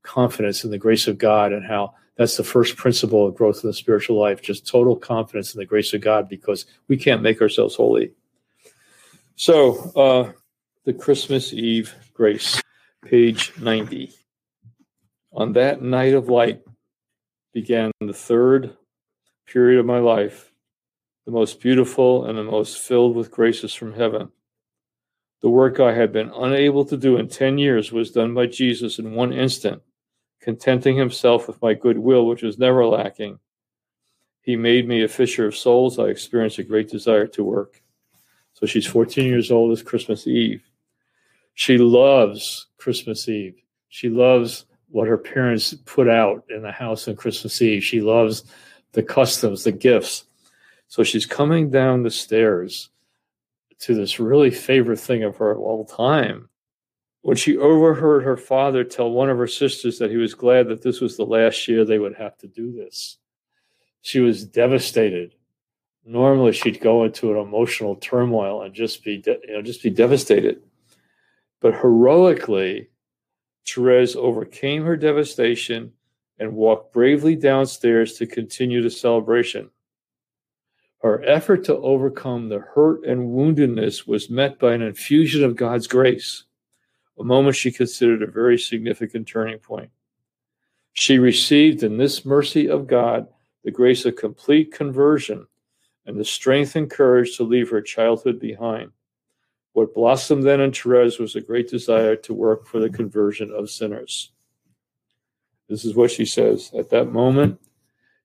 confidence 0.03 0.64
in 0.64 0.70
the 0.70 0.78
grace 0.78 1.09
of 1.09 1.18
God 1.18 1.53
and 1.53 1.66
how 1.66 1.95
that's 2.19 2.37
the 2.37 2.45
first 2.45 2.77
principle 2.77 3.29
of 3.29 3.37
growth 3.37 3.62
in 3.62 3.71
the 3.71 3.75
spiritual 3.75 4.19
life, 4.19 4.43
just 4.43 4.66
total 4.66 4.97
confidence 4.97 5.55
in 5.55 5.61
the 5.61 5.64
grace 5.64 5.95
of 5.95 6.01
God 6.01 6.29
because 6.29 6.66
we 6.89 6.97
can't 6.97 7.23
make 7.23 7.41
ourselves 7.41 7.77
holy. 7.77 8.12
So, 9.37 9.93
uh, 9.95 10.33
the 10.85 10.93
Christmas 10.93 11.53
Eve 11.53 11.95
grace, 12.12 12.61
page 13.05 13.53
90. 13.61 14.12
On 15.33 15.53
that 15.53 15.81
night 15.81 16.14
of 16.14 16.29
light 16.29 16.61
began 17.55 17.93
the 18.01 18.12
third 18.12 18.77
period 19.47 19.79
of 19.79 19.87
my 19.87 20.01
life, 20.01 20.53
the 21.25 21.31
most 21.31 21.61
beautiful 21.61 22.25
and 22.25 22.37
the 22.37 22.43
most 22.43 22.79
filled 22.79 23.14
with 23.14 23.31
graces 23.31 23.75
from 23.75 23.93
heaven. 23.93 24.33
The 25.41 25.51
work 25.51 25.79
I 25.79 25.95
had 25.95 26.12
been 26.12 26.33
unable 26.35 26.85
to 26.87 26.97
do 26.97 27.16
in 27.16 27.29
10 27.29 27.59
years 27.59 27.93
was 27.93 28.11
done 28.11 28.35
by 28.35 28.47
Jesus 28.47 28.99
in 28.99 29.12
one 29.12 29.33
instant 29.33 29.83
contenting 30.41 30.97
himself 30.97 31.47
with 31.47 31.61
my 31.61 31.74
goodwill, 31.74 32.26
which 32.26 32.43
was 32.43 32.59
never 32.59 32.86
lacking. 32.86 33.39
He 34.41 34.57
made 34.57 34.89
me 34.89 35.03
a 35.03 35.09
fisher 35.09 35.47
of 35.47 35.57
souls. 35.57 35.99
I 35.99 36.05
experienced 36.05 36.59
a 36.59 36.62
great 36.62 36.89
desire 36.89 37.26
to 37.28 37.45
work. 37.45 37.82
So 38.55 38.66
she's 38.66 38.86
14 38.86 39.26
years 39.26 39.51
old 39.51 39.72
this 39.72 39.82
Christmas 39.82 40.26
Eve. 40.26 40.62
She 41.55 41.78
loves 41.78 42.68
Christmas 42.78 43.28
Eve. 43.28 43.61
She 43.89 44.09
loves 44.09 44.64
what 44.91 45.09
her 45.09 45.18
parents 45.18 45.74
put 45.84 46.09
out 46.09 46.45
in 46.49 46.62
the 46.62 46.72
house 46.72 47.09
on 47.09 47.16
Christmas 47.16 47.61
Eve. 47.61 47.84
She 47.84 48.01
loves 48.01 48.45
the 48.93 49.03
customs, 49.03 49.64
the 49.64 49.72
gifts. 49.72 50.24
So 50.89 51.03
she's 51.03 51.26
coming 51.26 51.70
down 51.70 52.03
the 52.03 52.11
stairs 52.11 52.91
to 53.80 53.95
this 53.95 54.18
really 54.18 54.51
favorite 54.51 54.99
thing 54.99 55.22
of 55.22 55.36
her 55.36 55.57
all 55.57 55.84
time. 55.84 56.49
When 57.29 57.37
she 57.37 57.59
overheard 57.59 58.22
her 58.22 58.39
father 58.39 58.85
tell 58.85 59.11
one 59.11 59.29
of 59.29 59.37
her 59.37 59.47
sisters 59.47 59.99
that 59.99 60.11
he 60.11 60.16
was 60.16 60.33
glad 60.33 60.66
that 60.68 60.81
this 60.81 61.03
was 61.03 61.18
the 61.18 61.26
last 61.26 61.68
year 61.68 61.85
they 61.85 61.99
would 61.99 62.14
have 62.14 62.39
to 62.39 62.47
do 62.47 62.72
this, 62.72 63.18
she 64.01 64.20
was 64.20 64.47
devastated. 64.47 65.35
Normally, 66.07 66.53
she'd 66.53 66.81
go 66.81 67.05
into 67.05 67.31
an 67.31 67.37
emotional 67.37 67.97
turmoil 67.97 68.62
and 68.62 68.72
just 68.72 69.05
be, 69.05 69.18
de- 69.18 69.41
you 69.47 69.53
know, 69.53 69.61
just 69.61 69.83
be 69.83 69.91
devastated. 69.91 70.62
But 71.61 71.74
heroically, 71.74 72.89
Therese 73.66 74.16
overcame 74.16 74.85
her 74.85 74.97
devastation 74.97 75.93
and 76.39 76.55
walked 76.55 76.95
bravely 76.95 77.37
downstairs 77.37 78.14
to 78.14 78.26
continue 78.26 78.81
the 78.81 78.89
celebration. 78.89 79.68
Her 81.03 81.22
effort 81.26 81.62
to 81.64 81.76
overcome 81.76 82.49
the 82.49 82.61
hurt 82.61 83.05
and 83.05 83.29
woundedness 83.29 84.09
was 84.09 84.31
met 84.31 84.59
by 84.59 84.72
an 84.72 84.81
infusion 84.81 85.45
of 85.45 85.57
God's 85.57 85.87
grace, 85.87 86.45
a 87.19 87.25
moment 87.25 87.57
she 87.57 87.73
considered 87.73 88.23
a 88.23 88.31
very 88.31 88.59
significant 88.59 89.27
turning 89.27 89.59
point. 89.59 89.91
She 90.93 91.19
received 91.19 91.83
in 91.83 91.97
this 91.97 92.25
mercy 92.25 92.69
of 92.69 92.87
God 92.87 93.29
the 93.64 93.71
grace 93.71 94.05
of 94.05 94.16
complete 94.16 94.73
conversion 94.73 95.47
and 96.07 96.19
the 96.19 96.25
strength 96.25 96.75
and 96.75 96.91
courage 96.91 97.37
to 97.37 97.43
leave 97.43 97.71
her 97.71 97.83
childhood 97.83 98.41
behind. 98.41 98.93
What 99.73 99.95
blossomed 99.95 100.45
then 100.45 100.61
in 100.61 100.73
Therese 100.73 101.19
was 101.19 101.37
a 101.37 101.41
great 101.41 101.69
desire 101.69 102.16
to 102.16 102.35
work 102.35 102.66
for 102.66 102.81
the 102.81 102.91
conversion 102.91 103.53
of 103.53 103.71
sinners. 103.71 104.33
This 105.69 105.85
is 105.85 105.95
what 105.95 106.11
she 106.11 106.25
says. 106.25 106.73
At 106.77 106.91
that 106.91 107.12
moment, 107.12 107.61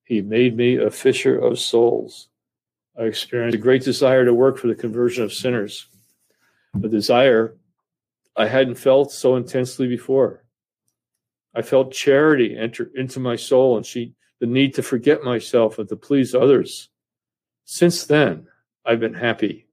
he 0.04 0.22
made 0.22 0.56
me 0.56 0.78
a 0.78 0.90
fisher 0.90 1.38
of 1.38 1.60
souls. 1.60 2.30
I 2.98 3.04
experienced 3.04 3.56
a 3.56 3.62
great 3.62 3.84
desire 3.84 4.24
to 4.24 4.34
work 4.34 4.58
for 4.58 4.68
the 4.68 4.76
conversion 4.76 5.24
of 5.24 5.34
sinners, 5.34 5.88
a 6.82 6.88
desire 6.88 7.56
I 8.36 8.48
hadn't 8.48 8.76
felt 8.76 9.12
so 9.12 9.36
intensely 9.36 9.88
before. 9.88 10.44
I 11.56 11.62
felt 11.62 11.92
charity 11.92 12.58
enter 12.58 12.90
into 12.96 13.20
my 13.20 13.36
soul 13.36 13.78
and 13.78 13.86
she 13.86 14.16
the 14.40 14.48
need 14.48 14.74
to 14.74 14.84
forget 14.84 15.24
myself 15.24 15.80
and 15.80 15.88
to 15.88 15.96
please 15.96 16.36
others. 16.36 16.90
Since 17.64 18.06
then, 18.06 18.48
I've 18.86 19.00
been 19.00 19.14
happy. 19.14 19.68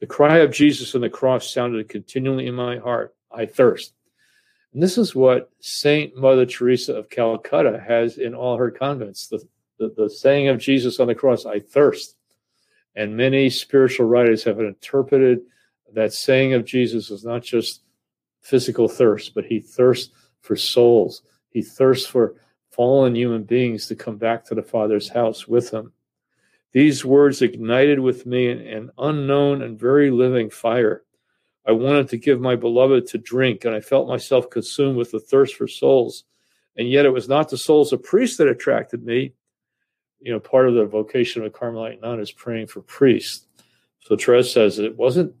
The 0.00 0.06
cry 0.06 0.38
of 0.38 0.52
Jesus 0.52 0.94
on 0.94 1.00
the 1.00 1.10
cross 1.10 1.52
sounded 1.52 1.88
continually 1.88 2.46
in 2.46 2.54
my 2.54 2.78
heart. 2.78 3.14
I 3.32 3.46
thirst. 3.46 3.94
And 4.72 4.82
this 4.82 4.98
is 4.98 5.14
what 5.14 5.50
Saint 5.60 6.16
Mother 6.16 6.46
Teresa 6.46 6.94
of 6.94 7.10
Calcutta 7.10 7.82
has 7.86 8.18
in 8.18 8.34
all 8.34 8.56
her 8.56 8.70
convents 8.70 9.26
the, 9.28 9.42
the, 9.78 9.92
the 9.96 10.08
saying 10.08 10.48
of 10.48 10.58
Jesus 10.58 11.00
on 11.00 11.08
the 11.08 11.14
cross, 11.14 11.44
I 11.44 11.58
thirst. 11.58 12.16
And 12.94 13.16
many 13.16 13.50
spiritual 13.50 14.06
writers 14.06 14.44
have 14.44 14.60
interpreted 14.60 15.40
that 15.94 16.12
saying 16.12 16.54
of 16.54 16.64
Jesus 16.64 17.10
as 17.10 17.24
not 17.24 17.42
just 17.42 17.82
physical 18.40 18.88
thirst, 18.88 19.34
but 19.34 19.44
he 19.44 19.60
thirsts 19.60 20.12
for 20.40 20.56
souls. 20.56 21.22
He 21.48 21.62
thirsts 21.62 22.06
for 22.06 22.34
fallen 22.70 23.14
human 23.14 23.44
beings 23.44 23.86
to 23.86 23.94
come 23.94 24.16
back 24.16 24.44
to 24.44 24.54
the 24.54 24.62
Father's 24.62 25.08
house 25.08 25.46
with 25.46 25.70
him. 25.70 25.92
These 26.72 27.04
words 27.04 27.42
ignited 27.42 28.00
with 28.00 28.24
me 28.24 28.50
an 28.50 28.90
unknown 28.98 29.62
and 29.62 29.78
very 29.78 30.10
living 30.10 30.48
fire. 30.48 31.04
I 31.66 31.72
wanted 31.72 32.08
to 32.08 32.16
give 32.16 32.40
my 32.40 32.56
beloved 32.56 33.06
to 33.08 33.18
drink, 33.18 33.64
and 33.64 33.74
I 33.74 33.80
felt 33.80 34.08
myself 34.08 34.50
consumed 34.50 34.96
with 34.96 35.10
the 35.10 35.20
thirst 35.20 35.54
for 35.54 35.68
souls. 35.68 36.24
And 36.76 36.88
yet, 36.88 37.04
it 37.04 37.12
was 37.12 37.28
not 37.28 37.50
the 37.50 37.58
souls 37.58 37.92
of 37.92 38.02
priests 38.02 38.38
that 38.38 38.48
attracted 38.48 39.04
me. 39.04 39.34
You 40.20 40.32
know, 40.32 40.40
part 40.40 40.68
of 40.68 40.74
the 40.74 40.86
vocation 40.86 41.42
of 41.42 41.46
a 41.46 41.50
Carmelite 41.50 42.00
nun 42.00 42.20
is 42.20 42.32
praying 42.32 42.68
for 42.68 42.80
priests. 42.80 43.46
So 44.00 44.16
Therese 44.16 44.52
says 44.52 44.78
it 44.78 44.96
wasn't 44.96 45.34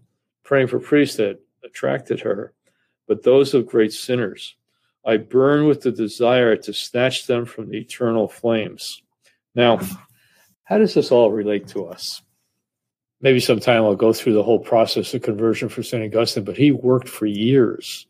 praying 0.44 0.68
for 0.68 0.78
priests 0.78 1.16
that 1.16 1.40
attracted 1.64 2.20
her, 2.20 2.52
but 3.06 3.22
those 3.22 3.54
of 3.54 3.66
great 3.66 3.92
sinners. 3.92 4.56
I 5.04 5.16
burn 5.16 5.66
with 5.66 5.80
the 5.82 5.90
desire 5.90 6.56
to 6.56 6.72
snatch 6.72 7.26
them 7.26 7.44
from 7.44 7.68
the 7.68 7.78
eternal 7.78 8.28
flames. 8.28 9.02
Now, 9.54 9.80
how 10.64 10.78
does 10.78 10.94
this 10.94 11.10
all 11.10 11.32
relate 11.32 11.66
to 11.68 11.86
us? 11.86 12.22
maybe 13.22 13.40
sometime 13.40 13.84
I'll 13.84 13.94
go 13.94 14.12
through 14.12 14.34
the 14.34 14.42
whole 14.42 14.58
process 14.58 15.14
of 15.14 15.22
conversion 15.22 15.68
for 15.68 15.82
St. 15.82 16.04
Augustine, 16.04 16.44
but 16.44 16.56
he 16.56 16.72
worked 16.72 17.08
for 17.08 17.24
years 17.24 18.06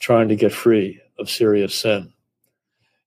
trying 0.00 0.28
to 0.28 0.36
get 0.36 0.52
free 0.52 1.00
of 1.18 1.30
serious 1.30 1.74
sin. 1.74 2.12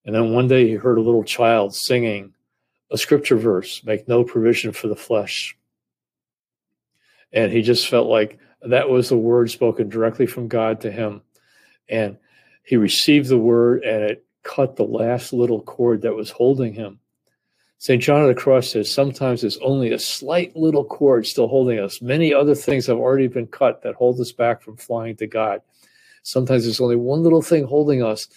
And 0.05 0.15
then 0.15 0.33
one 0.33 0.47
day 0.47 0.67
he 0.67 0.75
heard 0.75 0.97
a 0.97 1.01
little 1.01 1.23
child 1.23 1.75
singing 1.75 2.33
a 2.89 2.97
scripture 2.97 3.35
verse 3.35 3.83
make 3.83 4.07
no 4.07 4.23
provision 4.23 4.71
for 4.71 4.87
the 4.87 4.95
flesh. 4.95 5.57
And 7.33 7.51
he 7.51 7.61
just 7.61 7.89
felt 7.89 8.07
like 8.07 8.39
that 8.61 8.89
was 8.89 9.09
the 9.09 9.17
word 9.17 9.51
spoken 9.51 9.89
directly 9.89 10.25
from 10.25 10.47
God 10.47 10.81
to 10.81 10.91
him. 10.91 11.21
And 11.89 12.17
he 12.63 12.77
received 12.77 13.29
the 13.29 13.37
word 13.37 13.83
and 13.83 14.03
it 14.03 14.25
cut 14.43 14.75
the 14.75 14.83
last 14.83 15.33
little 15.33 15.61
cord 15.61 16.01
that 16.01 16.15
was 16.15 16.29
holding 16.29 16.73
him. 16.73 16.99
St. 17.77 18.01
John 18.01 18.21
of 18.21 18.27
the 18.27 18.35
Cross 18.35 18.71
says 18.71 18.89
sometimes 18.89 19.41
there's 19.41 19.57
only 19.57 19.91
a 19.91 19.99
slight 19.99 20.55
little 20.55 20.85
cord 20.85 21.27
still 21.27 21.47
holding 21.47 21.79
us. 21.79 22.01
Many 22.01 22.33
other 22.33 22.55
things 22.55 22.85
have 22.87 22.97
already 22.97 23.27
been 23.27 23.47
cut 23.47 23.81
that 23.83 23.95
hold 23.95 24.19
us 24.19 24.31
back 24.31 24.61
from 24.61 24.77
flying 24.77 25.15
to 25.17 25.27
God. 25.27 25.61
Sometimes 26.23 26.63
there's 26.63 26.81
only 26.81 26.95
one 26.95 27.21
little 27.21 27.41
thing 27.41 27.65
holding 27.65 28.01
us. 28.01 28.27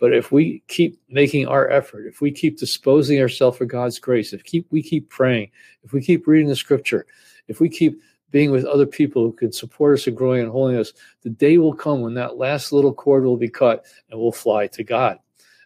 But 0.00 0.12
if 0.12 0.32
we 0.32 0.62
keep 0.68 1.00
making 1.08 1.46
our 1.46 1.68
effort, 1.70 2.06
if 2.06 2.20
we 2.20 2.30
keep 2.30 2.58
disposing 2.58 3.20
ourselves 3.20 3.58
for 3.58 3.64
God's 3.64 3.98
grace, 3.98 4.32
if 4.32 4.42
keep, 4.44 4.66
we 4.70 4.82
keep 4.82 5.08
praying, 5.08 5.50
if 5.82 5.92
we 5.92 6.00
keep 6.00 6.26
reading 6.26 6.48
the 6.48 6.56
scripture, 6.56 7.06
if 7.48 7.60
we 7.60 7.68
keep 7.68 8.00
being 8.34 8.50
with 8.50 8.64
other 8.64 8.84
people 8.84 9.22
who 9.22 9.32
can 9.32 9.52
support 9.52 9.96
us 9.96 10.08
in 10.08 10.14
growing 10.16 10.42
and 10.42 10.50
holiness, 10.50 10.92
the 11.22 11.30
day 11.30 11.56
will 11.56 11.72
come 11.72 12.00
when 12.00 12.14
that 12.14 12.36
last 12.36 12.72
little 12.72 12.92
cord 12.92 13.22
will 13.22 13.36
be 13.36 13.48
cut 13.48 13.84
and 14.10 14.18
we'll 14.18 14.32
fly 14.32 14.66
to 14.66 14.82
God. 14.82 15.20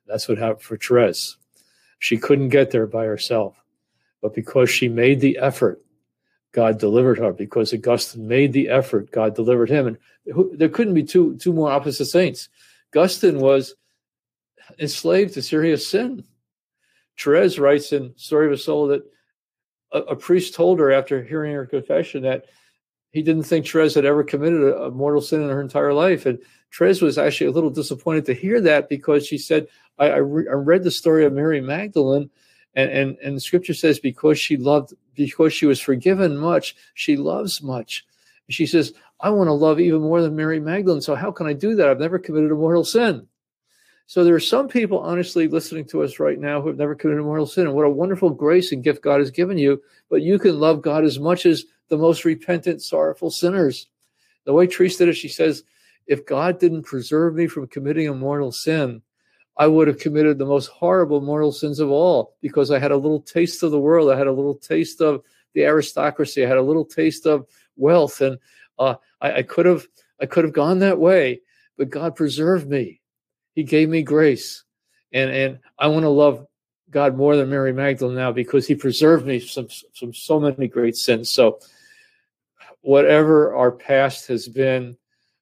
That's 0.06 0.28
what 0.28 0.36
happened 0.36 0.60
for 0.60 0.76
Therese. 0.76 1.38
She 1.98 2.18
couldn't 2.18 2.50
get 2.50 2.70
there 2.70 2.86
by 2.86 3.06
herself. 3.06 3.56
But 4.20 4.34
because 4.34 4.68
she 4.68 4.86
made 4.86 5.20
the 5.20 5.38
effort, 5.38 5.80
God 6.52 6.78
delivered 6.78 7.16
her. 7.16 7.32
Because 7.32 7.72
Augustine 7.72 8.28
made 8.28 8.52
the 8.52 8.68
effort, 8.68 9.12
God 9.12 9.34
delivered 9.34 9.70
him. 9.70 9.86
And 9.86 9.98
there 10.52 10.68
couldn't 10.68 10.92
be 10.92 11.04
two, 11.04 11.38
two 11.38 11.54
more 11.54 11.70
opposite 11.70 12.04
saints. 12.04 12.50
Augustine 12.94 13.40
was 13.40 13.76
enslaved 14.78 15.32
to 15.34 15.40
serious 15.40 15.88
sin. 15.88 16.22
Therese 17.18 17.58
writes 17.58 17.94
in 17.94 18.12
Story 18.18 18.44
of 18.44 18.52
a 18.52 18.58
Soul 18.58 18.88
that 18.88 19.10
a, 19.90 20.00
a, 20.00 20.16
priest 20.16 20.54
told 20.54 20.78
her 20.80 20.92
after 20.92 21.22
hearing 21.22 21.54
her 21.54 21.64
confession 21.64 22.24
that 22.24 22.44
he 23.18 23.22
didn't 23.24 23.42
think 23.42 23.66
Therese 23.66 23.94
had 23.94 24.04
ever 24.04 24.22
committed 24.22 24.62
a, 24.62 24.84
a 24.84 24.90
mortal 24.92 25.20
sin 25.20 25.42
in 25.42 25.48
her 25.48 25.60
entire 25.60 25.92
life. 25.92 26.24
And 26.24 26.38
Therese 26.72 27.02
was 27.02 27.18
actually 27.18 27.48
a 27.48 27.50
little 27.50 27.68
disappointed 27.68 28.24
to 28.26 28.32
hear 28.32 28.60
that 28.60 28.88
because 28.88 29.26
she 29.26 29.38
said, 29.38 29.66
I, 29.98 30.10
I, 30.10 30.16
re- 30.18 30.46
I 30.48 30.52
read 30.52 30.84
the 30.84 30.92
story 30.92 31.24
of 31.24 31.32
Mary 31.32 31.60
Magdalene, 31.60 32.30
and, 32.76 32.90
and, 32.92 33.18
and 33.18 33.36
the 33.36 33.40
scripture 33.40 33.74
says, 33.74 33.98
because 33.98 34.38
she 34.38 34.56
loved, 34.56 34.94
because 35.16 35.52
she 35.52 35.66
was 35.66 35.80
forgiven 35.80 36.38
much, 36.38 36.76
she 36.94 37.16
loves 37.16 37.60
much. 37.60 38.06
She 38.50 38.66
says, 38.66 38.92
I 39.18 39.30
want 39.30 39.48
to 39.48 39.52
love 39.52 39.80
even 39.80 40.02
more 40.02 40.22
than 40.22 40.36
Mary 40.36 40.60
Magdalene. 40.60 41.00
So 41.00 41.16
how 41.16 41.32
can 41.32 41.48
I 41.48 41.54
do 41.54 41.74
that? 41.74 41.88
I've 41.88 41.98
never 41.98 42.20
committed 42.20 42.52
a 42.52 42.54
mortal 42.54 42.84
sin. 42.84 43.26
So 44.06 44.22
there 44.22 44.36
are 44.36 44.40
some 44.40 44.68
people 44.68 45.00
honestly 45.00 45.48
listening 45.48 45.86
to 45.86 46.04
us 46.04 46.20
right 46.20 46.38
now 46.38 46.60
who 46.60 46.68
have 46.68 46.78
never 46.78 46.94
committed 46.94 47.20
a 47.20 47.26
mortal 47.26 47.46
sin. 47.46 47.66
And 47.66 47.74
what 47.74 47.84
a 47.84 47.90
wonderful 47.90 48.30
grace 48.30 48.70
and 48.70 48.84
gift 48.84 49.02
God 49.02 49.18
has 49.18 49.32
given 49.32 49.58
you. 49.58 49.82
But 50.08 50.22
you 50.22 50.38
can 50.38 50.60
love 50.60 50.82
God 50.82 51.04
as 51.04 51.18
much 51.18 51.46
as 51.46 51.64
the 51.88 51.98
most 51.98 52.24
repentant, 52.24 52.82
sorrowful 52.82 53.30
sinners. 53.30 53.88
The 54.44 54.52
way 54.52 54.66
Teresa 54.66 54.98
did 54.98 55.10
it, 55.10 55.14
she 55.14 55.28
says, 55.28 55.64
if 56.06 56.24
God 56.24 56.58
didn't 56.58 56.84
preserve 56.84 57.34
me 57.34 57.46
from 57.46 57.66
committing 57.68 58.08
a 58.08 58.14
mortal 58.14 58.50
sin, 58.50 59.02
I 59.58 59.66
would 59.66 59.88
have 59.88 59.98
committed 59.98 60.38
the 60.38 60.46
most 60.46 60.68
horrible 60.68 61.20
mortal 61.20 61.52
sins 61.52 61.80
of 61.80 61.90
all 61.90 62.36
because 62.40 62.70
I 62.70 62.78
had 62.78 62.92
a 62.92 62.96
little 62.96 63.20
taste 63.20 63.62
of 63.62 63.72
the 63.72 63.80
world. 63.80 64.10
I 64.10 64.16
had 64.16 64.28
a 64.28 64.32
little 64.32 64.54
taste 64.54 65.00
of 65.00 65.22
the 65.54 65.64
aristocracy. 65.64 66.44
I 66.44 66.48
had 66.48 66.56
a 66.56 66.62
little 66.62 66.84
taste 66.84 67.26
of 67.26 67.46
wealth, 67.76 68.20
and 68.20 68.38
uh, 68.78 68.94
I, 69.20 69.32
I 69.32 69.42
could 69.42 69.66
have 69.66 69.86
I 70.20 70.26
could 70.26 70.44
have 70.44 70.52
gone 70.52 70.78
that 70.78 70.98
way, 70.98 71.40
but 71.76 71.90
God 71.90 72.16
preserved 72.16 72.68
me. 72.68 73.00
He 73.54 73.64
gave 73.64 73.88
me 73.88 74.02
grace, 74.02 74.62
and 75.12 75.30
and 75.30 75.58
I 75.78 75.88
want 75.88 76.04
to 76.04 76.10
love 76.10 76.46
God 76.90 77.16
more 77.16 77.36
than 77.36 77.50
Mary 77.50 77.72
Magdalene 77.72 78.16
now 78.16 78.30
because 78.30 78.66
He 78.66 78.76
preserved 78.76 79.26
me 79.26 79.40
from 79.40 79.66
from 79.98 80.14
so 80.14 80.38
many 80.38 80.68
great 80.68 80.94
sins. 80.94 81.32
So, 81.32 81.58
whatever 82.82 83.54
our 83.54 83.72
past 83.72 84.28
has 84.28 84.48
been, 84.48 84.96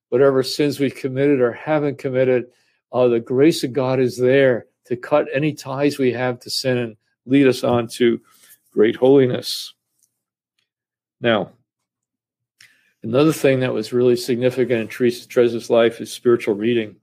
whatever 0.08 0.42
sins 0.42 0.80
we've 0.80 0.94
committed 0.94 1.40
or 1.40 1.52
haven't 1.52 1.98
committed, 1.98 2.46
uh, 2.92 3.08
the 3.08 3.20
grace 3.20 3.64
of 3.64 3.72
God 3.72 4.00
is 4.00 4.16
there 4.16 4.66
to 4.86 4.96
cut 4.96 5.26
any 5.32 5.52
ties 5.52 5.98
we 5.98 6.12
have 6.12 6.40
to 6.40 6.50
sin 6.50 6.78
and 6.78 6.96
lead 7.26 7.46
us 7.46 7.64
on 7.64 7.88
to 7.88 8.20
great 8.72 8.96
holiness. 8.96 9.74
Now, 11.20 11.50
another 13.02 13.32
thing 13.32 13.60
that 13.60 13.72
was 13.72 13.92
really 13.92 14.16
significant 14.16 14.80
in 14.80 14.88
Teresa 14.88 15.26
Teresa's 15.26 15.70
life 15.70 16.00
is 16.00 16.12
spiritual 16.12 16.54
reading. 16.54 16.96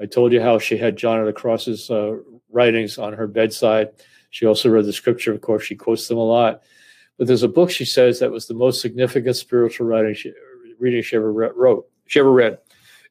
I 0.00 0.06
told 0.06 0.32
you 0.32 0.40
how 0.40 0.58
she 0.58 0.76
had 0.76 0.96
John 0.96 1.20
of 1.20 1.26
the 1.26 1.32
Cross's 1.32 1.90
uh, 1.90 2.16
writings 2.50 2.98
on 2.98 3.12
her 3.12 3.26
bedside. 3.26 3.90
She 4.30 4.46
also 4.46 4.68
read 4.68 4.84
the 4.84 4.92
scripture, 4.92 5.32
of 5.32 5.40
course, 5.40 5.64
she 5.64 5.74
quotes 5.74 6.08
them 6.08 6.18
a 6.18 6.22
lot. 6.22 6.62
But 7.18 7.26
there's 7.26 7.42
a 7.42 7.48
book 7.48 7.70
she 7.70 7.84
says 7.84 8.20
that 8.20 8.30
was 8.30 8.46
the 8.46 8.54
most 8.54 8.80
significant 8.80 9.36
spiritual 9.36 9.86
writing 9.86 10.14
she, 10.14 10.32
reading 10.78 11.02
she 11.02 11.16
ever 11.16 11.32
wrote. 11.32 11.86
She 12.06 12.20
ever 12.20 12.32
read. 12.32 12.58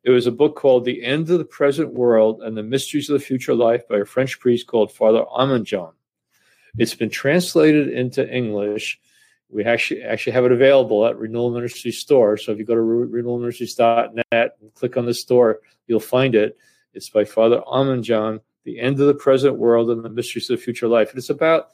It 0.03 0.11
was 0.11 0.27
a 0.27 0.31
book 0.31 0.55
called 0.55 0.85
The 0.85 1.03
End 1.03 1.29
of 1.31 1.39
the 1.39 1.45
Present 1.45 1.93
World 1.93 2.43
and 2.43 2.55
the 2.55 2.61
Mysteries 2.61 3.09
of 3.09 3.19
the 3.19 3.25
Future 3.25 3.55
Life 3.55 3.87
by 3.87 3.97
a 3.97 4.05
French 4.05 4.39
priest 4.39 4.67
called 4.67 4.91
Father 4.91 5.23
Arminjon. 5.35 5.93
It's 6.77 6.93
been 6.93 7.09
translated 7.09 7.89
into 7.89 8.31
English. 8.31 8.99
We 9.49 9.63
actually 9.63 10.03
actually 10.03 10.33
have 10.33 10.45
it 10.45 10.51
available 10.51 11.05
at 11.07 11.17
Renewal 11.17 11.49
Ministry 11.49 11.91
store. 11.91 12.37
So 12.37 12.51
if 12.51 12.59
you 12.59 12.65
go 12.65 12.75
to 12.75 12.81
renewalministries.net 12.81 14.57
and 14.61 14.73
click 14.75 14.95
on 14.95 15.05
the 15.05 15.13
store, 15.13 15.61
you'll 15.87 15.99
find 15.99 16.35
it. 16.35 16.55
It's 16.93 17.09
by 17.09 17.25
Father 17.25 17.61
Arminjon, 17.67 18.41
The 18.63 18.79
End 18.79 18.99
of 18.99 19.07
the 19.07 19.15
Present 19.15 19.57
World 19.57 19.89
and 19.89 20.03
the 20.03 20.09
Mysteries 20.09 20.49
of 20.49 20.59
the 20.59 20.63
Future 20.63 20.87
Life. 20.87 21.09
And 21.09 21.17
it's 21.17 21.31
about 21.31 21.69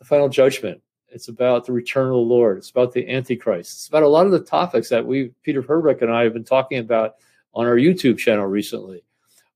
the 0.00 0.04
final 0.04 0.28
judgment. 0.28 0.82
It's 1.12 1.28
about 1.28 1.66
the 1.66 1.72
return 1.72 2.06
of 2.06 2.12
the 2.12 2.16
Lord. 2.18 2.58
It's 2.58 2.70
about 2.70 2.92
the 2.92 3.08
Antichrist. 3.08 3.72
It's 3.72 3.88
about 3.88 4.02
a 4.02 4.08
lot 4.08 4.26
of 4.26 4.32
the 4.32 4.40
topics 4.40 4.88
that 4.90 5.04
we, 5.04 5.32
Peter 5.42 5.62
Herbeck 5.62 6.02
and 6.02 6.10
I, 6.10 6.22
have 6.24 6.32
been 6.32 6.44
talking 6.44 6.78
about 6.78 7.16
on 7.54 7.66
our 7.66 7.76
YouTube 7.76 8.18
channel 8.18 8.46
recently. 8.46 9.02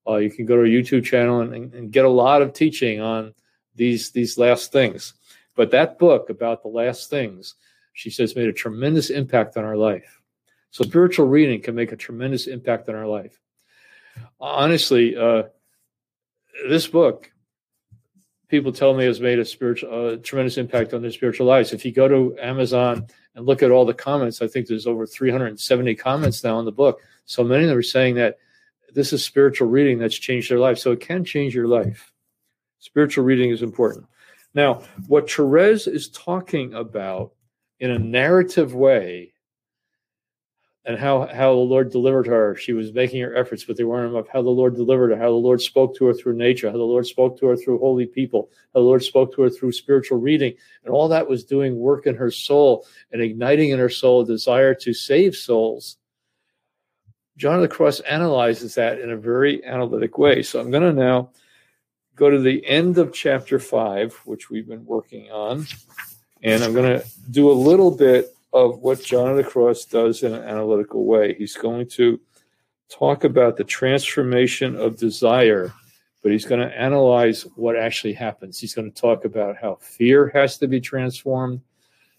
Uh, 0.07 0.17
you 0.17 0.31
can 0.31 0.47
go 0.47 0.57
to 0.57 0.63
our 0.63 0.67
YouTube 0.67 1.05
channel 1.05 1.41
and, 1.41 1.73
and, 1.73 1.93
get 1.93 2.05
a 2.05 2.09
lot 2.09 2.43
of 2.43 2.53
teaching 2.53 3.01
on 3.01 3.33
these 3.75 4.11
these 4.11 4.37
last 4.37 4.71
things. 4.71 5.15
But 5.57 5.71
that 5.71 5.99
book 5.99 6.29
about 6.29 6.63
the 6.63 6.69
last 6.69 7.09
things, 7.09 7.55
she 7.95 8.11
says, 8.11 8.37
made 8.37 8.49
a 8.49 8.53
tremendous 8.53 9.09
impact 9.09 9.57
on 9.57 9.65
our 9.65 9.77
life. 9.77 10.21
So 10.73 10.85
spiritual 10.85 11.27
reading 11.27 11.63
can 11.63 11.75
make 11.75 11.93
a 11.93 11.97
tremendous 11.97 12.49
impact 12.49 12.89
on 12.89 12.97
our 12.97 13.07
life. 13.07 13.41
Honestly, 14.41 15.17
uh, 15.17 15.45
this 16.69 16.87
book, 16.87 17.31
people 18.49 18.73
tell 18.73 18.95
me 18.95 19.05
has 19.05 19.21
made 19.21 19.39
a 19.39 19.45
spiritual, 19.45 20.19
tremendous 20.19 20.59
impact 20.59 20.95
on 20.95 21.03
their 21.03 21.11
spiritual 21.11 21.47
lives. 21.47 21.73
If 21.73 21.85
you 21.85 21.93
go 21.93 22.09
to 22.09 22.37
Amazon 22.41 23.07
and 23.35 23.47
look 23.47 23.63
at 23.63 23.71
all 23.71 23.85
the 23.85 23.95
comments, 23.95 24.43
I 24.43 24.47
think 24.47 24.67
there's 24.67 24.87
over 24.87 25.07
370 25.07 25.95
comments 25.97 26.45
now 26.45 26.59
in 26.59 26.65
the 26.65 26.73
book. 26.73 27.01
So 27.25 27.43
many 27.43 27.65
of 27.65 27.71
them 27.71 27.79
are 27.79 27.83
saying 27.83 28.15
that 28.17 28.39
this 28.95 29.13
is 29.13 29.25
spiritual 29.25 29.69
reading 29.69 29.99
that's 29.99 30.17
changed 30.17 30.51
their 30.51 30.59
life. 30.59 30.79
So 30.79 30.93
it 30.93 31.01
can 31.01 31.25
change 31.25 31.55
your 31.55 31.69
life. 31.69 32.13
Spiritual 32.79 33.25
reading 33.25 33.51
is 33.51 33.63
important. 33.63 34.07
Now, 34.55 34.83
what 35.09 35.31
Therese 35.31 35.87
is 35.87 36.09
talking 36.11 36.75
about 36.75 37.33
in 37.81 37.91
a 37.91 37.99
narrative 37.99 38.75
way 38.75 39.34
and 40.87 40.99
how, 40.99 41.27
how 41.27 41.55
the 41.55 41.61
Lord 41.61 41.91
delivered 41.91 42.27
her. 42.27 42.55
She 42.57 42.75
was 42.75 42.93
making 42.93 43.23
her 43.23 43.35
efforts, 43.35 43.65
but 43.65 43.77
they 43.77 43.85
weren't 43.85 44.13
enough. 44.13 44.29
How 44.31 44.43
the 44.43 44.51
Lord 44.51 44.77
delivered 44.77 45.13
her, 45.13 45.17
how 45.17 45.31
the 45.31 45.37
Lord 45.37 45.63
spoke 45.63 45.97
to 45.97 46.07
her 46.07 46.15
through 46.15 46.37
nature, 46.37 46.71
how 46.71 46.77
the 46.77 46.83
Lord 46.83 47.07
spoke 47.07 47.39
to 47.41 47.47
her 47.47 47.57
through 47.57 47.79
holy 47.79 48.07
people, 48.07 48.51
how 48.75 48.81
the 48.81 48.87
Lord 48.87 49.03
spoke 49.03 49.35
to 49.35 49.43
her 49.43 49.51
through 49.51 49.73
spiritual 49.73 50.19
reading. 50.19 50.55
And 50.85 50.93
all 50.93 51.09
that 51.09 51.29
was 51.29 51.45
doing 51.45 51.79
work 51.79 52.07
in 52.07 52.15
her 52.17 52.31
soul 52.31 52.87
and 53.13 53.23
igniting 53.23 53.71
in 53.71 53.79
her 53.79 53.89
soul 53.89 54.21
a 54.21 54.27
desire 54.27 54.75
to 54.75 54.93
save 54.93 55.35
souls. 55.35 55.97
John 57.37 57.57
of 57.57 57.63
the 57.63 57.69
Cross 57.69 58.01
analyzes 58.01 58.75
that 58.75 59.01
in 59.01 59.11
a 59.11 59.17
very 59.17 59.65
analytic 59.65 60.19
way. 60.19 60.43
So 60.43 60.61
I'm 60.61 60.71
going 60.71 60.83
to 60.83 60.93
now 60.93 61.31
go 62.15 62.31
to 62.31 62.39
the 62.39 62.65
end 62.67 62.99
of 62.99 63.13
chapter 63.13 63.59
five, 63.59 64.15
which 64.25 64.51
we've 64.51 64.69
been 64.69 64.85
working 64.85 65.33
on, 65.33 65.67
and 66.43 66.63
I'm 66.63 66.75
going 66.75 67.01
to 67.01 67.07
do 67.31 67.51
a 67.51 67.53
little 67.53 67.91
bit 67.91 68.34
of 68.55 68.79
what 68.79 69.03
John 69.03 69.31
of 69.31 69.37
the 69.37 69.45
Cross 69.45 69.87
does 69.87 70.23
in 70.23 70.33
an 70.33 70.45
analytical 70.45 71.05
way. 71.05 71.35
He's 71.35 71.57
going 71.57 71.89
to 71.89 72.21
talk 72.89 73.25
about 73.25 73.57
the 73.57 73.65
transformation 73.65 74.77
of 74.77 74.97
desire, 74.97 75.73
but 76.23 76.31
he's 76.31 76.45
going 76.45 76.61
to 76.61 76.81
analyze 76.81 77.43
what 77.57 77.77
actually 77.77 78.13
happens. 78.13 78.59
He's 78.59 78.75
going 78.75 78.91
to 78.91 79.01
talk 79.01 79.25
about 79.25 79.57
how 79.57 79.79
fear 79.81 80.29
has 80.29 80.57
to 80.59 80.69
be 80.69 80.81
transformed, 80.81 81.63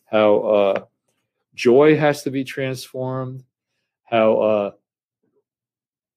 how 0.05 0.37
uh, 0.39 0.85
joy 1.55 1.95
has 1.95 2.21
to 2.23 2.31
be 2.31 2.43
transformed, 2.43 3.45
how 4.03 4.37
uh, 4.37 4.71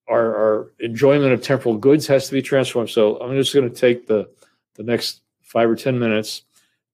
our, 0.09 0.35
our 0.35 0.71
enjoyment 0.81 1.31
of 1.31 1.41
temporal 1.41 1.77
goods 1.77 2.07
has 2.07 2.27
to 2.27 2.33
be 2.33 2.41
transformed. 2.41 2.89
So 2.89 3.17
I'm 3.21 3.37
just 3.37 3.53
going 3.53 3.69
to 3.69 3.75
take 3.75 4.05
the 4.05 4.29
the 4.75 4.83
next 4.83 5.21
five 5.41 5.69
or 5.69 5.75
ten 5.75 5.97
minutes 5.97 6.43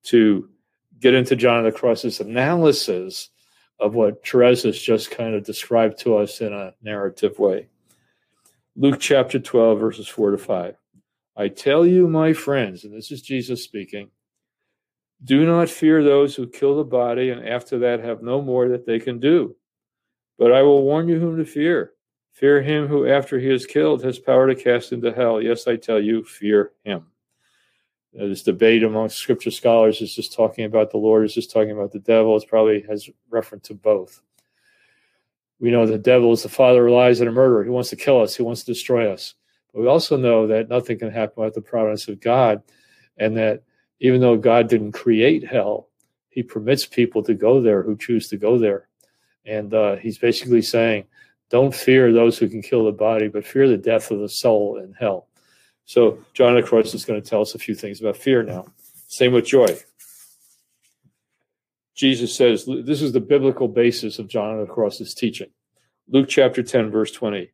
to 0.03 0.49
get 0.99 1.13
into 1.13 1.35
John 1.35 1.65
of 1.65 1.65
the 1.65 1.77
Cross's 1.77 2.19
analysis 2.19 3.29
of 3.79 3.95
what 3.95 4.25
Therese 4.25 4.63
has 4.63 4.79
just 4.79 5.11
kind 5.11 5.35
of 5.35 5.43
described 5.43 5.99
to 5.99 6.17
us 6.17 6.41
in 6.41 6.53
a 6.53 6.73
narrative 6.81 7.37
way. 7.39 7.67
Luke 8.75 8.99
chapter 8.99 9.39
12, 9.39 9.79
verses 9.79 10.07
4 10.07 10.31
to 10.31 10.37
5. 10.37 10.75
I 11.37 11.47
tell 11.49 11.85
you, 11.85 12.07
my 12.07 12.33
friends, 12.33 12.85
and 12.85 12.93
this 12.93 13.11
is 13.11 13.21
Jesus 13.21 13.63
speaking, 13.63 14.09
do 15.23 15.45
not 15.45 15.69
fear 15.69 16.03
those 16.03 16.35
who 16.35 16.47
kill 16.47 16.77
the 16.77 16.83
body 16.83 17.29
and 17.29 17.47
after 17.47 17.79
that 17.79 17.99
have 18.01 18.21
no 18.21 18.41
more 18.41 18.69
that 18.69 18.85
they 18.85 18.99
can 18.99 19.19
do. 19.19 19.55
But 20.37 20.51
I 20.51 20.61
will 20.61 20.83
warn 20.83 21.07
you 21.07 21.19
whom 21.19 21.37
to 21.37 21.45
fear. 21.45 21.93
Fear 22.33 22.61
him 22.63 22.87
who, 22.87 23.07
after 23.07 23.39
he 23.39 23.49
is 23.49 23.65
killed, 23.65 24.03
has 24.03 24.19
power 24.19 24.47
to 24.47 24.61
cast 24.61 24.91
into 24.91 25.13
hell. 25.13 25.41
Yes, 25.41 25.67
I 25.67 25.77
tell 25.77 26.01
you, 26.01 26.23
fear 26.23 26.73
him. 26.83 27.05
Uh, 28.19 28.27
this 28.27 28.43
debate 28.43 28.83
among 28.83 29.09
scripture 29.09 29.51
scholars 29.51 30.01
is 30.01 30.15
just 30.15 30.33
talking 30.33 30.65
about 30.65 30.91
the 30.91 30.97
Lord, 30.97 31.25
is 31.25 31.33
just 31.33 31.51
talking 31.51 31.71
about 31.71 31.91
the 31.91 31.99
devil. 31.99 32.35
It 32.37 32.47
probably 32.47 32.81
has 32.87 33.09
reference 33.29 33.67
to 33.67 33.73
both. 33.73 34.21
We 35.59 35.71
know 35.71 35.85
the 35.85 35.97
devil 35.97 36.31
is 36.31 36.43
the 36.43 36.49
father 36.49 36.87
of 36.87 36.93
lies 36.93 37.19
and 37.19 37.29
a 37.29 37.31
murderer. 37.31 37.63
He 37.63 37.69
wants 37.69 37.89
to 37.89 37.95
kill 37.95 38.21
us, 38.21 38.35
he 38.35 38.43
wants 38.43 38.63
to 38.63 38.73
destroy 38.73 39.11
us. 39.11 39.35
But 39.73 39.81
we 39.81 39.87
also 39.87 40.17
know 40.17 40.47
that 40.47 40.69
nothing 40.69 40.99
can 40.99 41.11
happen 41.11 41.35
without 41.37 41.53
the 41.53 41.61
providence 41.61 42.07
of 42.07 42.21
God, 42.21 42.61
and 43.17 43.35
that 43.37 43.63
even 43.99 44.21
though 44.21 44.37
God 44.37 44.69
didn't 44.69 44.91
create 44.91 45.45
hell, 45.45 45.89
he 46.29 46.43
permits 46.43 46.85
people 46.85 47.23
to 47.23 47.33
go 47.33 47.61
there 47.61 47.81
who 47.83 47.97
choose 47.97 48.27
to 48.29 48.37
go 48.37 48.57
there. 48.57 48.89
And 49.45 49.73
uh, 49.73 49.95
he's 49.97 50.17
basically 50.17 50.61
saying, 50.61 51.05
don't 51.49 51.73
fear 51.73 52.11
those 52.11 52.37
who 52.37 52.49
can 52.49 52.61
kill 52.61 52.85
the 52.85 52.91
body, 52.91 53.27
but 53.27 53.45
fear 53.45 53.67
the 53.67 53.77
death 53.77 54.11
of 54.11 54.19
the 54.19 54.29
soul 54.29 54.77
in 54.77 54.93
hell. 54.93 55.27
So 55.85 56.19
John 56.33 56.57
of 56.57 56.63
the 56.63 56.67
Cross 56.67 56.93
is 56.93 57.05
going 57.05 57.21
to 57.21 57.27
tell 57.27 57.41
us 57.41 57.55
a 57.55 57.59
few 57.59 57.75
things 57.75 58.01
about 58.01 58.17
fear 58.17 58.43
now. 58.43 58.65
Same 59.07 59.33
with 59.33 59.45
joy. 59.45 59.77
Jesus 61.95 62.35
says 62.35 62.65
this 62.65 63.01
is 63.01 63.13
the 63.13 63.21
biblical 63.21 63.67
basis 63.67 64.19
of 64.19 64.27
John 64.27 64.59
of 64.59 64.67
the 64.67 64.73
Cross's 64.73 65.13
teaching. 65.13 65.49
Luke 66.09 66.27
chapter 66.27 66.61
10, 66.61 66.91
verse 66.91 67.11
20. 67.11 67.51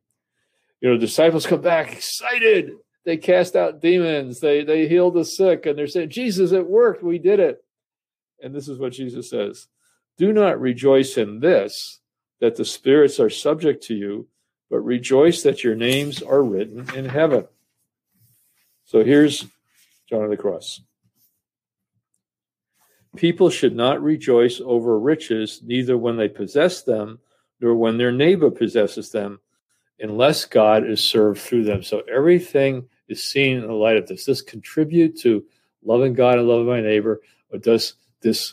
You 0.80 0.90
know, 0.90 0.98
disciples 0.98 1.46
come 1.46 1.60
back 1.60 1.92
excited. 1.92 2.72
They 3.04 3.16
cast 3.16 3.54
out 3.54 3.80
demons. 3.80 4.40
They 4.40 4.64
they 4.64 4.88
heal 4.88 5.10
the 5.10 5.24
sick, 5.24 5.66
and 5.66 5.78
they're 5.78 5.86
saying, 5.86 6.10
Jesus, 6.10 6.52
it 6.52 6.66
worked. 6.66 7.02
We 7.02 7.18
did 7.18 7.40
it. 7.40 7.64
And 8.42 8.54
this 8.54 8.68
is 8.68 8.78
what 8.78 8.92
Jesus 8.92 9.30
says. 9.30 9.68
Do 10.18 10.32
not 10.32 10.60
rejoice 10.60 11.16
in 11.16 11.40
this, 11.40 12.00
that 12.40 12.56
the 12.56 12.64
spirits 12.64 13.20
are 13.20 13.30
subject 13.30 13.84
to 13.84 13.94
you, 13.94 14.28
but 14.70 14.80
rejoice 14.80 15.42
that 15.42 15.62
your 15.62 15.74
names 15.74 16.22
are 16.22 16.42
written 16.42 16.88
in 16.94 17.06
heaven. 17.06 17.46
So 18.92 19.02
here's 19.02 19.46
John 20.06 20.24
of 20.24 20.28
the 20.28 20.36
Cross. 20.36 20.82
People 23.16 23.48
should 23.48 23.74
not 23.74 24.02
rejoice 24.02 24.60
over 24.62 24.98
riches, 24.98 25.62
neither 25.64 25.96
when 25.96 26.18
they 26.18 26.28
possess 26.28 26.82
them, 26.82 27.18
nor 27.58 27.74
when 27.74 27.96
their 27.96 28.12
neighbor 28.12 28.50
possesses 28.50 29.10
them, 29.10 29.40
unless 29.98 30.44
God 30.44 30.86
is 30.86 31.02
served 31.02 31.40
through 31.40 31.64
them. 31.64 31.82
So 31.82 32.00
everything 32.00 32.86
is 33.08 33.24
seen 33.24 33.56
in 33.56 33.66
the 33.66 33.72
light 33.72 33.96
of 33.96 34.08
this. 34.08 34.26
This 34.26 34.42
contribute 34.42 35.18
to 35.20 35.42
loving 35.82 36.12
God 36.12 36.36
and 36.36 36.46
loving 36.46 36.66
my 36.66 36.82
neighbor, 36.82 37.22
or 37.50 37.58
does 37.58 37.94
this 38.20 38.52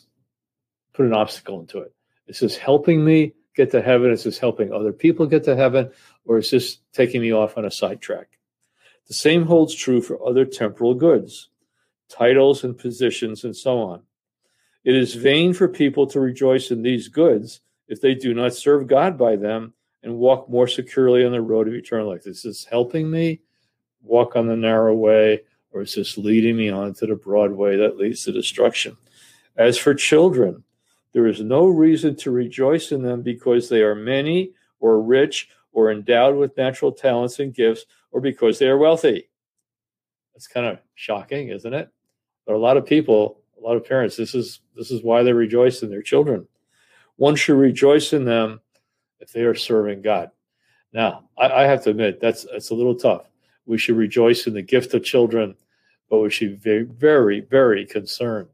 put 0.93 1.05
an 1.05 1.13
obstacle 1.13 1.59
into 1.59 1.79
it? 1.79 1.93
Is 2.27 2.39
this 2.39 2.55
helping 2.55 3.03
me 3.03 3.33
get 3.57 3.71
to 3.71 3.81
heaven? 3.81 4.09
Is 4.09 4.23
this 4.23 4.39
helping 4.39 4.71
other 4.71 4.93
people 4.93 5.25
get 5.25 5.43
to 5.43 5.57
heaven? 5.57 5.91
Or 6.23 6.37
is 6.37 6.49
this 6.49 6.77
taking 6.93 7.19
me 7.19 7.33
off 7.33 7.57
on 7.57 7.65
a 7.65 7.71
sidetrack? 7.71 8.38
The 9.09 9.15
same 9.15 9.47
holds 9.47 9.73
true 9.73 10.01
for 10.01 10.23
other 10.25 10.45
temporal 10.45 10.93
goods, 10.93 11.49
titles 12.09 12.63
and 12.63 12.77
positions, 12.77 13.43
and 13.43 13.55
so 13.55 13.79
on. 13.81 14.03
It 14.83 14.95
is 14.95 15.15
vain 15.15 15.53
for 15.53 15.67
people 15.67 16.05
to 16.07 16.19
rejoice 16.19 16.69
in 16.69 16.83
these 16.83 17.07
goods 17.07 17.61
if 17.87 17.99
they 17.99 18.13
do 18.13 18.35
not 18.35 18.53
serve 18.53 18.87
God 18.87 19.17
by 19.17 19.35
them 19.35 19.73
and 20.03 20.17
walk 20.19 20.47
more 20.47 20.67
securely 20.67 21.25
on 21.25 21.31
the 21.31 21.41
road 21.41 21.67
of 21.67 21.73
eternal 21.73 22.07
life. 22.07 22.27
Is 22.27 22.43
this 22.43 22.65
helping 22.65 23.09
me 23.09 23.41
walk 24.03 24.35
on 24.35 24.45
the 24.45 24.55
narrow 24.55 24.93
way, 24.95 25.41
or 25.71 25.81
is 25.81 25.95
this 25.95 26.15
leading 26.15 26.55
me 26.55 26.69
on 26.69 26.93
to 26.93 27.07
the 27.07 27.15
broad 27.15 27.51
way 27.51 27.75
that 27.77 27.97
leads 27.97 28.23
to 28.25 28.31
destruction? 28.31 28.95
As 29.57 29.75
for 29.77 29.95
children, 29.95 30.63
there 31.13 31.25
is 31.25 31.41
no 31.41 31.65
reason 31.65 32.15
to 32.17 32.31
rejoice 32.31 32.91
in 32.91 33.01
them 33.01 33.23
because 33.23 33.67
they 33.69 33.81
are 33.81 33.95
many 33.95 34.51
or 34.79 35.01
rich 35.01 35.49
or 35.73 35.91
endowed 35.91 36.35
with 36.35 36.55
natural 36.57 36.91
talents 36.91 37.39
and 37.39 37.55
gifts 37.55 37.85
or 38.11 38.21
because 38.21 38.59
they 38.59 38.67
are 38.67 38.77
wealthy. 38.77 39.29
That's 40.33 40.47
kind 40.47 40.65
of 40.65 40.79
shocking, 40.95 41.49
isn't 41.49 41.73
it? 41.73 41.89
But 42.45 42.55
a 42.55 42.57
lot 42.57 42.77
of 42.77 42.85
people, 42.85 43.41
a 43.57 43.61
lot 43.61 43.75
of 43.75 43.85
parents, 43.85 44.15
this 44.15 44.33
is 44.33 44.61
this 44.75 44.91
is 44.91 45.03
why 45.03 45.23
they 45.23 45.33
rejoice 45.33 45.83
in 45.83 45.89
their 45.89 46.01
children. 46.01 46.47
One 47.17 47.35
should 47.35 47.57
rejoice 47.57 48.13
in 48.13 48.25
them 48.25 48.61
if 49.19 49.33
they 49.33 49.41
are 49.41 49.55
serving 49.55 50.01
God. 50.01 50.31
Now, 50.93 51.25
I, 51.37 51.49
I 51.49 51.63
have 51.63 51.83
to 51.83 51.91
admit 51.91 52.19
that's 52.19 52.45
that's 52.51 52.69
a 52.69 52.75
little 52.75 52.95
tough. 52.95 53.29
We 53.65 53.77
should 53.77 53.97
rejoice 53.97 54.47
in 54.47 54.53
the 54.53 54.61
gift 54.61 54.93
of 54.93 55.03
children, 55.03 55.55
but 56.09 56.19
we 56.19 56.29
should 56.29 56.61
be 56.61 56.83
very, 56.83 57.41
very, 57.41 57.85
concerned 57.85 58.47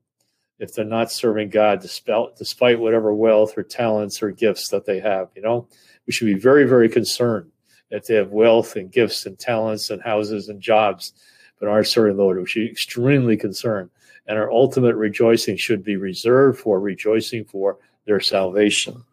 if 0.59 0.73
they're 0.73 0.85
not 0.85 1.11
serving 1.11 1.49
God 1.49 1.81
despite 1.81 2.79
whatever 2.79 3.13
wealth 3.13 3.57
or 3.57 3.63
talents 3.63 4.21
or 4.21 4.31
gifts 4.31 4.69
that 4.69 4.85
they 4.85 4.99
have. 4.99 5.29
You 5.35 5.41
know, 5.41 5.67
we 6.05 6.13
should 6.13 6.25
be 6.25 6.33
very, 6.33 6.65
very 6.65 6.89
concerned 6.89 7.51
if 7.91 8.05
they 8.05 8.15
have 8.15 8.31
wealth 8.31 8.75
and 8.75 8.91
gifts 8.91 9.25
and 9.25 9.37
talents 9.37 9.89
and 9.89 10.01
houses 10.01 10.49
and 10.49 10.61
jobs, 10.61 11.13
but 11.59 11.69
aren't 11.69 11.87
serving 11.87 12.17
the 12.17 12.23
Lord. 12.23 12.37
We 12.37 12.45
should 12.45 12.65
be 12.65 12.71
extremely 12.71 13.37
concerned. 13.37 13.89
And 14.27 14.37
our 14.37 14.51
ultimate 14.51 14.95
rejoicing 14.95 15.55
should 15.55 15.83
be 15.83 15.97
reserved 15.97 16.59
for 16.59 16.79
rejoicing 16.79 17.45
for 17.45 17.77
their 18.05 18.19
salvation. 18.19 19.03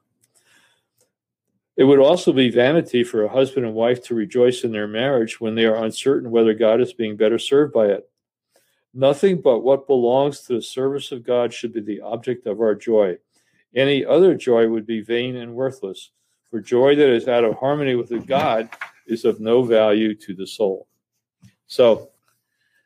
It 1.77 1.85
would 1.85 1.99
also 1.99 2.33
be 2.33 2.51
vanity 2.51 3.03
for 3.03 3.25
a 3.25 3.29
husband 3.29 3.65
and 3.65 3.75
wife 3.75 4.03
to 4.05 4.15
rejoice 4.15 4.65
in 4.65 4.73
their 4.73 4.89
marriage 4.89 5.41
when 5.41 5.55
they 5.55 5.65
are 5.65 5.85
uncertain 5.85 6.31
whether 6.31 6.53
God 6.53 6.81
is 6.81 6.93
being 6.93 7.17
better 7.17 7.39
served 7.39 7.73
by 7.73 7.87
it. 7.87 8.09
Nothing 8.95 9.41
but 9.41 9.61
what 9.61 9.87
belongs 9.87 10.41
to 10.43 10.55
the 10.55 10.63
service 10.63 11.13
of 11.13 11.25
God 11.25 11.53
should 11.53 11.73
be 11.73 11.81
the 11.81 12.03
object 12.03 12.47
of 12.47 12.61
our 12.61 12.75
joy. 12.75 13.17
Any 13.75 14.05
other 14.05 14.35
joy 14.35 14.69
would 14.69 14.87
be 14.87 15.01
vain 15.01 15.37
and 15.37 15.55
worthless, 15.55 16.11
for 16.53 16.61
joy 16.61 16.95
that 16.95 17.09
is 17.09 17.29
out 17.29 17.45
of 17.45 17.55
harmony 17.55 17.95
with 17.95 18.27
God 18.27 18.69
is 19.07 19.25
of 19.25 19.41
no 19.41 19.63
value 19.63 20.15
to 20.17 20.35
the 20.35 20.47
soul. 20.47 20.87
So, 21.67 22.11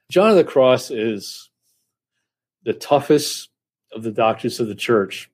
John 0.09 0.31
of 0.31 0.37
the 0.37 0.45
Cross 0.45 0.93
is 0.93 1.51
the 2.63 2.75
toughest 2.75 3.49
of 3.93 4.05
the 4.05 4.13
doctors 4.13 4.61
of 4.61 4.69
the 4.69 4.77
church 4.77 5.33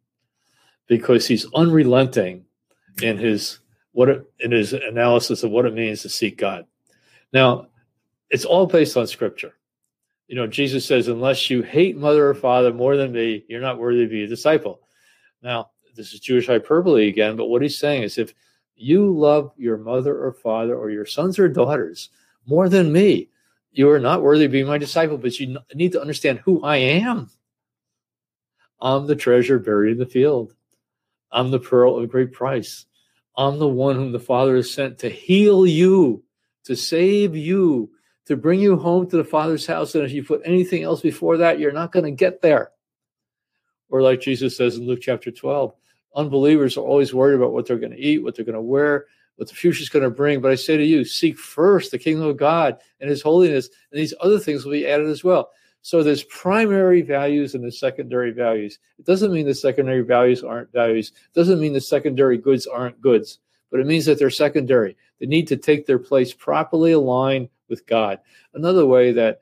because 0.86 1.28
he's 1.28 1.44
unrelenting 1.52 2.46
in 3.02 3.18
his 3.18 3.58
what 3.92 4.08
it, 4.08 4.24
in 4.40 4.50
his 4.50 4.72
analysis 4.72 5.42
of 5.42 5.50
what 5.50 5.66
it 5.66 5.74
means 5.74 6.00
to 6.00 6.08
seek 6.08 6.38
God. 6.38 6.64
Now, 7.34 7.66
it's 8.30 8.46
all 8.46 8.66
based 8.66 8.96
on 8.96 9.06
scripture. 9.06 9.52
You 10.26 10.36
know, 10.36 10.46
Jesus 10.46 10.86
says, 10.86 11.08
unless 11.08 11.50
you 11.50 11.60
hate 11.60 11.98
mother 11.98 12.30
or 12.30 12.34
father 12.34 12.72
more 12.72 12.96
than 12.96 13.12
me, 13.12 13.44
you're 13.46 13.60
not 13.60 13.78
worthy 13.78 14.04
to 14.04 14.10
be 14.10 14.24
a 14.24 14.26
disciple. 14.26 14.80
Now, 15.42 15.71
this 15.94 16.12
is 16.12 16.20
Jewish 16.20 16.46
hyperbole 16.46 17.08
again, 17.08 17.36
but 17.36 17.46
what 17.46 17.62
he's 17.62 17.78
saying 17.78 18.02
is 18.02 18.18
if 18.18 18.34
you 18.76 19.16
love 19.16 19.52
your 19.56 19.76
mother 19.76 20.16
or 20.16 20.32
father 20.32 20.76
or 20.76 20.90
your 20.90 21.06
sons 21.06 21.38
or 21.38 21.48
daughters 21.48 22.10
more 22.46 22.68
than 22.68 22.92
me, 22.92 23.28
you 23.72 23.90
are 23.90 24.00
not 24.00 24.22
worthy 24.22 24.44
of 24.44 24.52
being 24.52 24.66
my 24.66 24.78
disciple, 24.78 25.18
but 25.18 25.38
you 25.38 25.58
need 25.74 25.92
to 25.92 26.00
understand 26.00 26.40
who 26.40 26.62
I 26.62 26.76
am. 26.76 27.30
I'm 28.80 29.06
the 29.06 29.16
treasure 29.16 29.58
buried 29.58 29.92
in 29.92 29.98
the 29.98 30.06
field. 30.06 30.54
I'm 31.30 31.50
the 31.50 31.60
pearl 31.60 31.98
of 31.98 32.10
great 32.10 32.32
price. 32.32 32.86
I'm 33.36 33.58
the 33.58 33.68
one 33.68 33.96
whom 33.96 34.12
the 34.12 34.20
Father 34.20 34.56
has 34.56 34.72
sent 34.72 34.98
to 34.98 35.08
heal 35.08 35.66
you, 35.66 36.22
to 36.64 36.76
save 36.76 37.34
you, 37.34 37.90
to 38.26 38.36
bring 38.36 38.60
you 38.60 38.76
home 38.76 39.08
to 39.08 39.16
the 39.16 39.24
Father's 39.24 39.66
house. 39.66 39.94
And 39.94 40.04
if 40.04 40.12
you 40.12 40.22
put 40.22 40.42
anything 40.44 40.82
else 40.82 41.00
before 41.00 41.38
that, 41.38 41.58
you're 41.58 41.72
not 41.72 41.92
going 41.92 42.04
to 42.04 42.10
get 42.10 42.42
there. 42.42 42.72
Or, 43.88 44.02
like 44.02 44.20
Jesus 44.20 44.56
says 44.56 44.76
in 44.76 44.86
Luke 44.86 45.00
chapter 45.00 45.30
12, 45.30 45.74
unbelievers 46.14 46.76
are 46.76 46.84
always 46.84 47.14
worried 47.14 47.36
about 47.36 47.52
what 47.52 47.66
they're 47.66 47.78
going 47.78 47.92
to 47.92 48.00
eat, 48.00 48.22
what 48.22 48.34
they're 48.34 48.44
going 48.44 48.54
to 48.54 48.60
wear, 48.60 49.06
what 49.36 49.48
the 49.48 49.54
future 49.54 49.82
is 49.82 49.88
going 49.88 50.04
to 50.04 50.10
bring. 50.10 50.40
But 50.40 50.52
I 50.52 50.56
say 50.56 50.76
to 50.76 50.84
you, 50.84 51.04
seek 51.04 51.38
first 51.38 51.90
the 51.90 51.98
kingdom 51.98 52.26
of 52.26 52.36
God 52.36 52.78
and 53.00 53.10
his 53.10 53.22
holiness, 53.22 53.68
and 53.90 54.00
these 54.00 54.14
other 54.20 54.38
things 54.38 54.64
will 54.64 54.72
be 54.72 54.86
added 54.86 55.08
as 55.08 55.24
well. 55.24 55.50
So 55.82 56.02
there's 56.02 56.22
primary 56.24 57.02
values 57.02 57.54
and 57.54 57.64
the 57.64 57.72
secondary 57.72 58.30
values. 58.30 58.78
It 58.98 59.04
doesn't 59.04 59.32
mean 59.32 59.46
the 59.46 59.54
secondary 59.54 60.02
values 60.02 60.44
aren't 60.44 60.72
values. 60.72 61.08
It 61.08 61.34
doesn't 61.34 61.60
mean 61.60 61.72
the 61.72 61.80
secondary 61.80 62.38
goods 62.38 62.68
aren't 62.68 63.00
goods, 63.00 63.40
but 63.70 63.80
it 63.80 63.86
means 63.86 64.06
that 64.06 64.18
they're 64.18 64.30
secondary. 64.30 64.96
They 65.18 65.26
need 65.26 65.48
to 65.48 65.56
take 65.56 65.86
their 65.86 65.98
place 65.98 66.32
properly 66.32 66.92
aligned 66.92 67.48
with 67.68 67.84
God. 67.86 68.20
Another 68.54 68.86
way 68.86 69.12
that 69.12 69.40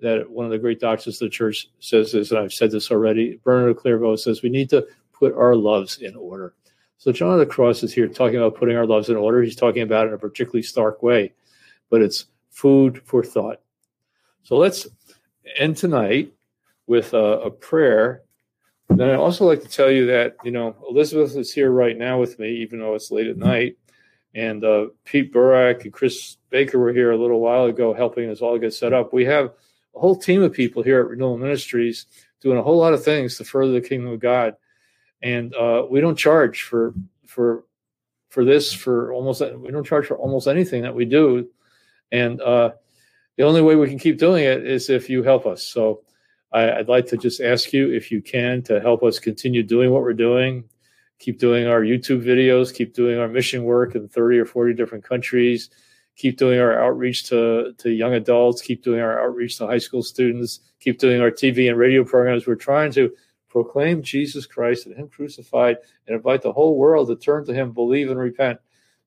that 0.00 0.30
one 0.30 0.44
of 0.44 0.52
the 0.52 0.58
great 0.58 0.78
doctors 0.78 1.20
of 1.20 1.26
the 1.26 1.30
church 1.30 1.68
says 1.80 2.12
this, 2.12 2.30
and 2.30 2.38
I've 2.38 2.52
said 2.52 2.70
this 2.70 2.90
already, 2.90 3.40
Bernard 3.42 3.70
of 3.70 3.78
Clairvaux 3.78 4.16
says 4.16 4.42
we 4.42 4.48
need 4.48 4.70
to 4.70 4.86
put 5.18 5.34
our 5.34 5.54
loves 5.54 5.98
in 5.98 6.14
order. 6.16 6.54
So 6.98 7.12
John 7.12 7.34
of 7.34 7.38
the 7.38 7.46
Cross 7.46 7.82
is 7.82 7.92
here 7.92 8.08
talking 8.08 8.36
about 8.36 8.56
putting 8.56 8.76
our 8.76 8.86
loves 8.86 9.08
in 9.08 9.16
order. 9.16 9.42
He's 9.42 9.56
talking 9.56 9.82
about 9.82 10.06
it 10.06 10.08
in 10.08 10.14
a 10.14 10.18
particularly 10.18 10.62
stark 10.62 11.02
way, 11.02 11.32
but 11.90 12.02
it's 12.02 12.26
food 12.50 13.02
for 13.04 13.22
thought. 13.22 13.60
So 14.42 14.56
let's 14.56 14.86
end 15.56 15.76
tonight 15.76 16.32
with 16.86 17.14
a, 17.14 17.40
a 17.40 17.50
prayer. 17.50 18.22
Then 18.88 19.10
I'd 19.10 19.16
also 19.16 19.44
like 19.44 19.62
to 19.62 19.68
tell 19.68 19.90
you 19.90 20.06
that, 20.06 20.36
you 20.42 20.50
know, 20.50 20.74
Elizabeth 20.88 21.36
is 21.36 21.52
here 21.52 21.70
right 21.70 21.96
now 21.96 22.18
with 22.18 22.38
me, 22.38 22.50
even 22.62 22.80
though 22.80 22.94
it's 22.94 23.10
late 23.10 23.28
at 23.28 23.36
night. 23.36 23.76
And 24.34 24.64
uh, 24.64 24.86
Pete 25.04 25.32
Burak 25.32 25.84
and 25.84 25.92
Chris 25.92 26.36
Baker 26.50 26.78
were 26.78 26.92
here 26.92 27.12
a 27.12 27.16
little 27.16 27.40
while 27.40 27.66
ago 27.66 27.92
helping 27.92 28.30
us 28.30 28.40
all 28.40 28.58
get 28.58 28.74
set 28.74 28.92
up. 28.92 29.12
We 29.12 29.24
have 29.26 29.52
a 29.94 30.00
whole 30.00 30.16
team 30.16 30.42
of 30.42 30.52
people 30.52 30.82
here 30.82 31.00
at 31.00 31.08
Renewal 31.08 31.38
Ministries 31.38 32.06
doing 32.40 32.58
a 32.58 32.62
whole 32.62 32.78
lot 32.78 32.94
of 32.94 33.04
things 33.04 33.36
to 33.36 33.44
further 33.44 33.72
the 33.72 33.80
kingdom 33.80 34.12
of 34.12 34.20
God. 34.20 34.54
And 35.22 35.54
uh, 35.54 35.84
we 35.90 36.00
don't 36.00 36.16
charge 36.16 36.62
for 36.62 36.94
for 37.26 37.64
for 38.28 38.44
this 38.44 38.72
for 38.72 39.12
almost 39.12 39.40
we 39.40 39.70
don't 39.70 39.86
charge 39.86 40.06
for 40.06 40.18
almost 40.18 40.46
anything 40.46 40.82
that 40.82 40.94
we 40.94 41.04
do. 41.04 41.48
And 42.12 42.40
uh, 42.40 42.70
the 43.36 43.44
only 43.44 43.62
way 43.62 43.76
we 43.76 43.88
can 43.88 43.98
keep 43.98 44.18
doing 44.18 44.44
it 44.44 44.66
is 44.66 44.90
if 44.90 45.08
you 45.08 45.22
help 45.22 45.46
us. 45.46 45.62
So 45.62 46.02
I, 46.52 46.78
would 46.78 46.88
like 46.88 47.06
to 47.06 47.16
just 47.16 47.40
ask 47.40 47.72
you 47.72 47.92
if 47.92 48.10
you 48.10 48.22
can 48.22 48.62
to 48.64 48.80
help 48.80 49.02
us 49.02 49.18
continue 49.18 49.62
doing 49.62 49.90
what 49.90 50.02
we're 50.02 50.14
doing, 50.14 50.64
keep 51.18 51.38
doing 51.38 51.66
our 51.66 51.82
YouTube 51.82 52.24
videos, 52.24 52.74
keep 52.74 52.94
doing 52.94 53.18
our 53.18 53.28
mission 53.28 53.64
work 53.64 53.94
in 53.94 54.08
30 54.08 54.38
or 54.38 54.44
40 54.46 54.74
different 54.74 55.04
countries, 55.04 55.70
keep 56.16 56.38
doing 56.38 56.58
our 56.58 56.82
outreach 56.82 57.28
to, 57.28 57.74
to 57.78 57.90
young 57.90 58.14
adults, 58.14 58.62
keep 58.62 58.82
doing 58.82 59.00
our 59.00 59.20
outreach 59.22 59.58
to 59.58 59.66
high 59.66 59.78
school 59.78 60.02
students, 60.02 60.60
keep 60.80 60.98
doing 60.98 61.20
our 61.20 61.30
TV 61.30 61.68
and 61.68 61.78
radio 61.78 62.02
programs. 62.04 62.46
We're 62.46 62.54
trying 62.54 62.92
to 62.92 63.12
proclaim 63.48 64.02
Jesus 64.02 64.46
Christ 64.46 64.86
and 64.86 64.96
Him 64.96 65.08
crucified 65.08 65.76
and 66.06 66.16
invite 66.16 66.42
the 66.42 66.52
whole 66.52 66.76
world 66.76 67.08
to 67.08 67.16
turn 67.16 67.44
to 67.46 67.54
Him, 67.54 67.72
believe, 67.72 68.10
and 68.10 68.18
repent. 68.18 68.58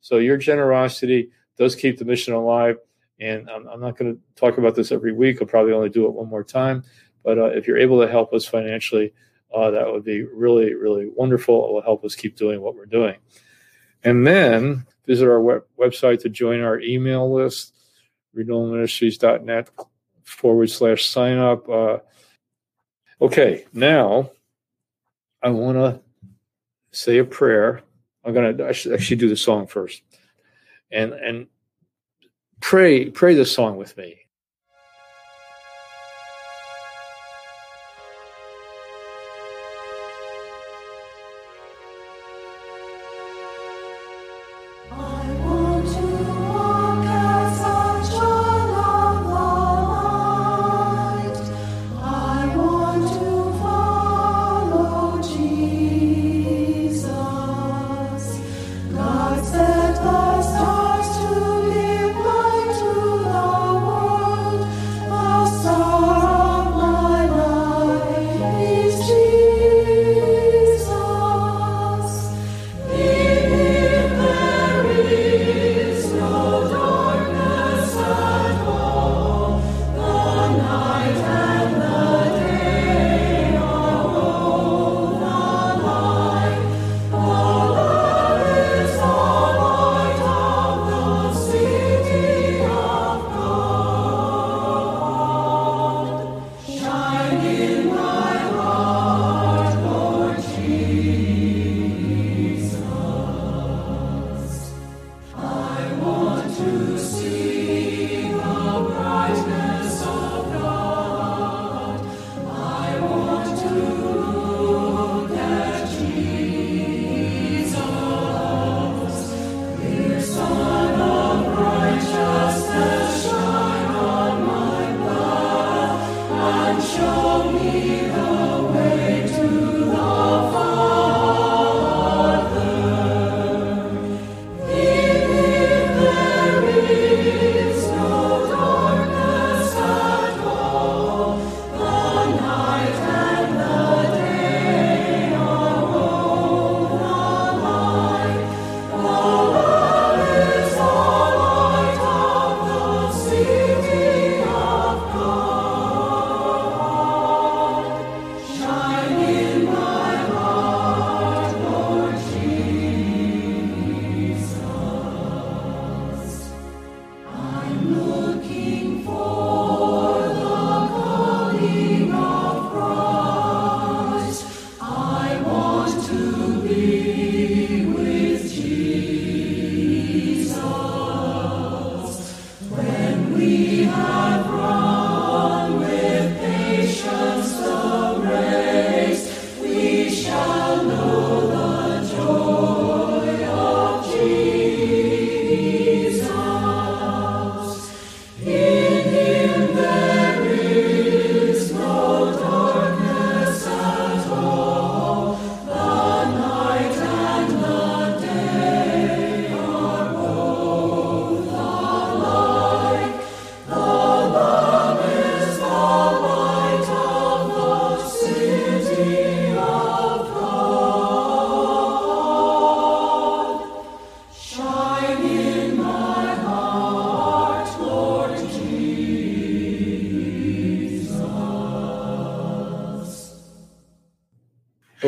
So 0.01 0.17
your 0.17 0.37
generosity 0.37 1.29
does 1.57 1.75
keep 1.75 1.97
the 1.97 2.05
mission 2.05 2.33
alive. 2.33 2.77
And 3.19 3.49
I'm, 3.49 3.67
I'm 3.67 3.79
not 3.79 3.97
going 3.97 4.15
to 4.15 4.21
talk 4.35 4.57
about 4.57 4.75
this 4.75 4.91
every 4.91 5.13
week. 5.13 5.37
I'll 5.39 5.47
probably 5.47 5.73
only 5.73 5.89
do 5.89 6.05
it 6.05 6.13
one 6.13 6.27
more 6.27 6.43
time. 6.43 6.83
But 7.23 7.37
uh, 7.37 7.45
if 7.45 7.67
you're 7.67 7.77
able 7.77 8.01
to 8.01 8.07
help 8.07 8.33
us 8.33 8.45
financially, 8.45 9.13
uh, 9.53 9.69
that 9.71 9.91
would 9.91 10.03
be 10.03 10.23
really, 10.23 10.73
really 10.73 11.07
wonderful. 11.13 11.67
It 11.67 11.73
will 11.73 11.81
help 11.81 12.03
us 12.03 12.15
keep 12.15 12.35
doing 12.35 12.61
what 12.61 12.75
we're 12.75 12.85
doing. 12.85 13.17
And 14.03 14.25
then 14.25 14.87
visit 15.05 15.27
our 15.27 15.41
web- 15.41 15.65
website 15.79 16.21
to 16.21 16.29
join 16.29 16.61
our 16.61 16.79
email 16.79 17.31
list, 17.31 17.75
renewalministries.net 18.35 19.69
forward 20.23 20.69
slash 20.69 21.05
sign 21.05 21.37
up. 21.37 21.69
Uh, 21.69 21.97
okay, 23.21 23.65
now 23.73 24.31
I 25.41 25.49
want 25.49 25.77
to 25.77 26.01
say 26.91 27.17
a 27.19 27.25
prayer. 27.25 27.81
I'm 28.23 28.33
going 28.33 28.57
to 28.57 28.67
actually 28.67 29.15
do 29.15 29.29
the 29.29 29.37
song 29.37 29.67
first. 29.67 30.01
And, 30.91 31.13
and 31.13 31.47
pray 32.61 33.09
pray 33.09 33.33
this 33.33 33.51
song 33.51 33.75
with 33.75 33.97
me 33.97 34.20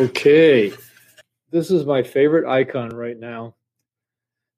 Okay. 0.04 0.74
This 1.52 1.72
is 1.72 1.86
my 1.86 2.04
favorite 2.04 2.46
icon 2.46 2.90
right 2.90 3.18
now 3.18 3.56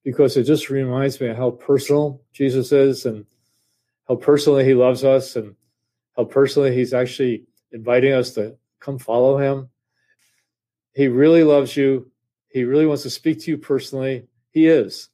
because 0.03 0.37
it 0.37 0.43
just 0.45 0.71
reminds 0.71 1.21
me 1.21 1.27
of 1.27 1.37
how 1.37 1.51
personal 1.51 2.23
Jesus 2.33 2.71
is 2.71 3.05
and 3.05 3.27
how 4.07 4.15
personally 4.15 4.65
he 4.65 4.73
loves 4.73 5.03
us 5.03 5.35
and 5.35 5.55
how 6.17 6.23
personally 6.23 6.73
he's 6.73 6.95
actually 6.95 7.45
inviting 7.71 8.11
us 8.11 8.31
to 8.31 8.57
come 8.79 8.97
follow 8.97 9.37
him. 9.37 9.69
He 10.95 11.09
really 11.09 11.43
loves 11.43 11.77
you. 11.77 12.09
He 12.47 12.63
really 12.63 12.87
wants 12.87 13.03
to 13.03 13.11
speak 13.11 13.39
to 13.41 13.51
you 13.51 13.59
personally. 13.59 14.25
He 14.49 14.65
is. 14.65 15.09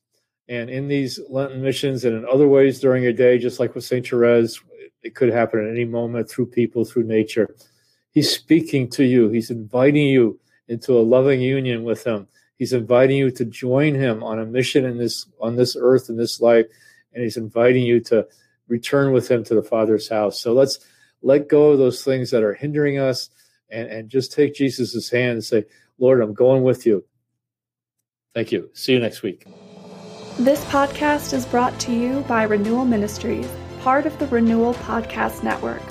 And 0.47 0.69
in 0.69 0.87
these 0.87 1.19
Lenten 1.29 1.61
missions 1.61 2.05
and 2.05 2.15
in 2.15 2.25
other 2.25 2.47
ways 2.47 2.79
during 2.79 3.03
your 3.03 3.11
day, 3.11 3.37
just 3.37 3.59
like 3.59 3.75
with 3.75 3.83
St. 3.83 4.07
Therese, 4.07 4.61
it 5.03 5.13
could 5.13 5.33
happen 5.33 5.59
at 5.59 5.69
any 5.69 5.83
moment 5.83 6.29
through 6.29 6.45
people, 6.45 6.85
through 6.85 7.03
nature. 7.03 7.53
He's 8.11 8.31
speaking 8.31 8.89
to 8.91 9.03
you. 9.03 9.29
He's 9.29 9.49
inviting 9.49 10.07
you 10.07 10.39
into 10.67 10.93
a 10.97 11.01
loving 11.01 11.41
union 11.41 11.83
with 11.83 12.03
him. 12.05 12.27
He's 12.57 12.73
inviting 12.73 13.17
you 13.17 13.31
to 13.31 13.45
join 13.45 13.95
him 13.95 14.23
on 14.23 14.39
a 14.39 14.45
mission 14.45 14.85
in 14.85 14.97
this 14.97 15.25
on 15.39 15.55
this 15.55 15.75
earth 15.79 16.09
in 16.09 16.17
this 16.17 16.39
life, 16.39 16.67
and 17.13 17.23
he's 17.23 17.37
inviting 17.37 17.83
you 17.83 17.99
to 18.01 18.27
return 18.67 19.13
with 19.13 19.29
him 19.29 19.43
to 19.45 19.55
the 19.55 19.63
Father's 19.63 20.07
house. 20.07 20.39
So 20.39 20.53
let's 20.53 20.79
let 21.21 21.49
go 21.49 21.71
of 21.71 21.79
those 21.79 22.03
things 22.03 22.31
that 22.31 22.43
are 22.43 22.53
hindering 22.53 22.99
us 22.99 23.29
and, 23.69 23.87
and 23.87 24.09
just 24.09 24.31
take 24.31 24.53
Jesus' 24.53 25.09
hand 25.09 25.31
and 25.31 25.43
say, 25.43 25.65
Lord, 25.97 26.21
I'm 26.21 26.33
going 26.33 26.63
with 26.63 26.85
you. 26.85 27.03
Thank 28.33 28.51
you. 28.51 28.69
See 28.73 28.93
you 28.93 28.99
next 28.99 29.23
week. 29.23 29.45
This 30.39 30.63
podcast 30.65 31.33
is 31.33 31.45
brought 31.45 31.77
to 31.81 31.93
you 31.93 32.21
by 32.21 32.43
Renewal 32.43 32.85
Ministries, 32.85 33.49
part 33.81 34.05
of 34.05 34.17
the 34.19 34.27
Renewal 34.27 34.73
Podcast 34.75 35.43
Network. 35.43 35.81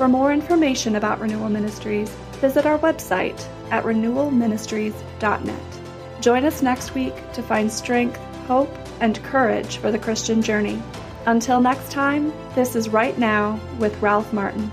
For 0.00 0.08
more 0.08 0.32
information 0.32 0.96
about 0.96 1.20
Renewal 1.20 1.50
Ministries, 1.50 2.08
visit 2.40 2.64
our 2.64 2.78
website 2.78 3.46
at 3.70 3.84
renewalministries.net. 3.84 6.22
Join 6.22 6.46
us 6.46 6.62
next 6.62 6.94
week 6.94 7.32
to 7.34 7.42
find 7.42 7.70
strength, 7.70 8.16
hope, 8.46 8.74
and 9.00 9.22
courage 9.24 9.76
for 9.76 9.92
the 9.92 9.98
Christian 9.98 10.40
journey. 10.40 10.82
Until 11.26 11.60
next 11.60 11.92
time, 11.92 12.32
this 12.54 12.76
is 12.76 12.88
Right 12.88 13.18
Now 13.18 13.60
with 13.78 14.00
Ralph 14.00 14.32
Martin. 14.32 14.72